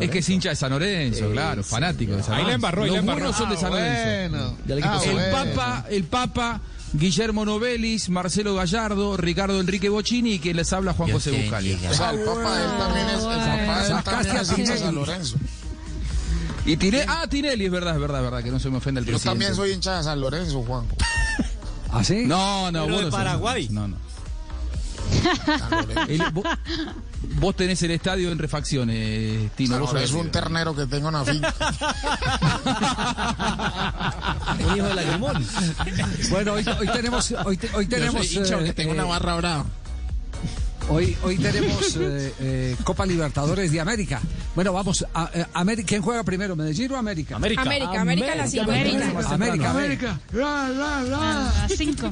[0.00, 0.26] Es que Lorenzo.
[0.44, 2.54] Hincha de San Lorenzo, claro, fanático de San Ahí la Lorenzo.
[2.54, 3.18] embarró, ahí Los la embarró.
[3.20, 4.38] buenos son de San Ah, Lorenzo.
[4.38, 4.56] bueno.
[4.64, 5.32] Del equipo Ah, El bueno.
[5.54, 6.60] Papa, el Papa
[6.92, 11.76] Guillermo Novelis, Marcelo Gallardo, Ricardo Enrique Bocini y quien les habla Juan José Buscalia.
[11.90, 14.72] O sea, el papá de él también es, el papá de él también es hincha
[14.74, 15.36] de San Lorenzo.
[16.66, 19.00] Y Tinelli, ah, Tinelli, es verdad, es verdad, es verdad, que no se me ofenda
[19.00, 19.30] el Yo presidente.
[19.30, 20.86] también soy hincha de San Lorenzo, Juan.
[21.90, 22.24] ¿Ah, sí?
[22.26, 23.68] No, no, Pero vos de no sos- Paraguay.
[23.70, 23.96] No, no.
[26.08, 26.44] El- vos,
[27.40, 29.78] vos tenés el estadio en refacciones, Tino.
[29.80, 31.54] vos es un ternero que tengo en la finca.
[34.68, 35.46] Un hijo de lagrimón.
[36.30, 38.26] Bueno, hoy, hoy tenemos, hoy, te- hoy Yo tenemos.
[38.26, 39.64] soy hincha eh, que tengo una eh, barra brava.
[40.88, 44.20] Hoy, hoy tenemos eh, eh, Copa Libertadores de América.
[44.54, 45.04] Bueno, vamos.
[45.14, 47.36] A, América, ¿Quién juega primero, Medellín o América?
[47.36, 47.62] América.
[47.62, 48.70] América, América a cinco.
[48.70, 49.34] América, América.
[49.34, 50.20] América, América.
[50.44, 52.10] A las cinco.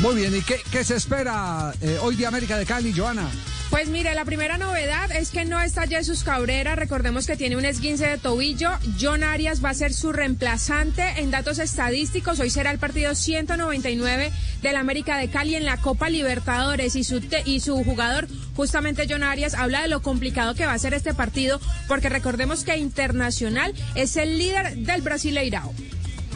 [0.00, 3.28] Muy bien, ¿y qué, qué se espera eh, hoy de América de Cali, Joana?
[3.68, 7.66] Pues mire, la primera novedad es que no está Jesús Cabrera, recordemos que tiene un
[7.66, 12.70] esguince de tobillo, John Arias va a ser su reemplazante en datos estadísticos, hoy será
[12.70, 14.32] el partido 199
[14.62, 19.22] del América de Cali en la Copa Libertadores y su, y su jugador, justamente John
[19.22, 23.74] Arias, habla de lo complicado que va a ser este partido, porque recordemos que Internacional
[23.94, 25.74] es el líder del Brasileirao.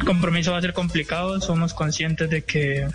[0.02, 2.86] Compromiso va a ser complicado, somos conscientes de que,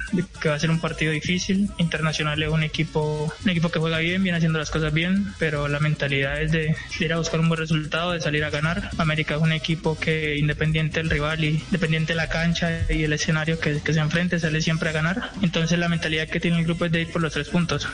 [0.45, 1.69] va a ser un partido difícil.
[1.77, 5.67] Internacional es un equipo, un equipo que juega bien, viene haciendo las cosas bien, pero
[5.67, 8.89] la mentalidad es de, ir a buscar un buen resultado, de salir a ganar.
[8.97, 13.13] América es un equipo que independiente del rival y independiente de la cancha y el
[13.13, 15.31] escenario que, que se enfrente, sale siempre a ganar.
[15.41, 17.87] Entonces la mentalidad que tiene el grupo es de ir por los tres puntos.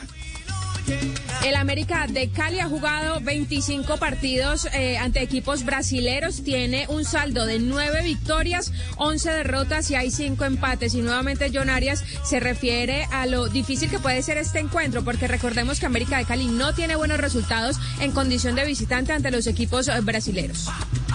[1.44, 7.46] El América de Cali ha jugado 25 partidos eh, ante equipos brasileros, tiene un saldo
[7.46, 10.94] de 9 victorias, 11 derrotas y hay 5 empates.
[10.94, 15.28] Y nuevamente John Arias se refiere a lo difícil que puede ser este encuentro, porque
[15.28, 19.46] recordemos que América de Cali no tiene buenos resultados en condición de visitante ante los
[19.46, 20.68] equipos eh, brasileros.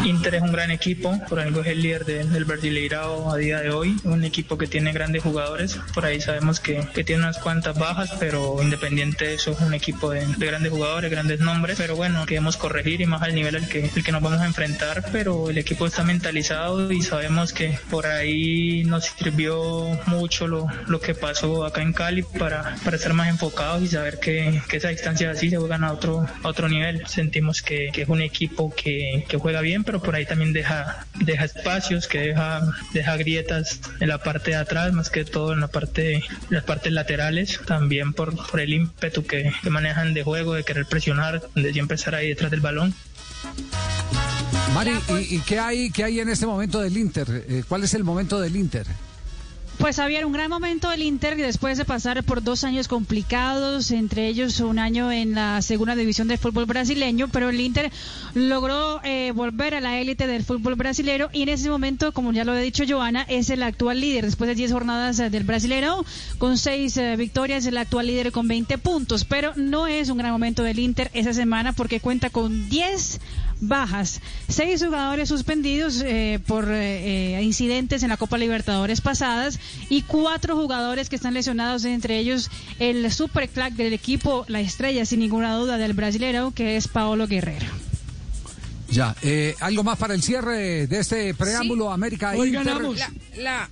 [0.05, 3.59] Inter es un gran equipo, por algo es el líder de- del Brasileirao a día
[3.59, 7.37] de hoy, un equipo que tiene grandes jugadores, por ahí sabemos que, que tiene unas
[7.37, 11.77] cuantas bajas, pero independiente de eso es un equipo de, de grandes jugadores, grandes nombres,
[11.77, 14.45] pero bueno, queremos corregir y más al nivel al que, el que nos vamos a
[14.45, 20.67] enfrentar, pero el equipo está mentalizado y sabemos que por ahí nos sirvió mucho lo,
[20.87, 24.77] lo que pasó acá en Cali para, para estar más enfocados y saber que, que
[24.77, 27.05] esa distancia así se juegan a otro, otro nivel.
[27.07, 31.45] Sentimos que, es un equipo que, que juega bien, pero por ahí también deja, deja
[31.45, 32.61] espacios, que deja,
[32.93, 36.91] deja grietas en la parte de atrás, más que todo en la parte, las partes
[36.91, 41.73] laterales, también por, por el ímpetu que, que manejan de juego, de querer presionar, de
[41.73, 42.93] siempre estar ahí detrás del balón.
[44.73, 47.45] Mari, ¿y, y qué, hay, qué hay en este momento del Inter?
[47.47, 48.85] Eh, ¿Cuál es el momento del Inter?
[49.81, 54.27] Pues había un gran momento del Inter después de pasar por dos años complicados, entre
[54.27, 57.91] ellos un año en la segunda división del fútbol brasileño, pero el Inter
[58.35, 62.43] logró eh, volver a la élite del fútbol brasileño y en ese momento, como ya
[62.43, 66.05] lo ha dicho Joana, es el actual líder después de 10 jornadas eh, del Brasileiro,
[66.37, 70.61] con 6 victorias, el actual líder con 20 puntos, pero no es un gran momento
[70.61, 73.19] del Inter esa semana porque cuenta con 10
[73.61, 74.19] bajas,
[74.49, 79.59] seis jugadores suspendidos eh, por eh, eh, incidentes en la Copa Libertadores pasadas
[79.89, 85.05] y cuatro jugadores que están lesionados, entre ellos el super crack del equipo, la estrella
[85.05, 87.67] sin ninguna duda del brasilero, que es Paolo Guerrero.
[88.89, 92.65] Ya, eh, ¿algo más para el cierre de este preámbulo América Hoy Inter?
[92.65, 92.97] ganamos.
[92.99, 93.69] La- la-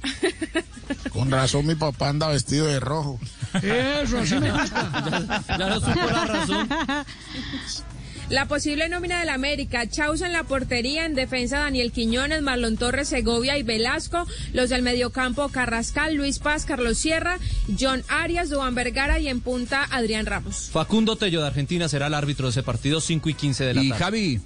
[1.11, 3.19] Con razón mi papá anda vestido de rojo.
[3.61, 5.43] Eso, así me gusta.
[5.49, 6.69] Ya no supo la razón.
[8.29, 13.07] La posible nómina del América, Chaus en la portería, en defensa Daniel Quiñones, Marlon Torres,
[13.07, 17.39] Segovia y Velasco, los del mediocampo Carrascal, Luis Paz, Carlos Sierra,
[17.79, 20.69] John Arias, Duan Vergara y en punta Adrián Ramos.
[20.71, 23.83] Facundo Tello de Argentina será el árbitro de ese partido, 5 y 15 de la
[23.83, 24.03] Y tarde.
[24.03, 24.41] Javi,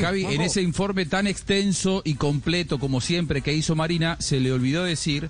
[0.00, 4.52] Javi, en ese informe tan extenso y completo como siempre que hizo Marina, se le
[4.52, 5.28] olvidó decir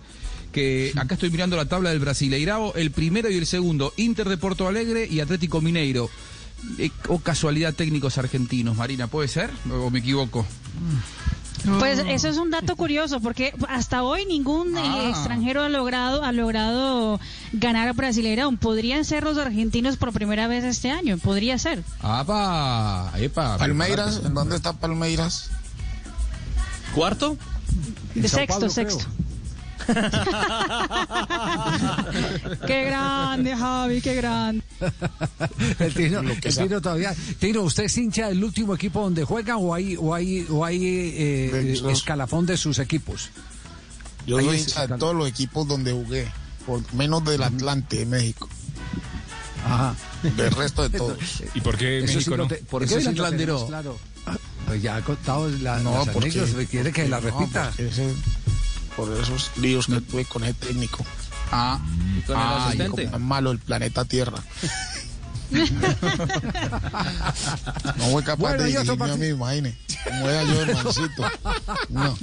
[0.53, 4.37] que acá estoy mirando la tabla del Brasileirao, el primero y el segundo, Inter de
[4.37, 6.11] Porto Alegre y Atlético Mineiro.
[6.79, 9.51] Eh, o casualidad técnicos argentinos, Marina, ¿puede ser?
[9.71, 10.47] ¿O me equivoco?
[11.79, 15.09] Pues eso es un dato curioso porque hasta hoy ningún eh, Ah.
[15.11, 17.21] extranjero ha logrado ha logrado
[17.53, 18.57] ganar a Brasileirão.
[18.57, 21.83] Podrían ser los argentinos por primera vez este año, podría ser.
[22.01, 23.13] ¡Apa!
[23.19, 23.59] ¡Epa!
[23.59, 25.51] Palmeiras, ¿en dónde está Palmeiras?
[26.95, 27.37] ¿Cuarto?
[28.15, 29.05] De sexto, sexto.
[32.67, 34.63] qué grande, Javi, qué grande.
[35.79, 36.41] el Tino, el.
[36.41, 37.15] Tino todavía.
[37.39, 40.81] Tino, ¿usted es hincha del último equipo donde juega o hay, o hay, o hay
[40.85, 43.31] eh, escalafón de sus equipos?
[44.27, 46.29] Yo soy hincha de todos los equipos donde jugué,
[46.67, 48.49] por menos del Atlante de México.
[49.65, 49.95] Ajá.
[50.23, 51.19] Del resto de todos.
[51.55, 52.47] ¿Y por qué sí México no?
[52.47, 53.67] te- ¿Por qué sí el lo Atlante no?
[53.67, 53.99] Claro.
[54.67, 57.73] Pues ya ha contado la, No, las porque- anécdotas, quiere que la repita.
[58.97, 61.05] Por esos líos que tuve con ese técnico.
[61.53, 61.81] Ah,
[62.27, 63.07] con el ah, asistente?
[63.07, 64.43] como malo el planeta Tierra.
[67.97, 69.77] No fue capaz Bueno, de dirigirme a mí, imagine.
[70.05, 71.25] Como era yo, hermancito.
[71.89, 72.17] No.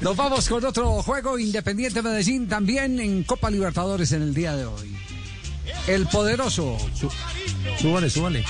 [0.00, 1.38] Nos vamos con otro juego.
[1.38, 4.94] Independiente Medellín también en Copa Libertadores en el día de hoy.
[5.86, 6.76] El poderoso.
[7.80, 8.44] Súbale, súbale.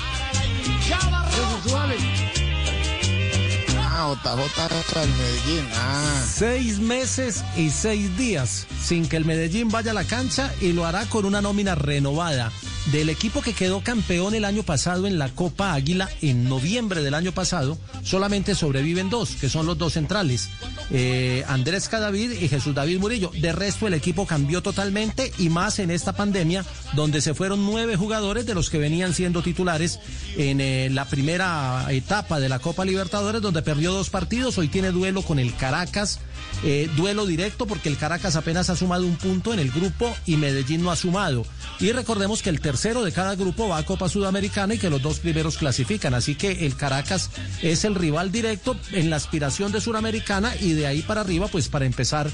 [3.96, 4.08] Ah,
[5.16, 5.68] Medellín.
[5.72, 6.20] Ah.
[6.26, 10.84] Seis meses y seis días sin que el Medellín vaya a la cancha y lo
[10.84, 12.50] hará con una nómina renovada.
[12.92, 17.14] Del equipo que quedó campeón el año pasado en la Copa Águila en noviembre del
[17.14, 20.50] año pasado, solamente sobreviven dos, que son los dos centrales,
[20.90, 23.30] eh, Andrés Cadavid y Jesús David Murillo.
[23.40, 27.96] De resto el equipo cambió totalmente y más en esta pandemia, donde se fueron nueve
[27.96, 29.98] jugadores de los que venían siendo titulares
[30.36, 34.58] en eh, la primera etapa de la Copa Libertadores, donde perdió dos partidos.
[34.58, 36.20] Hoy tiene duelo con el Caracas.
[36.62, 40.36] Eh, duelo directo porque el Caracas apenas ha sumado un punto en el grupo y
[40.36, 41.44] Medellín no ha sumado.
[41.78, 45.02] Y recordemos que el tercero de cada grupo va a Copa Sudamericana y que los
[45.02, 46.14] dos primeros clasifican.
[46.14, 47.30] Así que el Caracas
[47.62, 51.68] es el rival directo en la aspiración de Suramericana y de ahí para arriba, pues
[51.68, 52.30] para empezar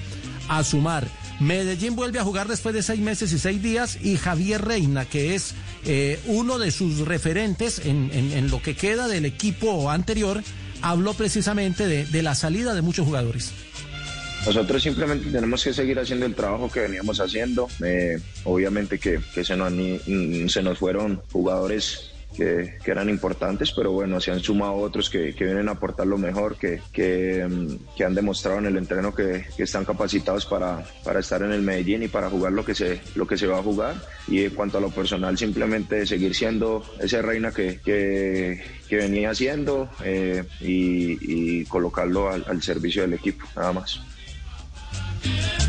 [0.49, 1.09] a sumar.
[1.41, 5.35] Medellín vuelve a jugar después de seis meses y seis días y Javier Reina, que
[5.35, 5.55] es
[5.87, 10.43] eh, uno de sus referentes en, lo que queda del equipo anterior,
[10.83, 13.53] habló precisamente de la salida de muchos jugadores.
[14.47, 17.69] Nosotros simplemente tenemos que seguir haciendo el trabajo que veníamos haciendo.
[17.85, 23.93] Eh, obviamente que, que se, nos, mm, se nos fueron jugadores que, eran importantes, pero
[23.93, 28.03] bueno, se han sumado otros que, que vienen a aportar lo mejor, que, que, mm,
[28.03, 32.09] han demostrado en el entreno que, están capacitados para, para estar en el Medellín y
[32.09, 33.97] para jugar lo que, se, lo que se va a jugar.
[34.27, 37.81] Y en cuanto a lo personal, simplemente seguir siendo ese reina que,
[38.91, 44.01] venía haciendo eh, y, colocarlo al servicio del equipo, nada más.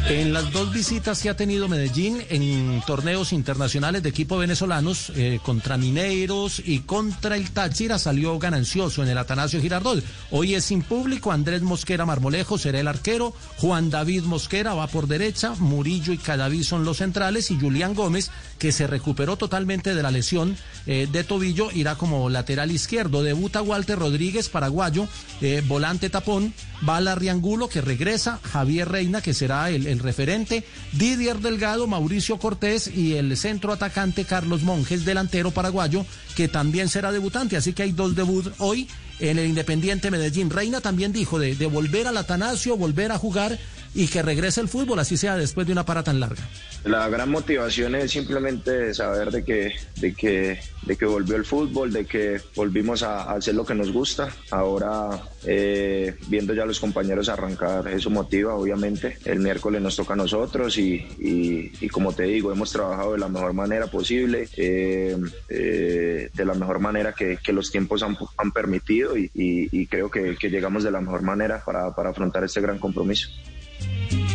[0.08, 5.40] En las dos visitas que ha tenido Medellín en torneos internacionales de equipos venezolanos eh,
[5.42, 10.04] contra Mineiros y contra el Táchira salió ganancioso en el Atanasio Girardot.
[10.32, 15.08] Hoy es sin público, Andrés Mosquera Marmolejo será el arquero, Juan David Mosquera va por
[15.08, 20.04] derecha, Murillo y Cadaví son los centrales y Julián Gómez, que se recuperó totalmente de
[20.04, 20.58] la lesión
[20.88, 23.24] eh, de tobillo, irá como lateral izquierdo.
[23.24, 25.08] Debuta Walter Rodríguez, paraguayo,
[25.42, 26.54] eh, volante tapón,
[26.88, 33.16] va Larriangulo que regresa, Javier Reina que será el, referente, Didier Delgado, Mauricio Cortés y
[33.16, 36.06] el centro atacante Carlos Monjes, delantero paraguayo,
[36.36, 37.58] que también será debutante.
[37.58, 38.88] Así que hay dos debuts hoy
[39.20, 40.52] en el Independiente Medellín.
[40.52, 43.58] Reina también dijo de, de volver al Atanasio, volver a jugar
[43.94, 46.48] y que regrese el fútbol, así sea después de una para tan larga.
[46.84, 51.92] La gran motivación es simplemente saber de que, de que, de que volvió el fútbol,
[51.94, 54.30] de que volvimos a, hacer lo que nos gusta.
[54.50, 59.18] Ahora, eh, viendo ya a los compañeros arrancar, eso motiva, obviamente.
[59.26, 63.28] El miércoles nos toca a nosotros y, y- como te digo, hemos trabajado de la
[63.28, 65.18] mejor manera posible, eh,
[65.50, 70.50] eh, de la mejor manera que, los tiempos han, han permitido y, creo que, que
[70.50, 73.30] llegamos de la mejor manera para, para afrontar este gran compromiso.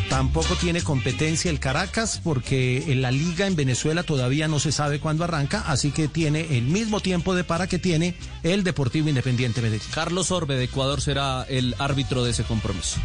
[0.09, 5.01] Tampoco tiene competencia el Caracas porque en la liga en Venezuela todavía no se sabe
[5.01, 9.60] cuándo arranca, así que tiene el mismo tiempo de para que tiene el Deportivo Independiente
[9.60, 9.89] Medellín.
[9.93, 12.98] Carlos Orbe de Ecuador será el árbitro de ese compromiso.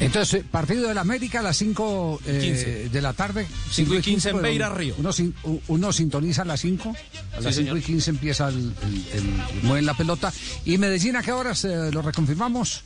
[0.00, 2.88] Entonces, partido del América a las 5 15.
[2.88, 3.48] de la tarde.
[3.72, 4.94] Cinco y quince en bueno, Beira Río.
[4.96, 5.10] Uno,
[5.66, 6.90] uno sintoniza a las 5.
[7.36, 7.78] A las 5 señor.
[7.78, 10.32] y 15 empieza el, el, el- mueven la pelota.
[10.64, 12.84] ¿Y Medellín a qué horas eh, lo reconfirmamos?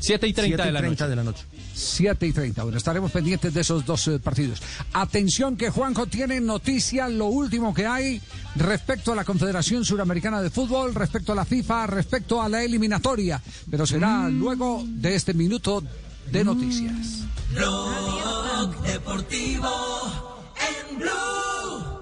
[0.00, 1.10] 7 y 30 de la 30 noche.
[1.10, 1.44] de la noche.
[1.74, 2.62] 7 y 30.
[2.62, 4.60] Bueno, estaremos pendientes de esos dos eh, partidos.
[4.92, 8.20] Atención que Juanjo tiene noticia, lo último que hay
[8.56, 13.40] respecto a la Confederación Suramericana de Fútbol, respecto a la FIFA, respecto a la eliminatoria.
[13.70, 15.82] Pero será luego de este minuto
[16.30, 17.24] de noticias.
[17.54, 19.68] Blog Deportivo
[20.56, 21.97] en Blue.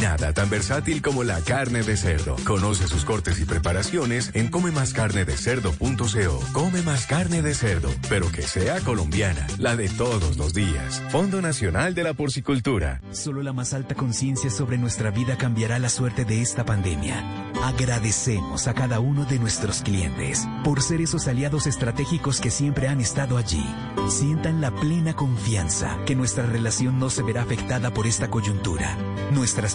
[0.00, 2.36] Nada tan versátil como la carne de cerdo.
[2.44, 6.42] Conoce sus cortes y preparaciones en comemascarnedecerdo.co.
[6.52, 11.02] Come más carne de cerdo, pero que sea colombiana, la de todos los días.
[11.10, 13.00] Fondo Nacional de la Porcicultura.
[13.10, 17.24] Solo la más alta conciencia sobre nuestra vida cambiará la suerte de esta pandemia.
[17.64, 23.00] Agradecemos a cada uno de nuestros clientes por ser esos aliados estratégicos que siempre han
[23.00, 23.64] estado allí.
[24.08, 28.96] Sientan la plena confianza que nuestra relación no se verá afectada por esta coyuntura.
[29.32, 29.74] Nuestras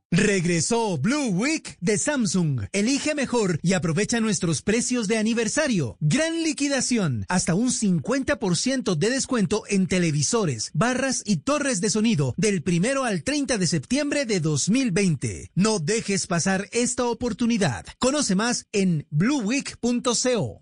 [0.13, 2.63] Regresó Blue Week de Samsung.
[2.73, 5.95] Elige mejor y aprovecha nuestros precios de aniversario.
[6.01, 7.25] Gran liquidación.
[7.29, 13.23] Hasta un 50% de descuento en televisores, barras y torres de sonido del primero al
[13.23, 15.51] 30 de septiembre de 2020.
[15.55, 17.85] No dejes pasar esta oportunidad.
[17.97, 20.61] Conoce más en blueweek.co.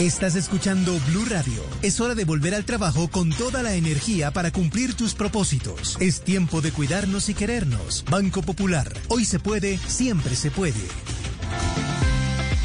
[0.00, 1.62] Estás escuchando Blue Radio.
[1.80, 5.96] Es hora de volver al trabajo con toda la energía para cumplir tus propósitos.
[6.00, 8.04] Es tiempo de cuidarnos y querernos.
[8.10, 8.92] Banco Popular.
[9.06, 10.80] Hoy se puede, siempre se puede.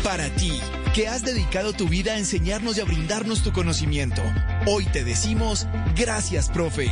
[0.04, 0.54] Para ti,
[0.96, 4.24] que has dedicado tu vida a enseñarnos y a brindarnos tu conocimiento,
[4.66, 6.92] hoy te decimos gracias, profe.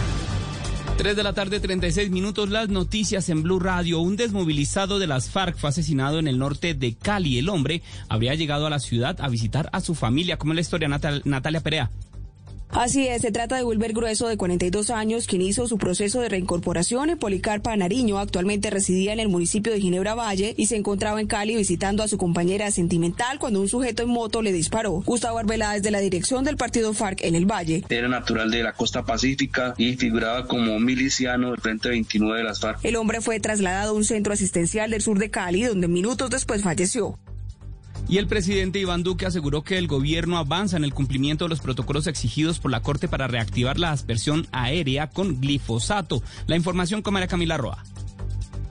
[1.01, 3.99] 3 de la tarde, 36 minutos, las noticias en Blue Radio.
[4.01, 7.39] Un desmovilizado de las FARC fue asesinado en el norte de Cali.
[7.39, 10.37] El hombre habría llegado a la ciudad a visitar a su familia.
[10.37, 11.89] ¿Cómo es la historia, Natal- Natalia Perea?
[12.73, 16.29] Así es, se trata de Wilber Grueso, de 42 años, quien hizo su proceso de
[16.29, 18.17] reincorporación en Policarpa Nariño.
[18.17, 22.07] Actualmente residía en el municipio de Ginebra Valle y se encontraba en Cali visitando a
[22.07, 25.03] su compañera sentimental cuando un sujeto en moto le disparó.
[25.05, 27.83] Gustavo Arbeláez, desde la dirección del partido FARC en el Valle.
[27.89, 32.61] Era natural de la costa pacífica y figuraba como miliciano del Frente 29 de las
[32.61, 32.85] FARC.
[32.85, 36.61] El hombre fue trasladado a un centro asistencial del sur de Cali, donde minutos después
[36.61, 37.17] falleció.
[38.07, 41.61] Y el presidente Iván Duque aseguró que el gobierno avanza en el cumplimiento de los
[41.61, 46.21] protocolos exigidos por la Corte para reactivar la aspersión aérea con glifosato.
[46.47, 47.83] La información con María Camila Roa.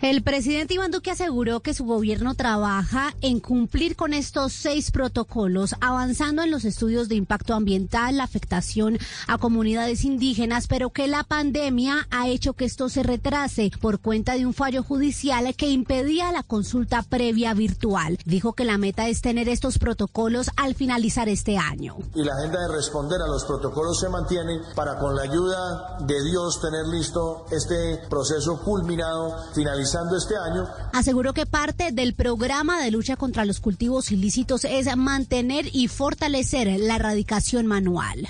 [0.02, 5.74] El presidente Iván Duque aseguró que su gobierno trabaja en cumplir con estos seis protocolos,
[5.82, 8.96] avanzando en los estudios de impacto ambiental, la afectación
[9.26, 14.36] a comunidades indígenas, pero que la pandemia ha hecho que esto se retrase por cuenta
[14.36, 18.16] de un fallo judicial que impedía la consulta previa virtual.
[18.24, 21.96] Dijo que la meta es tener estos protocolos al finalizar este año.
[22.14, 26.24] y la agenda de responder a los protocolos se mantiene para con la ayuda de
[26.24, 29.36] Dios tener listo este proceso culminado
[30.16, 30.34] este
[30.92, 36.68] Aseguró que parte del programa de lucha contra los cultivos ilícitos es mantener y fortalecer
[36.80, 38.28] la erradicación manual.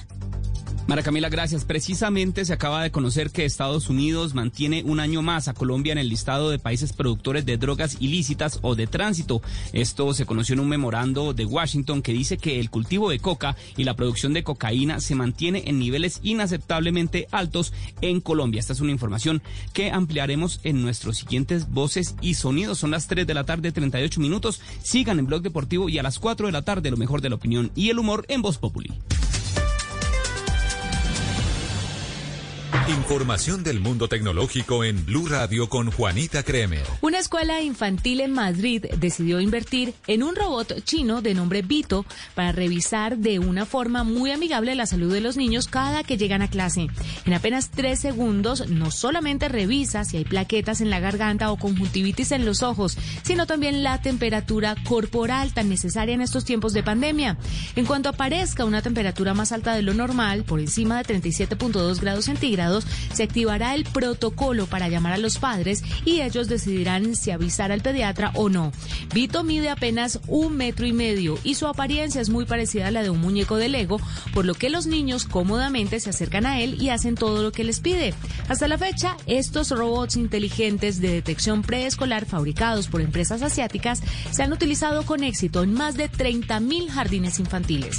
[0.91, 1.65] Mara Camila, gracias.
[1.65, 5.99] Precisamente se acaba de conocer que Estados Unidos mantiene un año más a Colombia en
[5.99, 9.41] el listado de países productores de drogas ilícitas o de tránsito.
[9.73, 13.57] Esto se conoció en un memorando de Washington que dice que el cultivo de coca
[13.77, 18.59] y la producción de cocaína se mantiene en niveles inaceptablemente altos en Colombia.
[18.59, 19.43] Esta es una información
[19.73, 22.79] que ampliaremos en nuestros siguientes voces y sonidos.
[22.79, 24.61] Son las 3 de la tarde, 38 minutos.
[24.83, 27.37] Sigan en Blog Deportivo y a las 4 de la tarde lo mejor de la
[27.37, 28.93] opinión y el humor en Voz Populi.
[32.91, 36.83] Información del mundo tecnológico en Blue Radio con Juanita Kremer.
[37.03, 42.05] Una escuela infantil en Madrid decidió invertir en un robot chino de nombre Vito
[42.35, 46.43] para revisar de una forma muy amigable la salud de los niños cada que llegan
[46.43, 46.89] a clase.
[47.27, 52.33] En apenas tres segundos no solamente revisa si hay plaquetas en la garganta o conjuntivitis
[52.33, 57.39] en los ojos, sino también la temperatura corporal tan necesaria en estos tiempos de pandemia.
[57.77, 62.25] En cuanto aparezca una temperatura más alta de lo normal, por encima de 37.2 grados
[62.25, 62.80] centígrados,
[63.13, 67.81] se activará el protocolo para llamar a los padres y ellos decidirán si avisar al
[67.81, 68.73] pediatra o no.
[69.15, 73.03] Vito mide apenas un metro y medio y su apariencia es muy parecida a la
[73.03, 74.01] de un muñeco de Lego,
[74.33, 77.65] por lo que los niños cómodamente se acercan a él y hacen todo lo que
[77.65, 78.15] les pide.
[78.49, 84.53] Hasta la fecha, estos robots inteligentes de detección preescolar fabricados por empresas asiáticas se han
[84.53, 87.99] utilizado con éxito en más de 30.000 jardines infantiles.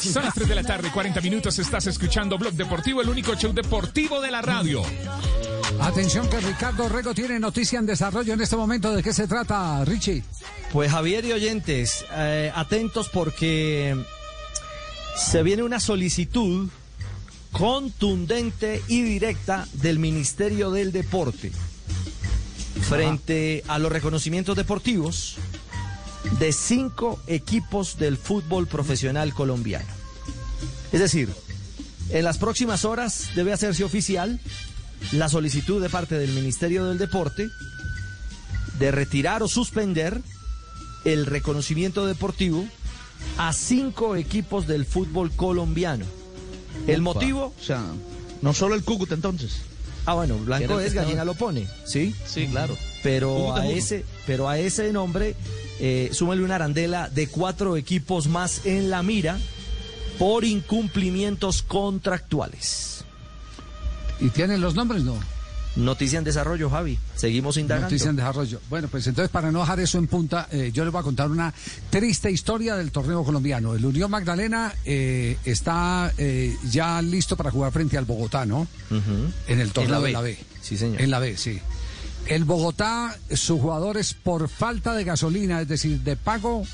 [0.00, 1.58] Son las 3 de la tarde, 40 minutos.
[1.58, 4.82] Estás escuchando Blog Deportivo, el único show deportivo de la radio.
[5.80, 8.92] Atención que Ricardo Rego tiene noticia en desarrollo en este momento.
[8.92, 10.22] ¿De qué se trata, Richie?
[10.72, 13.96] Pues Javier y oyentes, eh, atentos porque
[15.16, 16.68] se viene una solicitud
[17.52, 21.52] contundente y directa del Ministerio del Deporte
[22.88, 25.36] frente a los reconocimientos deportivos
[26.38, 29.86] de cinco equipos del fútbol profesional colombiano.
[30.92, 31.28] Es decir,
[32.10, 34.40] en las próximas horas debe hacerse oficial
[35.12, 37.48] la solicitud de parte del Ministerio del Deporte
[38.78, 40.20] de retirar o suspender
[41.04, 42.64] el reconocimiento deportivo
[43.38, 46.04] a cinco equipos del fútbol colombiano.
[46.86, 47.52] ¿El motivo?
[47.60, 47.82] O sea,
[48.40, 49.62] no solo el Cúcuta entonces.
[50.06, 52.14] Ah, bueno, Blanco es gallina estaba- lo pone, ¿sí?
[52.26, 52.76] Sí, claro.
[53.04, 53.76] Pero Cúcuta a uno.
[53.76, 55.36] ese, pero a ese nombre,
[55.84, 59.36] eh, súmale una arandela de cuatro equipos más en la mira
[60.16, 63.04] por incumplimientos contractuales.
[64.20, 65.02] ¿Y tienen los nombres?
[65.02, 65.16] No.
[65.74, 67.00] Noticia en desarrollo, Javi.
[67.16, 67.86] Seguimos indagando.
[67.86, 68.60] Noticia en desarrollo.
[68.70, 71.28] Bueno, pues entonces para no dejar eso en punta, eh, yo les voy a contar
[71.28, 71.52] una
[71.90, 73.74] triste historia del torneo colombiano.
[73.74, 78.68] El Unión Magdalena eh, está eh, ya listo para jugar frente al Bogotá, ¿no?
[79.48, 80.20] En el torneo En la de la.
[80.20, 80.38] B.
[80.60, 81.00] Sí, señor.
[81.00, 81.58] En la B, sí.
[82.26, 86.64] El Bogotá, sus jugadores por falta de gasolina, es decir, de pago,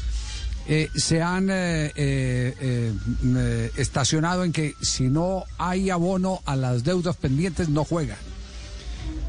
[0.70, 7.16] eh, se han eh, eh, estacionado en que si no hay abono a las deudas
[7.16, 8.18] pendientes, no juegan.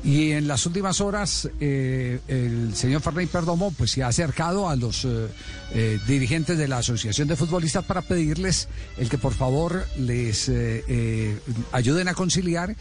[0.03, 5.05] Y en las últimas horas, el señor Ferney Perdomo pues, se ha acercado a los
[6.07, 10.49] dirigentes de la Asociación de Futbolistas para pedirles el que por favor les
[11.73, 12.77] ayuden a conciliar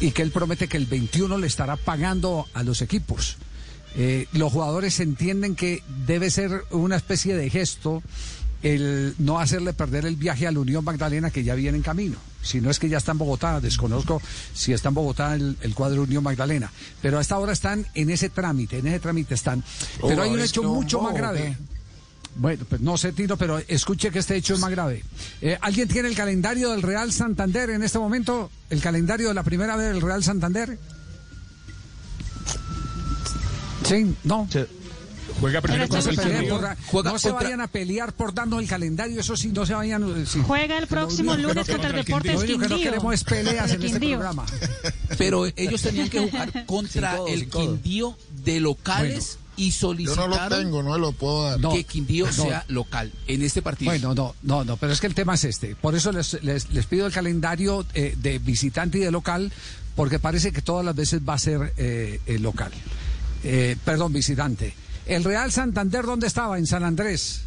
[0.00, 3.36] y que él promete que el 21 le estará pagando a los equipos.
[3.96, 8.02] Eh, los jugadores entienden que debe ser una especie de gesto
[8.62, 12.16] el no hacerle perder el viaje a la Unión Magdalena que ya viene en camino.
[12.42, 14.20] Si no es que ya está en Bogotá, desconozco
[14.54, 16.70] si está en Bogotá el, el cuadro Unión Magdalena.
[17.00, 19.62] Pero a esta hora están en ese trámite, en ese trámite están.
[20.00, 21.56] Pero hay un hecho mucho más grave.
[22.38, 25.02] Bueno, pues no sé, Tino, pero escuche que este hecho es más grave.
[25.40, 28.50] Eh, ¿Alguien tiene el calendario del Real Santander en este momento?
[28.68, 30.78] ¿El calendario de la primera vez del Real Santander?
[33.84, 34.48] Sí, no.
[35.40, 36.58] Juega primero contra el Quindío.
[36.60, 39.66] por Juega no se contra- vayan a pelear por darnos el calendario, eso sí, no
[39.66, 40.02] se vayan.
[40.22, 40.40] eh, sí.
[40.46, 42.90] Juega el próximo Lo lunes contra el Deportes Lo único que no Quindío.
[42.90, 44.16] queremos es peleas en este Quindío.
[44.18, 44.46] programa.
[45.18, 47.48] Pero ellos tenían que jugar contra el.
[47.48, 51.60] Quindío de locales y Yo solicitaron no lo tengo, no lo puedo dar.
[51.60, 52.32] No, que Quindío no.
[52.32, 53.90] sea local en este partido.
[53.90, 55.74] Bueno, no, no, no, pero es que el tema es este.
[55.76, 59.52] Por eso les, les, les pido el calendario eh, de visitante y de local,
[59.94, 62.70] porque parece que todas las veces va a ser eh, eh, local.
[63.44, 64.74] Eh, perdón, visitante.
[65.06, 66.58] El Real Santander, ¿dónde estaba?
[66.58, 67.42] En San Andrés.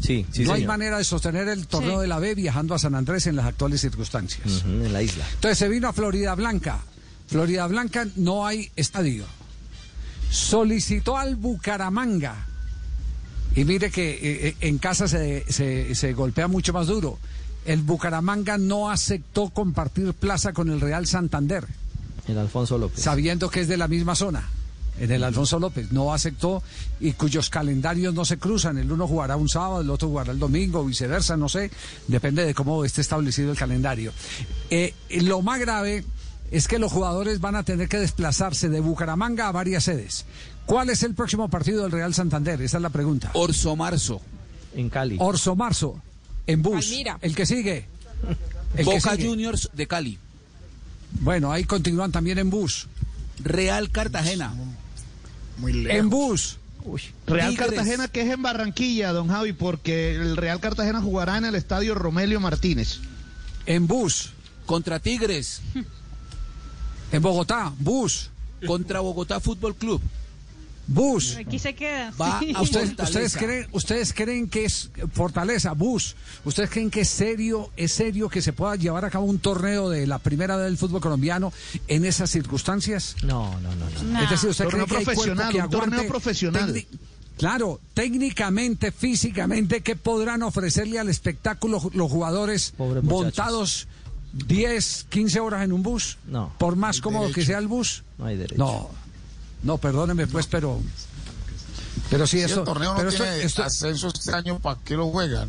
[0.00, 2.02] Sí, sí, no hay manera de sostener el torneo Sí.
[2.02, 4.62] de la B viajando a San Andrés en las actuales circunstancias.
[4.64, 5.24] En la isla.
[5.34, 6.80] Entonces se vino a Florida Blanca.
[7.28, 9.24] Florida Blanca no hay estadio.
[10.34, 12.34] Solicitó al Bucaramanga.
[13.54, 17.18] Y mire que eh, eh, en casa se, se- se golpea mucho más duro.
[17.64, 21.64] El Bucaramanga no aceptó compartir plaza con el Real Santander,
[22.26, 23.00] El Alfonso López.
[23.00, 24.48] sabiendo que es de la misma zona.
[24.98, 26.62] En el Alfonso López no aceptó
[27.00, 28.76] y cuyos calendarios no se cruzan.
[28.78, 31.70] El uno jugará un sábado, el otro jugará el domingo, viceversa, no sé.
[32.08, 34.12] Depende de cómo esté establecido el calendario.
[34.70, 36.04] Eh, lo más grave
[36.50, 40.24] es que los jugadores van a tener que desplazarse de Bucaramanga a varias sedes.
[40.66, 42.60] ¿Cuál es el próximo partido del Real Santander?
[42.62, 43.30] Esa es la pregunta.
[43.34, 44.20] Orso Marzo.
[44.74, 45.16] En Cali.
[45.20, 46.00] Orso Marzo,
[46.46, 46.86] en bus.
[46.86, 47.18] Palmira.
[47.20, 47.86] El que sigue.
[48.76, 49.28] El que Boca sigue.
[49.28, 50.18] Juniors de Cali.
[51.20, 52.88] Bueno, ahí continúan también en bus.
[53.42, 54.54] Real Cartagena.
[55.58, 56.58] Muy En bus.
[57.26, 57.68] Real Tigres.
[57.68, 61.94] Cartagena que es en Barranquilla, don Javi, porque el Real Cartagena jugará en el estadio
[61.94, 63.00] Romelio Martínez.
[63.66, 64.32] En bus.
[64.66, 65.62] Contra Tigres.
[67.14, 68.30] En Bogotá, bus.
[68.66, 70.00] Contra Bogotá Fútbol Club.
[70.86, 71.36] Bus.
[71.36, 72.12] Aquí se queda.
[72.20, 72.52] Va sí.
[72.54, 76.16] a ¿Ustedes, creen, ustedes creen que es Fortaleza, Bus?
[76.44, 79.88] ¿Ustedes creen que es serio, es serio que se pueda llevar a cabo un torneo
[79.88, 81.52] de la primera vez del fútbol colombiano
[81.86, 83.16] en esas circunstancias?
[83.22, 84.02] No, no, no.
[84.02, 84.20] no.
[84.20, 86.86] Es decir, ¿usted Torneo cree que profesional, que un torneo profesional.
[87.38, 93.88] Claro, técnicamente, físicamente, ¿qué podrán ofrecerle al espectáculo los jugadores montados
[94.34, 96.18] 10, 15 horas en un bus?
[96.26, 96.52] No.
[96.58, 98.02] Por más cómodo que sea el bus.
[98.18, 98.58] No hay derecho.
[98.58, 98.90] No,
[99.62, 100.80] no, perdóneme pues, pero...
[102.10, 102.60] Pero sí, Si eso...
[102.60, 105.48] el torneo no pero esto- tiene esto- ascenso este año, ¿para qué lo juegan?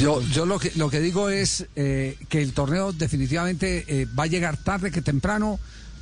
[0.00, 4.24] Yo, yo lo que lo que digo es eh, que el torneo definitivamente eh, va
[4.24, 5.58] a llegar tarde que temprano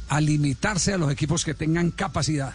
[0.09, 2.55] a limitarse a los equipos que tengan capacidad.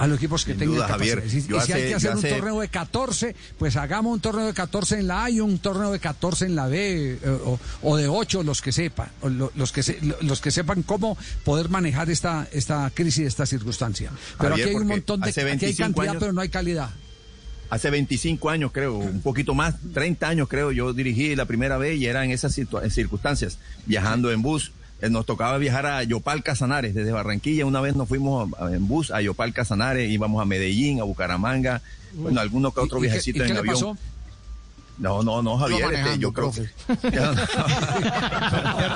[0.00, 0.88] A los equipos que Sin tengan duda.
[0.88, 1.22] Javier.
[1.28, 4.46] Si, y si hay que hacer un hace- torneo de 14, pues hagamos un torneo
[4.46, 7.60] de 14 en la A y un torneo de 14 en la B eh, o,
[7.82, 9.10] o de 8 los que sepan,
[9.54, 14.10] los que se- los que sepan cómo poder manejar esta esta crisis, esta circunstancia.
[14.38, 16.48] Pero Javier, aquí hay un montón de aquí hay 25 cantidad, años- pero no hay
[16.48, 16.90] calidad.
[17.68, 22.00] Hace 25 años, creo, un poquito más, 30 años, creo, yo dirigí la primera vez
[22.00, 24.72] y era en esas circunstancias, viajando en bus.
[25.02, 27.64] Eh, Nos tocaba viajar a Yopal Casanares, desde Barranquilla.
[27.66, 31.80] Una vez nos fuimos en bus a Yopal Casanares, íbamos a Medellín, a Bucaramanga,
[32.14, 33.74] bueno, alguno que otro ¿Y- y qué- viajecito y qué en avión.
[33.74, 33.96] pasó?
[34.98, 36.68] No, no, no, Javier, este, yo creo que...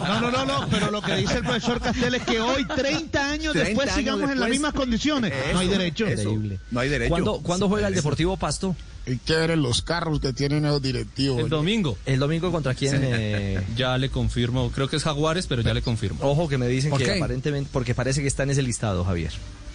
[0.05, 3.31] No, no, no, no, pero lo que dice el profesor Castel es que hoy, 30
[3.31, 5.32] años 30 después, años sigamos en las mismas condiciones.
[5.55, 6.06] no hay derecho.
[6.06, 6.36] eso.
[6.70, 7.09] No hay derecho.
[7.10, 8.76] ¿Cuándo, ¿cuándo juega el Deportivo Pasto?
[9.06, 11.40] Y qué ver los carros que tienen esos directivos.
[11.40, 11.98] El domingo.
[12.06, 13.01] ¿El domingo contra quién?
[13.02, 13.60] eh?
[13.76, 16.20] Ya le confirmo, creo que es Jaguares, pero ya le confirmo.
[16.22, 17.16] Ojo que me dicen ¿Por que qué?
[17.16, 19.32] aparentemente, porque parece que está en ese listado, Javier.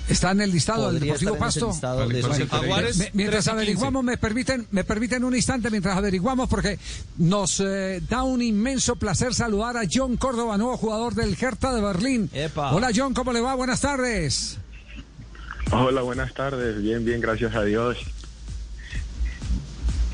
[0.07, 1.71] Está en el listado del Deportivo Pasto.
[1.71, 3.51] de Jaguares, mientras 13 y 15.
[3.51, 6.79] averiguamos, me permiten, me permiten un instante mientras averiguamos, porque
[7.17, 11.81] nos eh, da un inmenso placer saludar a John Córdoba, nuevo jugador del Hertha de
[11.81, 12.31] Berlín.
[12.55, 13.53] Hola John, ¿cómo le va?
[13.53, 14.57] Buenas tardes.
[15.71, 16.81] Hola, buenas tardes.
[16.81, 17.97] Bien, bien, gracias a Dios.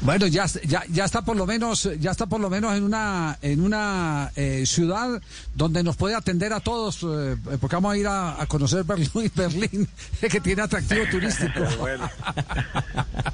[0.05, 3.37] Bueno, ya, ya, ya está por lo menos, ya está por lo menos en una,
[3.41, 5.19] en una eh, ciudad
[5.55, 9.09] donde nos puede atender a todos, eh, porque vamos a ir a, a conocer Berlín,
[9.35, 9.89] Berlín,
[10.21, 11.59] que tiene atractivo turístico.
[11.79, 12.09] bueno.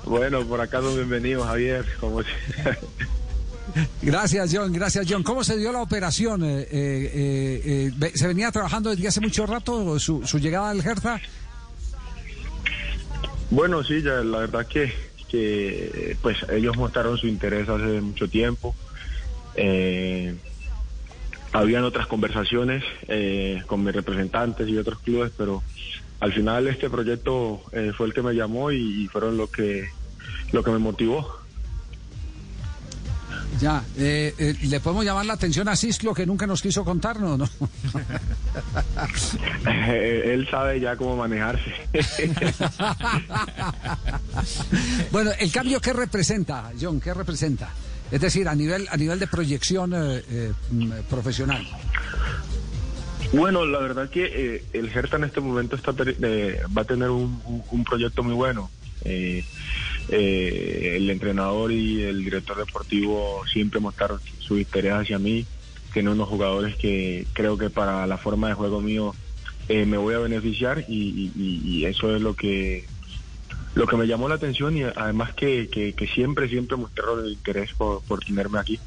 [0.05, 1.85] bueno, por acá son bienvenidos, Javier.
[1.99, 2.21] Como
[4.01, 4.73] Gracias, John.
[4.73, 5.23] Gracias, John.
[5.23, 6.43] ¿Cómo se dio la operación?
[6.43, 10.85] Eh, eh, eh, eh, ¿Se venía trabajando desde hace mucho rato su, su llegada al
[10.85, 11.19] Hertha?
[13.49, 14.93] Bueno, sí, ya la verdad que,
[15.31, 18.75] que pues ellos mostraron su interés hace mucho tiempo.
[19.55, 20.35] Eh,
[21.53, 25.63] habían otras conversaciones eh, con mis representantes y otros clubes, pero
[26.19, 29.87] al final este proyecto eh, fue el que me llamó y, fueron lo que
[30.51, 31.40] lo que me motivó.
[33.61, 33.83] Ya.
[33.95, 37.37] eh, eh, ¿Le podemos llamar la atención a Cislo que nunca nos quiso contarnos?
[37.37, 37.47] ¿no?
[39.87, 41.71] Eh, él sabe ya cómo manejarse.
[45.11, 47.69] bueno, el cambio qué representa, John, ¿qué representa?
[48.11, 50.51] Es decir, a nivel a nivel de proyección eh, eh,
[51.09, 51.65] profesional.
[53.33, 54.25] Bueno, la verdad que
[54.55, 58.23] eh, el Hertha en este momento está eh, va a tener un, un- un proyecto
[58.23, 58.69] muy bueno.
[59.05, 59.45] Eh,
[60.11, 65.45] eh, el entrenador y el director deportivo siempre mostraron su interés hacia mí.
[65.93, 69.15] Tiene unos jugadores que creo que para la forma de juego mío
[69.67, 72.85] eh, me voy a beneficiar y, eso es lo que
[73.73, 77.31] lo que me llamó la atención y además que, que- que siempre siempre mostraron el
[77.33, 78.79] interés por, por tenerme aquí.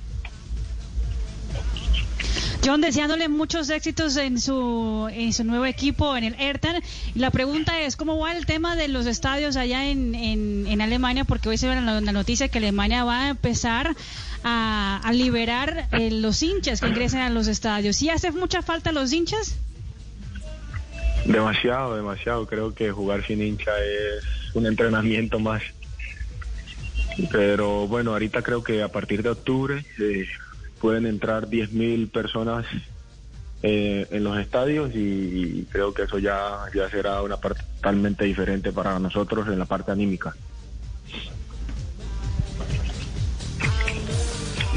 [2.64, 5.10] John, deseándole muchos éxitos en su,
[5.44, 6.82] nuevo equipo, en el Ertan.
[7.14, 11.24] La pregunta es, ¿cómo va el tema de los estadios allá en, Alemania?
[11.24, 13.94] Porque hoy se ve la, la noticia que Alemania va a empezar
[14.44, 17.96] a, a liberar eh, los hinchas que ingresen a los estadios.
[17.96, 19.58] ¿Sí hace mucha falta los hinchas?
[21.26, 22.46] Demasiado, demasiado.
[22.46, 24.24] Creo que jugar sin hincha es
[24.54, 25.62] un entrenamiento más.
[27.30, 30.26] Pero bueno, ahorita creo que a partir de octubre eh,
[30.85, 32.66] pueden entrar 10.000 personas
[33.62, 38.70] eh, en los estadios y, creo que eso ya, ya será una parte totalmente diferente
[38.70, 40.36] para nosotros en la parte anímica.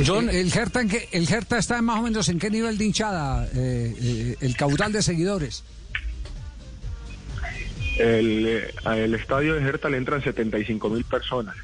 [0.06, 0.80] John, el Hertha,
[1.12, 4.94] el Hertha está más o menos en qué nivel de hinchada, eh, eh, el caudal
[4.94, 5.66] de seguidores.
[8.00, 11.58] El, eh, al estadio de Hertha le entran 75.000 personas.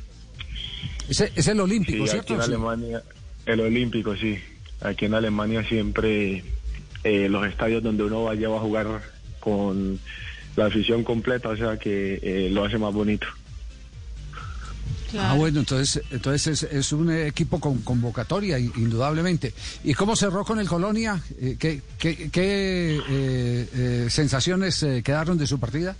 [1.07, 2.33] Es, es el Olímpico, Sí, ¿cierto?
[2.35, 3.22] aquí en Sí.
[3.45, 4.39] El Olímpico, sí.
[4.81, 6.43] Aquí en Alemania siempre
[7.03, 9.01] eh, los estadios donde uno vaya va a jugar
[9.39, 9.99] con
[10.55, 13.27] la afición completa, o sea que eh, lo hace más bonito.
[15.17, 19.53] Ah, bueno, entonces, entonces es, es un equipo con convocatoria, indudablemente.
[19.83, 21.21] ¿Y cómo cerró con el Colonia?
[21.39, 25.95] Eh, ¿Qué, qué- qué, eh, eh, sensaciones eh, quedaron de su partida?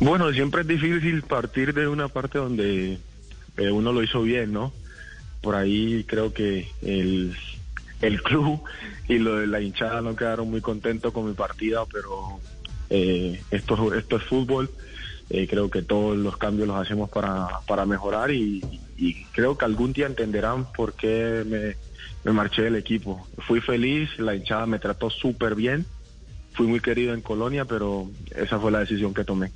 [0.00, 2.98] Bueno, siempre es difícil partir de una parte donde
[3.56, 4.72] eh, uno lo hizo bien, ¿no?
[5.40, 7.36] Por ahí creo que el,
[8.00, 8.62] el club
[9.08, 12.40] y lo de la hinchada no quedaron muy contentos con mi partida, pero
[12.90, 14.70] eh, esto, esto es fútbol.
[15.30, 18.62] Eh, creo que todos los cambios los hacemos para, para mejorar y,
[19.32, 21.76] creo que algún día entenderán por qué me,
[22.24, 23.28] me marché del equipo.
[23.46, 25.86] Fui feliz, la hinchada me trató súper bien,
[26.54, 29.52] fui muy querido en Colonia, pero esa fue la decisión que tomé.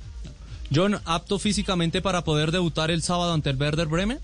[0.73, 4.19] John, ¿apto físicamente para poder debutar el sábado ante el Werder Bremen?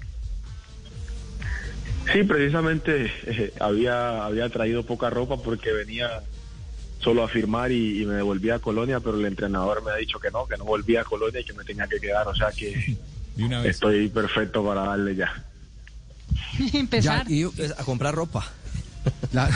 [2.13, 6.09] Sí, precisamente eh, había, había traído poca ropa porque venía
[6.99, 10.19] solo a firmar y, y me devolví a Colonia, pero el entrenador me ha dicho
[10.19, 12.51] que no, que no volvía a Colonia y que me tenía que quedar, o sea
[12.51, 12.97] que
[13.35, 13.71] De una vez.
[13.75, 15.31] estoy perfecto para darle ya.
[16.73, 17.25] Empezar.
[17.27, 17.45] Ya, y-
[17.77, 18.45] a comprar ropa.
[19.31, 19.49] La-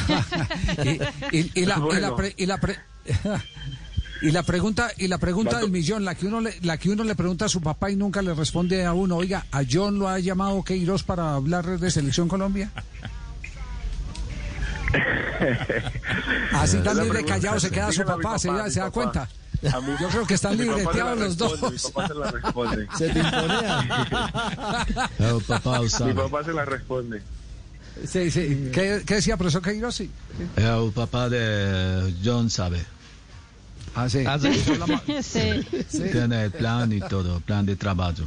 [0.85, 2.79] y, y- y la, y la pre- y la pre-
[4.23, 7.03] y la pregunta y la pregunta del millón, la que uno le, la que uno
[7.03, 10.07] le pregunta a su papá y nunca le responde a uno, oiga, ¿a John lo
[10.09, 12.71] ha llamado Queiroz para hablar de selección Colombia?
[16.53, 18.93] Así tan libre callado se queda su papá, se, papá, da- mi se da papá.
[18.93, 19.29] cuenta.
[19.75, 21.61] A mí- Yo creo que están libreteados los dos.
[21.61, 22.87] Mi papá se la responde.
[22.97, 23.87] Se te imponean.
[26.05, 27.21] Mi papá se la responde.
[28.07, 28.69] Sí, sí.
[28.73, 29.95] ¿Qué, qué decía profesor Queiroz?
[29.95, 30.09] Sí.
[30.57, 32.83] El papá de John sabe.
[33.95, 34.23] Ah, sí.
[35.87, 36.03] Sí.
[36.11, 38.23] Tiene el plan y todo, plan de trabajo.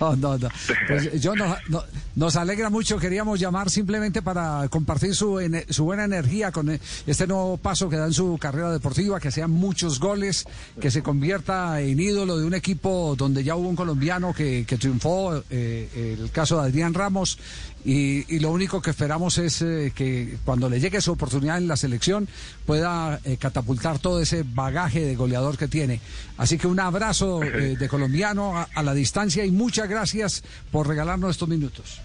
[0.00, 0.48] No, no, no.
[0.88, 1.84] Pues yo no- no-
[2.16, 2.96] nos alegra mucho.
[2.98, 7.88] Queríamos llamar simplemente para compartir su, ene- su buena energía con eh, este nuevo paso
[7.90, 10.46] que da en su carrera deportiva, que sean muchos goles,
[10.80, 14.78] que se convierta en ídolo de un equipo donde ya hubo un colombiano que, que
[14.78, 17.38] triunfó, eh, el caso de Adrián Ramos.
[17.84, 21.66] Y, y lo único que esperamos es eh, que cuando le llegue su oportunidad en
[21.66, 22.28] la selección
[22.66, 26.00] pueda eh, catapultar todo ese bagaje de goleador que tiene.
[26.36, 30.88] Así que un abrazo eh, de colombiano a, a la distancia y muchas gracias por
[30.88, 32.00] regalarnos estos minutos.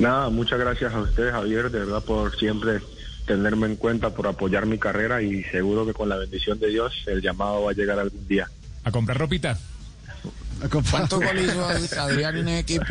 [0.00, 2.80] Nada, muchas gracias a usted, Javier, de verdad, por siempre
[3.26, 6.92] tenerme en cuenta, por apoyar mi carrera y seguro que con la bendición de Dios
[7.06, 8.48] el llamado va a llegar algún día.
[8.82, 9.56] A comprar ropita.
[10.90, 11.54] ¿Cuántos goles
[11.84, 12.84] hizo Adrián en ese equipo?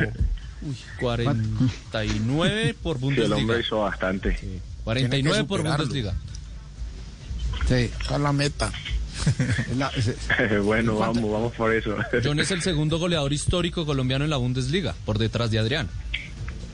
[0.99, 3.59] 49 por Sí, el hombre Bundesliga.
[3.59, 4.61] hizo bastante.
[4.83, 5.63] 49 por.
[5.63, 6.13] Bundesliga.
[7.67, 7.91] Sí.
[8.01, 8.71] Esa es la meta.
[10.63, 11.95] bueno, vamos, vamos por eso.
[12.23, 15.89] John es el segundo goleador histórico colombiano en la Bundesliga, por detrás de Adrián.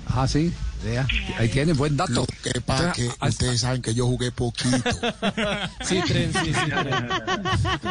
[0.07, 0.53] Ah, sí.
[0.83, 1.07] Vea,
[1.39, 2.11] ahí tiene buen dato.
[2.13, 2.51] Lo que
[2.93, 4.77] que ustedes saben que yo jugué poquito.
[5.83, 7.07] Sí, tren, sí, sí, tren.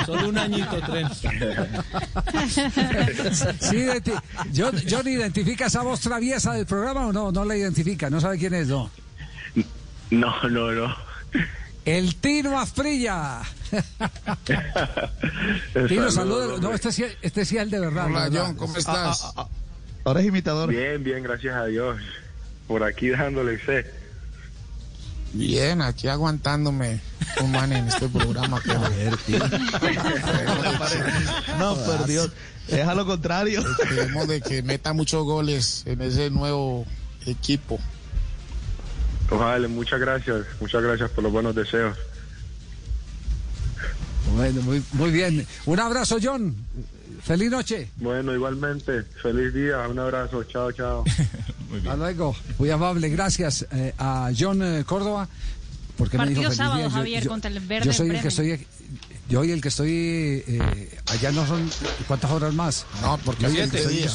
[0.07, 1.09] Solo un añito, tren.
[3.61, 4.21] Sí, identi-
[4.55, 7.33] John, John, ¿identifica esa voz traviesa del programa o no?
[7.33, 8.91] No la identifica, no sabe quién es, no.
[10.11, 10.95] No, no, no.
[11.85, 13.41] El Tino Asprilla.
[15.89, 16.61] Tino, saludos.
[16.61, 18.07] No, este sí, este sí es el de verdad.
[18.07, 18.31] Hola.
[18.33, 19.23] John, ¿cómo estás?
[19.25, 19.49] Ah, ah, ah.
[20.05, 20.71] Ahora es imitador.
[20.71, 21.99] Bien, bien, gracias a Dios.
[22.67, 23.87] Por aquí dándole sé.
[25.33, 27.01] Bien, aquí aguantándome
[27.41, 28.61] un man en este programa.
[29.27, 29.47] Pero...
[31.59, 32.31] No, por Dios.
[32.69, 33.61] Es a lo contrario.
[33.61, 36.87] Esperemos de que meta muchos goles en ese nuevo
[37.27, 37.81] equipo.
[39.31, 41.97] Ojalá, muchas gracias, muchas gracias por los buenos deseos.
[44.35, 45.47] Bueno, muy, muy bien.
[45.67, 46.55] Un abrazo, John.
[47.23, 47.89] Feliz noche.
[47.97, 51.05] Bueno, igualmente, feliz día, un abrazo, chao, chao.
[51.77, 52.37] Hasta luego.
[52.59, 53.09] Muy amable.
[53.09, 55.29] Gracias eh, a John eh, Córdoba.
[55.97, 56.89] Porque me Partido dijo feliz sábado, día.
[56.89, 58.67] Yo- Javier, yo- contra el Verde Yo soy el que estoy.
[59.29, 59.91] Yo soy el que estoy.
[59.93, 61.71] eh, allá no son.
[62.07, 62.85] ¿Cuántas horas más?
[63.01, 63.87] No, porque Siete.
[63.89, 64.11] día.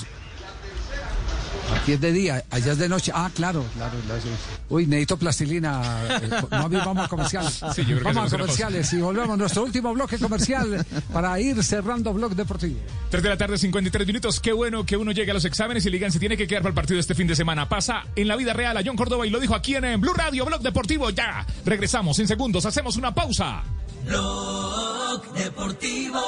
[1.75, 3.11] Aquí es de día, allá es de noche.
[3.13, 3.97] Ah, claro, claro.
[4.05, 4.29] claro, sí.
[4.69, 5.81] Uy, necesito plastilina.
[6.21, 7.61] Eh, no, vamos a comerciales.
[7.75, 11.39] Sí, yo creo que vamos a comerciales y volvemos a nuestro último bloque comercial para
[11.39, 12.79] ir cerrando Blog Deportivo.
[13.09, 14.39] 3 de la tarde, 53 minutos.
[14.39, 16.69] Qué bueno que uno llegue a los exámenes y Ligan se tiene que quedar para
[16.69, 17.69] el partido este fin de semana.
[17.69, 20.45] Pasa en la vida real a John Córdoba y lo dijo aquí en, Blue Radio,
[20.45, 21.09] Blog Deportivo.
[21.11, 23.63] Ya, regresamos en segundos, hacemos una pausa.
[24.05, 26.19] Blog Deportivo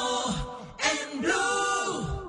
[0.80, 2.21] en Blue.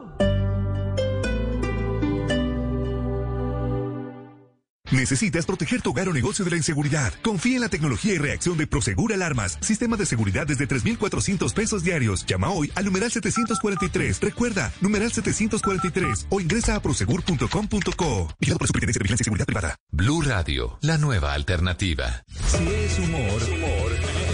[4.92, 7.14] ¿Necesitas proteger tu hogar o negocio de la inseguridad?
[7.22, 9.56] Confía en la tecnología y reacción de Prosegur Alarmas.
[9.62, 12.26] Sistema de seguridad desde 3,400 pesos diarios.
[12.26, 14.20] Llama hoy al numeral 743.
[14.20, 18.34] Recuerda, numeral 743 o ingresa a prosegur.com.co.
[18.38, 19.76] Vigilado por la Superintendencia de Vigilancia y Seguridad Privada.
[19.90, 22.24] Blue Radio, la nueva alternativa.
[22.48, 23.40] Si es humor,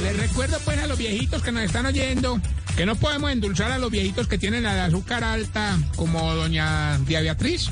[0.02, 2.40] Les recuerdo pues a los viejitos que nos están oyendo
[2.76, 7.20] que no podemos endulzar a los viejitos que tienen el azúcar alta como doña Día
[7.20, 7.70] Beatriz,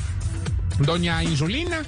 [0.78, 1.82] doña Insulina,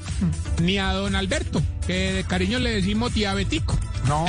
[0.63, 3.79] ni a don Alberto, que de cariño le decimos diabético.
[4.07, 4.25] No,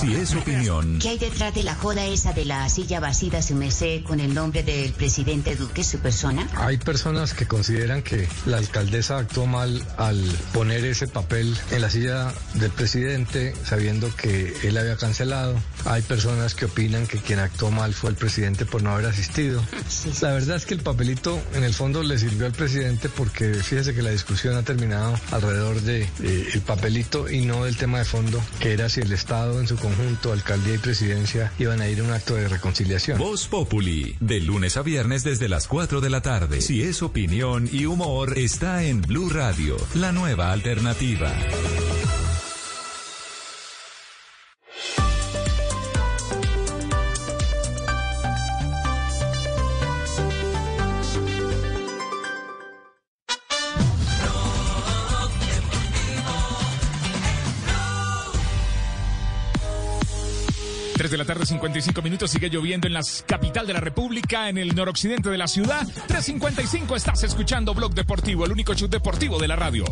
[0.00, 3.54] si es opinión, ¿Qué hay detrás de la joda esa de la silla vacía, su
[3.54, 6.46] merced, con el nombre del presidente Duque, su persona?
[6.56, 10.20] Hay personas que consideran que la alcaldesa actuó mal al
[10.52, 15.56] poner ese papel en la silla del presidente sabiendo que él había cancelado.
[15.86, 19.62] Hay personas que opinan que quien actuó mal fue el presidente por no haber asistido.
[20.20, 23.94] La verdad es que el papelito en el fondo le sirvió al presidente porque fíjese
[23.94, 28.04] que la discusión ha terminado alrededor de eh, el papelito y no del tema de
[28.04, 32.00] fondo, que era si el Estado en su conjunto, alcaldía y presidencia iban a ir
[32.00, 33.18] a un acto de reconciliación.
[33.18, 36.60] Voz Populi, de lunes a viernes desde las 4 de la tarde.
[36.60, 41.32] Si es opinión y humor, está en Blue Radio, la nueva alternativa.
[61.04, 62.30] 3 de la tarde, 55 minutos.
[62.30, 65.86] Sigue lloviendo en la capital de la República, en el noroccidente de la ciudad.
[66.08, 69.84] 3.55, estás escuchando Blog Deportivo, el único show deportivo de la radio.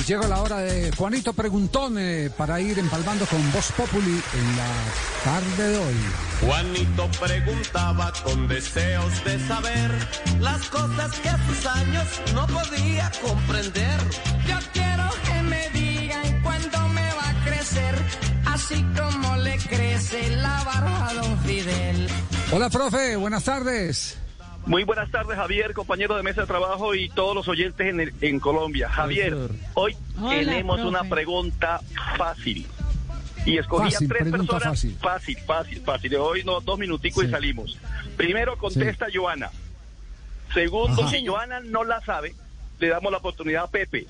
[0.00, 4.56] Y llegó la hora de Juanito Preguntón eh, para ir empalmando con Voz Populi en
[4.58, 4.68] la
[5.24, 5.94] tarde de hoy.
[6.42, 9.90] Juanito preguntaba con deseos de saber
[10.40, 12.04] las cosas que a sus años
[12.34, 13.98] no podía comprender.
[14.46, 14.77] Yo quiero
[18.46, 22.08] así como le crece la barba a don Fidel.
[22.52, 24.18] Hola, profe, buenas tardes.
[24.66, 28.12] Muy buenas tardes, Javier, compañero de mesa de trabajo y todos los oyentes en, el-
[28.20, 28.88] en Colombia.
[28.90, 29.34] Javier,
[29.74, 30.88] hoy Hola, tenemos profe.
[30.88, 31.80] una pregunta
[32.18, 32.66] fácil.
[33.46, 34.62] Y escogí Fácil, a tres personas.
[34.64, 34.96] fácil.
[35.00, 36.10] fácil, fácil, fácil.
[36.10, 37.78] De hoy no, dos minuticos y salimos.
[38.16, 39.50] Primero contesta Joana.
[40.52, 41.10] Segundo, Ajá.
[41.12, 42.34] si Joana no la sabe,
[42.78, 44.06] le damos la oportunidad a Pepe.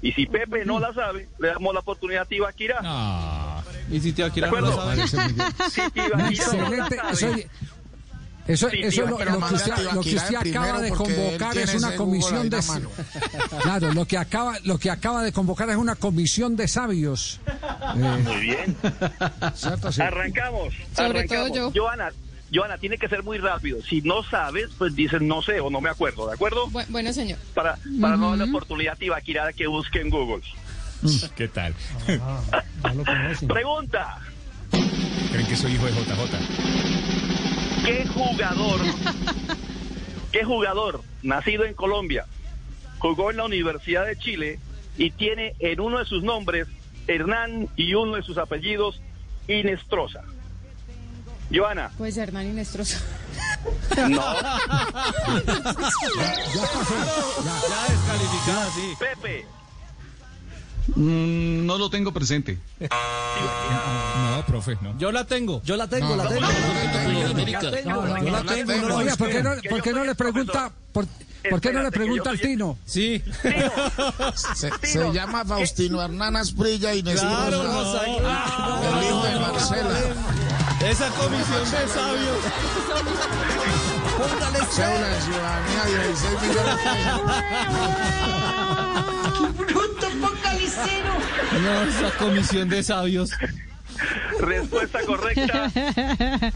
[0.00, 3.62] Y si Pepe no la sabe, le damos la oportunidad a Tibaquira.
[3.90, 4.80] ¿Y si te ¿De acuerdo?
[5.70, 6.96] Si Tibaquira no la Excelente.
[6.96, 7.48] sabe,
[8.46, 11.58] Eso, eso, Sí, eso es lo, lo que usted, lo que usted acaba de convocar
[11.58, 12.60] es una comisión de
[13.62, 18.22] claro lo que acaba lo que acaba de convocar es una comisión de sabios Eh,
[18.24, 18.76] Muy bien.
[19.54, 19.92] ¿cierto?
[19.92, 20.00] Sí.
[20.00, 20.72] Arrancamos.
[20.96, 21.48] Sobre arrancamos.
[21.52, 21.80] todo yo.
[21.82, 22.10] Joana,
[22.52, 23.82] Joana, tiene que ser muy rápido.
[23.82, 26.66] Si no sabes, pues dices no sé o no me acuerdo, ¿de acuerdo?
[26.68, 27.38] Bu- bueno, señor.
[27.54, 28.96] Para, para no darle oportunidad a
[29.46, 30.42] de que busque en Google.
[31.36, 31.74] ¿Qué tal?
[33.48, 34.18] Pregunta.
[35.32, 37.84] ¿Creen que soy hijo de JJ?
[37.84, 38.80] ¿Qué jugador,
[40.32, 42.26] qué jugador nacido en Colombia
[42.98, 44.58] jugó en la Universidad de Chile
[44.96, 46.66] y tiene en uno de sus nombres
[47.06, 49.00] Hernán y uno de sus apellidos
[49.46, 50.22] Inestrosa?
[51.52, 52.98] Joana, Pues Hernán Inestrosa.
[54.08, 54.22] no.
[57.88, 58.92] descalificada, sí.
[58.98, 59.46] Pepe,
[60.94, 62.58] Mm, no lo tengo presente.
[62.80, 64.96] No, profe, no.
[64.98, 65.60] Yo la tengo.
[65.62, 66.40] Yo la tengo, la tengo.
[66.40, 70.04] No, no, yo la no, tengo, no, no oiga, ¿por qué no, por qué no
[70.04, 71.04] le pregunta por,
[71.50, 72.78] por qué no le pregunta al Tino?
[72.86, 73.22] Sí.
[74.56, 78.98] Se, se llama Faustino Hernán Asprilla y Claro, Rosa, no.
[78.98, 79.98] el hijo de Marcela.
[80.84, 82.38] Esa comisión de sabios.
[84.16, 84.66] Póngale de
[85.20, 87.22] ciudadanía, 16 millones de pesos.
[89.66, 91.12] ¡Bruto focalicero!
[91.62, 93.30] No, esa comisión de sabios.
[94.40, 95.70] respuesta correcta.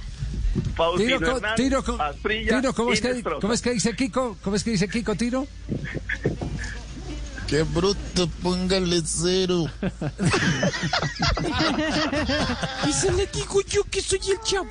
[0.77, 3.23] Faustino Tiro, co- Hernán, tiro, co- Asprilla, Tiro, ¿cómo es, que.
[3.41, 4.37] ¿cómo es que dice Kiko?
[4.43, 5.47] ¿Cómo es que dice Kiko, Tiro?
[7.47, 9.67] Qué bruto, póngale cero.
[12.89, 14.71] Y se le digo yo que soy el chavo.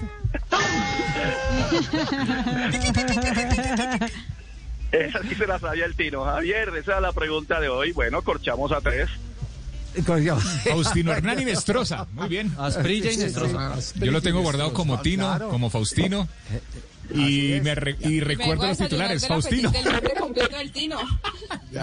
[4.92, 6.24] Esa sí se la sabía el Tino.
[6.26, 7.92] Javier, esa es la pregunta de hoy.
[7.92, 9.10] Bueno, corchamos a tres.
[10.64, 12.08] Faustino Hernán Inestrosa.
[12.14, 12.54] Muy bien.
[12.58, 13.76] Asprilla y Nestrosa.
[13.96, 16.28] Yo lo tengo guardado como Tino, como Faustino.
[17.14, 19.28] Y, me re- y recuerdo los titulares.
[19.28, 19.72] Faustino.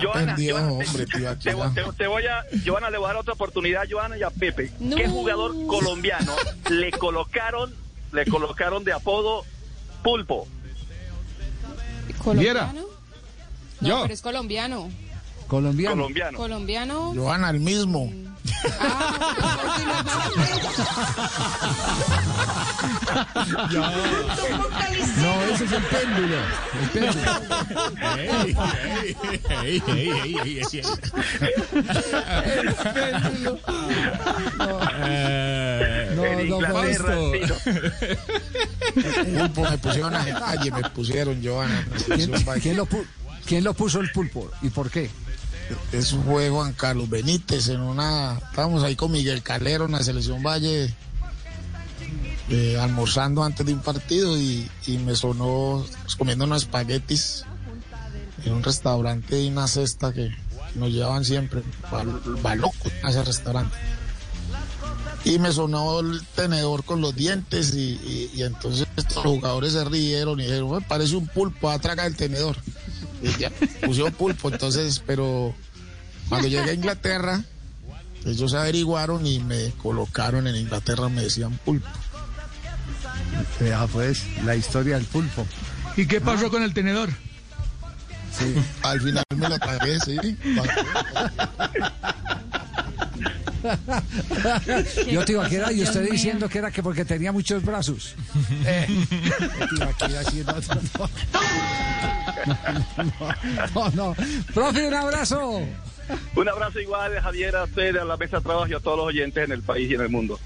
[0.01, 4.31] Joana, Te, voy a, Joana, le voy a dar otra oportunidad a Joana y a
[4.31, 4.71] Pepe.
[4.81, 4.97] No.
[4.97, 6.35] ¿Qué jugador colombiano
[6.71, 7.75] le colocaron,
[8.13, 9.45] le colocaron de apodo
[10.03, 10.47] Pulpo?
[12.23, 12.73] ¿Colombiano?
[13.81, 14.03] No, Yo.
[14.03, 14.91] pero es colombiano.
[15.47, 15.97] Colombiano.
[15.97, 16.39] Colombiano.
[16.39, 17.13] Colombiano.
[17.15, 18.13] Joana, el mismo.
[25.23, 26.37] No, ese es el péndulo.
[26.81, 27.33] El péndulo.
[28.19, 28.57] Ey,
[28.99, 29.17] ey,
[29.65, 30.83] ey, ey, ey, ey, ey.
[35.05, 37.57] Eh, No, no, Inglaterra, Fausto.
[39.39, 41.87] Pulpo, me pusieron a detalle, me pusieron, Joana.
[42.15, 43.05] ¿Quién, quién lo pu-
[43.47, 45.11] quién lo puso el pulpo y por qué?
[45.93, 48.39] Eso fue Juan Carlos Benítez en una.
[48.51, 50.95] Estábamos ahí con Miguel Calero en la selección Valle,
[52.51, 55.85] eh, almorzando antes de un partido y, y me sonó
[56.17, 57.45] comiendo unos espaguetis
[58.45, 60.31] en un restaurante y una cesta que
[60.75, 61.63] nos llevaban siempre.
[61.93, 62.05] Va,
[62.45, 63.77] va loco a ese restaurante.
[65.25, 70.41] Y me sonó el tenedor con los dientes y, y- entonces estos jugadores se rieron
[70.41, 72.57] y dijeron, parece un pulpo, va a tragar el tenedor.
[73.23, 73.51] Y ya,
[73.85, 75.55] pusieron pulpo, entonces, pero
[76.29, 77.43] cuando llegué a Inglaterra,
[78.25, 81.89] ellos averiguaron y me colocaron en Inglaterra, me decían pulpo.
[83.61, 85.47] Vea pues, la historia del pulpo.
[85.97, 87.11] ¿Y qué pasó con el tenedor?
[88.37, 90.17] Sí, al final me lo tragué, sí.
[95.11, 96.13] Yo te iba a quedar y usted Dios mío.
[96.13, 98.15] diciendo que era que porque tenía muchos brazos.
[98.65, 98.87] Eh,
[99.23, 99.37] yo
[99.69, 101.09] te iba a quedar haciendo-
[102.47, 102.55] no,
[103.05, 103.35] no,
[103.75, 104.17] no, no.
[104.55, 105.61] Profe, un abrazo.
[106.37, 109.07] Un abrazo igual, Javier, a usted, a la mesa de trabajo y a todos los
[109.07, 110.39] oyentes en el país y en el mundo.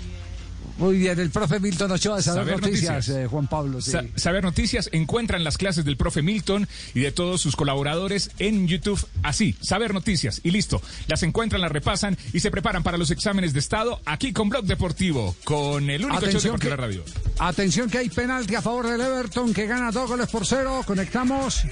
[0.79, 3.17] Muy bien, el profe Milton Ochoa de Saber, Saber Noticias, Noticias.
[3.17, 3.81] eh, Juan Pablo.
[3.81, 3.91] sí.
[3.93, 8.67] Sa- Saber Noticias encuentran las clases del profe Milton y de todos sus colaboradores en
[8.67, 8.99] YouTube.
[9.23, 10.81] Así, Saber Noticias y listo.
[11.07, 14.65] Las encuentran, las repasan y se preparan para los exámenes de estado aquí con Blog
[14.65, 17.05] Deportivo, con el único show Atención deportivo de que- la radio.
[17.39, 20.83] Atención que hay penalti a favor del Everton que gana dos goles por cero.
[20.87, 21.63] Conectamos.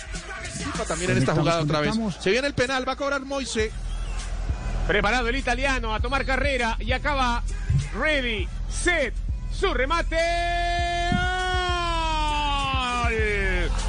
[0.86, 1.90] También en esta jugada otra vez.
[1.90, 2.22] Conectamos.
[2.22, 3.70] Se viene el penal, va a cobrar Moise.
[4.86, 7.43] Preparado el italiano a tomar carrera y acaba
[7.98, 9.14] ready, set,
[9.52, 10.16] su remate.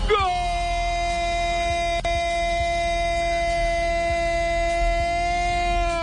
[0.09, 0.21] ¡Gol!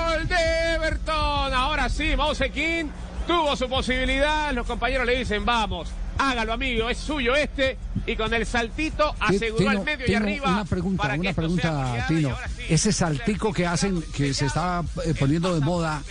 [0.06, 1.54] ¡Gol de Everton!
[1.54, 2.90] Ahora sí, Mousekin
[3.26, 4.52] tuvo su posibilidad.
[4.52, 5.88] Los compañeros le dicen, vamos,
[6.18, 7.76] hágalo amigo, es suyo este.
[8.06, 10.48] Y con el saltito aseguró al medio y arriba.
[10.50, 12.34] Una pregunta, para una pregunta, Tino.
[12.56, 16.02] sí, Ese saltico que hacen, que se está eh, poniendo de moda,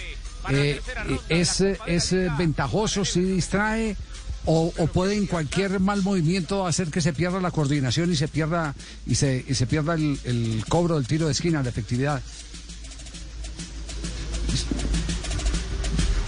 [0.49, 0.82] eh,
[1.30, 3.95] ¿es, eh, es eh, ventajoso si distrae?
[4.49, 8.30] O, o puede en cualquier mal movimiento hacer que se pierda la coordinación y se
[8.30, 8.74] pierda
[9.06, 12.22] y se, y se pierda el, el cobro del tiro de esquina, la efectividad.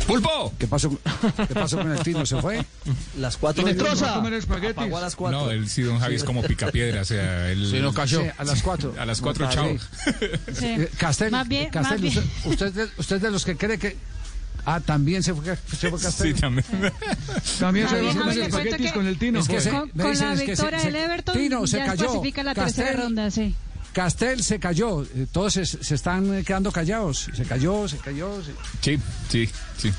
[0.10, 0.54] ¡Pulpo!
[0.58, 0.90] ¿Qué pasó,
[1.48, 2.26] ¿Qué pasó con el Tino?
[2.26, 2.66] ¿Se fue?
[3.18, 4.16] Las cuatro Inestrosa.
[4.16, 5.40] Apagó a las cuatro.
[5.46, 7.70] No, el sí, don Javi es como picapiedra, o sea, él...
[7.70, 8.22] Se nos cayó.
[8.22, 8.96] Sí, a las cuatro.
[9.00, 9.70] A las cuatro, No, chao.
[10.54, 10.76] Sí.
[10.98, 12.18] Castel, Más bien- Castel, más bien.
[12.46, 13.96] usted, usted, de- usted de los que cree que...
[14.66, 16.36] Ah, también se fue, se fue Castel.
[16.36, 16.66] Sí, también.
[17.60, 19.40] También se va a comer espaguetis con el Tino.
[19.46, 22.06] con, se- con me la es que victoria del Everton Tino se ya cayó.
[22.08, 23.56] clasifica la Castel- tercera ronda, sí.
[23.94, 25.04] Castel se cayó.
[25.04, 27.30] eh, Todos se, se están eh, quedando callados.
[27.34, 28.42] Se cayó, se cayó.
[28.44, 29.92] se- Sí, sí, sí.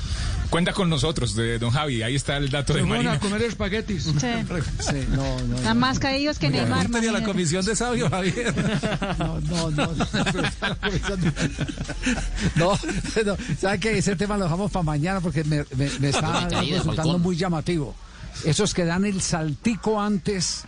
[0.48, 2.02] Cuenta con nosotros, de don Javi.
[2.02, 3.18] Ahí está el dato de Marina.
[3.20, 4.04] comer espaguetis.
[4.04, 4.10] Sí.
[4.80, 5.56] Sí, no, no.
[5.56, 6.88] Están más caídos que Neymar.
[6.88, 8.54] tenía la comisión de sabio, Javier.
[9.18, 9.88] No, no, no.
[12.56, 12.72] No,
[13.24, 13.36] no.
[13.60, 13.98] ¿Sabe qué?
[13.98, 17.94] Ese tema lo dejamos para mañana porque me, me- me está resultando muy llamativo.
[18.44, 20.64] Esos que dan el saltico antes,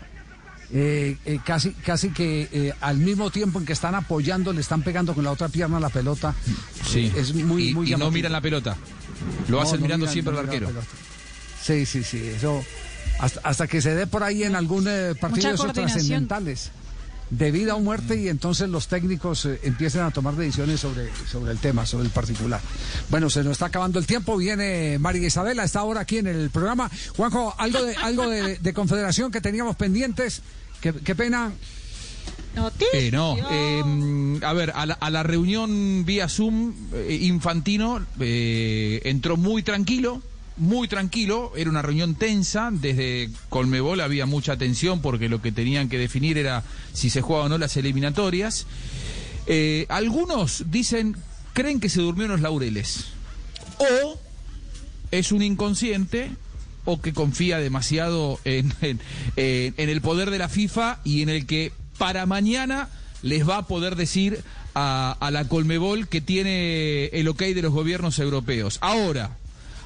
[0.72, 4.82] eh, eh, casi, casi que eh, al mismo tiempo en que están apoyando, le están
[4.82, 6.34] pegando con la otra pierna a la pelota.
[6.88, 7.12] Sí.
[7.16, 8.76] Es muy, y, muy y no miran la pelota.
[9.48, 10.70] Lo No, hacen no mirando miran- siempre no al arquero.
[11.62, 12.18] Sí, sí, sí.
[12.26, 12.64] Eso.
[13.20, 16.70] Hasta, hasta que se dé por ahí en algún eh, partido de esos trascendentales
[17.30, 21.52] de vida o muerte y entonces los técnicos eh, empiezan a tomar decisiones sobre, sobre
[21.52, 22.60] el tema, sobre el particular.
[23.10, 24.36] Bueno, se nos está acabando el tiempo.
[24.36, 26.90] Viene María Isabela, está ahora aquí en el programa.
[27.16, 30.42] Juanjo, algo de, algo de, de confederación que teníamos pendientes.
[30.82, 31.52] Qué, qué pena.
[32.92, 39.00] Eh, no, eh, a ver, a la, a la reunión vía Zoom, eh, Infantino eh,
[39.04, 40.20] entró muy tranquilo,
[40.58, 45.88] muy tranquilo, era una reunión tensa, desde Colmebol había mucha tensión porque lo que tenían
[45.88, 48.66] que definir era si se juega o no las eliminatorias.
[49.88, 51.16] Algunos dicen,
[51.54, 53.06] creen que se durmió en los laureles,
[53.78, 54.18] o
[55.10, 56.30] es un inconsciente
[56.84, 58.72] o que confía demasiado en,
[59.36, 62.88] el poder de la FIFA y en el que para mañana
[63.22, 64.42] les va a poder decir
[64.74, 68.78] a, la Colmebol que tiene el ok de los gobiernos europeos.
[68.80, 69.36] Ahora,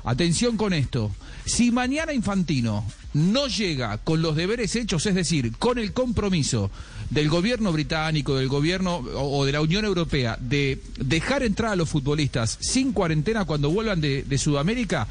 [0.04, 1.10] atención con esto,
[1.44, 6.70] si mañana Infantino no llega con los deberes hechos, es decir, con el compromiso
[7.10, 11.88] del gobierno británico, del gobierno o, de la Unión Europea de dejar entrar a los
[11.88, 15.06] futbolistas sin cuarentena cuando vuelvan de Sudamérica,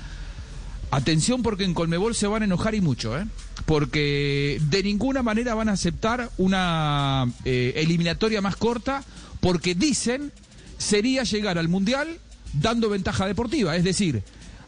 [0.95, 3.25] Atención porque en Colmebol se van a enojar y mucho, ¿eh?
[3.65, 9.03] Porque de ninguna manera van a aceptar una eh, eliminatoria más corta
[9.41, 10.31] porque dicen
[10.77, 12.19] sería llegar al Mundial
[12.53, 13.75] dando ventaja deportiva.
[13.75, 14.23] Es decir,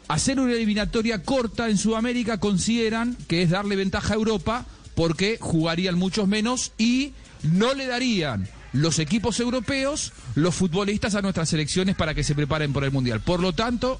[0.08, 5.96] hacer una eliminatoria corta en Sudamérica consideran que es darle ventaja a Europa porque jugarían
[5.96, 12.12] muchos menos y no le darían los equipos europeos los futbolistas a nuestras selecciones para
[12.12, 13.20] que se preparen por el Mundial.
[13.22, 13.98] Por lo tanto,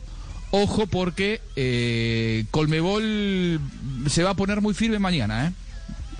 [0.51, 3.61] Ojo porque eh, Colmebol
[4.09, 5.49] se va a poner muy firme mañana.
[5.49, 5.53] ¿eh?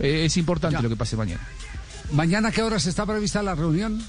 [0.01, 1.47] Eh, es importante lo que pase mañana.
[2.13, 4.03] ¿Mañana qué horas está prevista la reunión?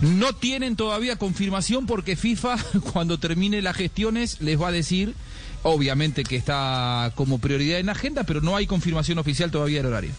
[0.00, 2.56] No tienen todavía confirmación porque FIFA,
[2.92, 5.14] cuando termine las gestiones, les va a decir,
[5.62, 9.92] obviamente que está como prioridad en la agenda, pero no hay confirmación oficial todavía del
[9.92, 10.12] horario.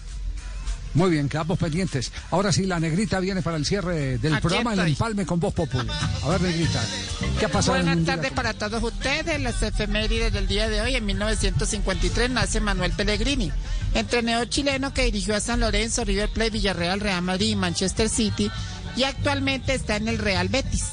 [0.95, 2.11] Muy bien, quedamos pendientes.
[2.31, 5.53] Ahora sí, la negrita viene para el cierre del Aquí programa, el empalme con voz
[5.53, 5.85] popular.
[6.23, 6.81] A ver, negrita,
[7.37, 9.41] ¿qué ha pasado Buenas tardes para todos ustedes.
[9.41, 13.51] Las efemérides del día de hoy, en 1953, nace Manuel Pellegrini,
[13.93, 18.49] entrenador chileno que dirigió a San Lorenzo, River Plate, Villarreal, Real Madrid y Manchester City
[18.95, 20.85] y actualmente está en el Real Betis.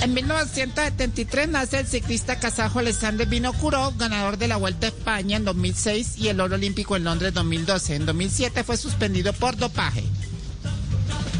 [0.00, 5.44] En 1973 nace el ciclista kazajo Alexander Vinokurov, ganador de la Vuelta a España en
[5.44, 7.96] 2006 y el oro olímpico en Londres 2012.
[7.96, 10.04] En 2007 fue suspendido por dopaje.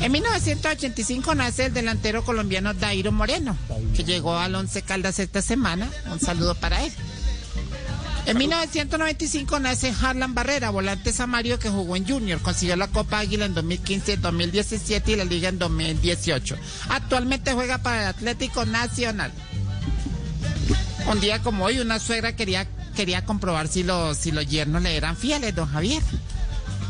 [0.01, 3.57] En 1985 nace el delantero colombiano Dairo Moreno,
[3.97, 5.91] que llegó al Once Caldas esta semana.
[6.11, 6.93] Un saludo para él.
[8.27, 12.41] En 1995 nace Harlan Barrera, volante samario que jugó en Junior.
[12.41, 16.57] Consiguió la Copa Águila en 2015, 2017 y la Liga en 2018.
[16.89, 19.31] Actualmente juega para el Atlético Nacional.
[21.13, 24.97] Un día como hoy, una suegra quería, quería comprobar si los, si los yernos le
[24.97, 26.03] eran fieles, don Javier.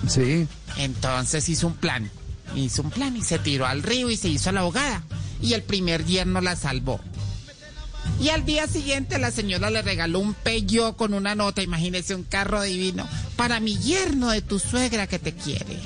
[0.09, 0.47] Sí.
[0.77, 2.09] Entonces hizo un plan.
[2.55, 5.03] Hizo un plan y se tiró al río y se hizo la ahogada.
[5.43, 7.01] Y el primer yerno la salvó.
[8.21, 12.23] Y al día siguiente la señora le regaló un pello con una nota, imagínese un
[12.23, 15.79] carro divino, para mi yerno de tu suegra que te quiere.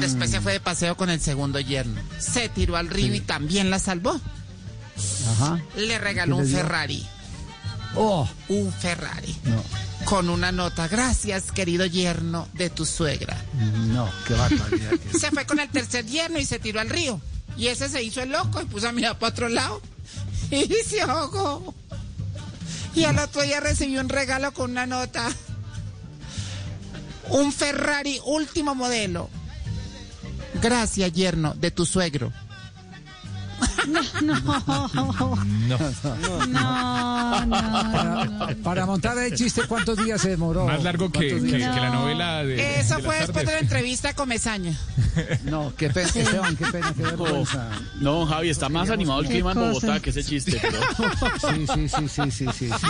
[0.00, 2.00] Después se fue de paseo con el segundo yerno.
[2.18, 4.20] Se tiró al río y también la salvó.
[5.32, 5.60] Ajá.
[5.76, 6.48] Le regaló ¿Qué un?
[6.48, 7.06] Ferrari.
[7.94, 8.28] Oh.
[8.48, 9.36] Un Ferrari.
[9.44, 9.62] No.
[10.04, 10.88] Con una nota.
[10.88, 13.36] Gracias, querido yerno de tu suegra.
[13.88, 14.92] No, qué barbaridad.
[15.18, 17.20] Se fue con el tercer yerno y se tiró al río.
[17.56, 19.80] Y ese se hizo el loco y puso a mirar para otro lado.
[20.50, 21.74] Y se ahogó.
[22.94, 25.28] Y al otro día recibió un regalo con una nota.
[27.28, 29.30] Un Ferrari último modelo.
[30.60, 32.32] Gracias, yerno, de tu suegro.
[33.88, 34.40] No, no.
[34.94, 35.78] No.
[36.48, 40.66] No, no, Para, montar el chiste, ¿cuántos días se demoró?
[40.66, 42.80] Más largo que, la novela de.
[42.80, 44.76] Eso de fue después de la entrevista a Comesaña.
[45.44, 47.68] No, qué pena, qué pena, qué vergüenza.
[48.00, 50.60] No, Javi, está más animado el clima en Bogotá que ese chiste.
[50.60, 50.80] Pero...
[51.40, 52.86] Sí, sí, sí, sí, sí, sí.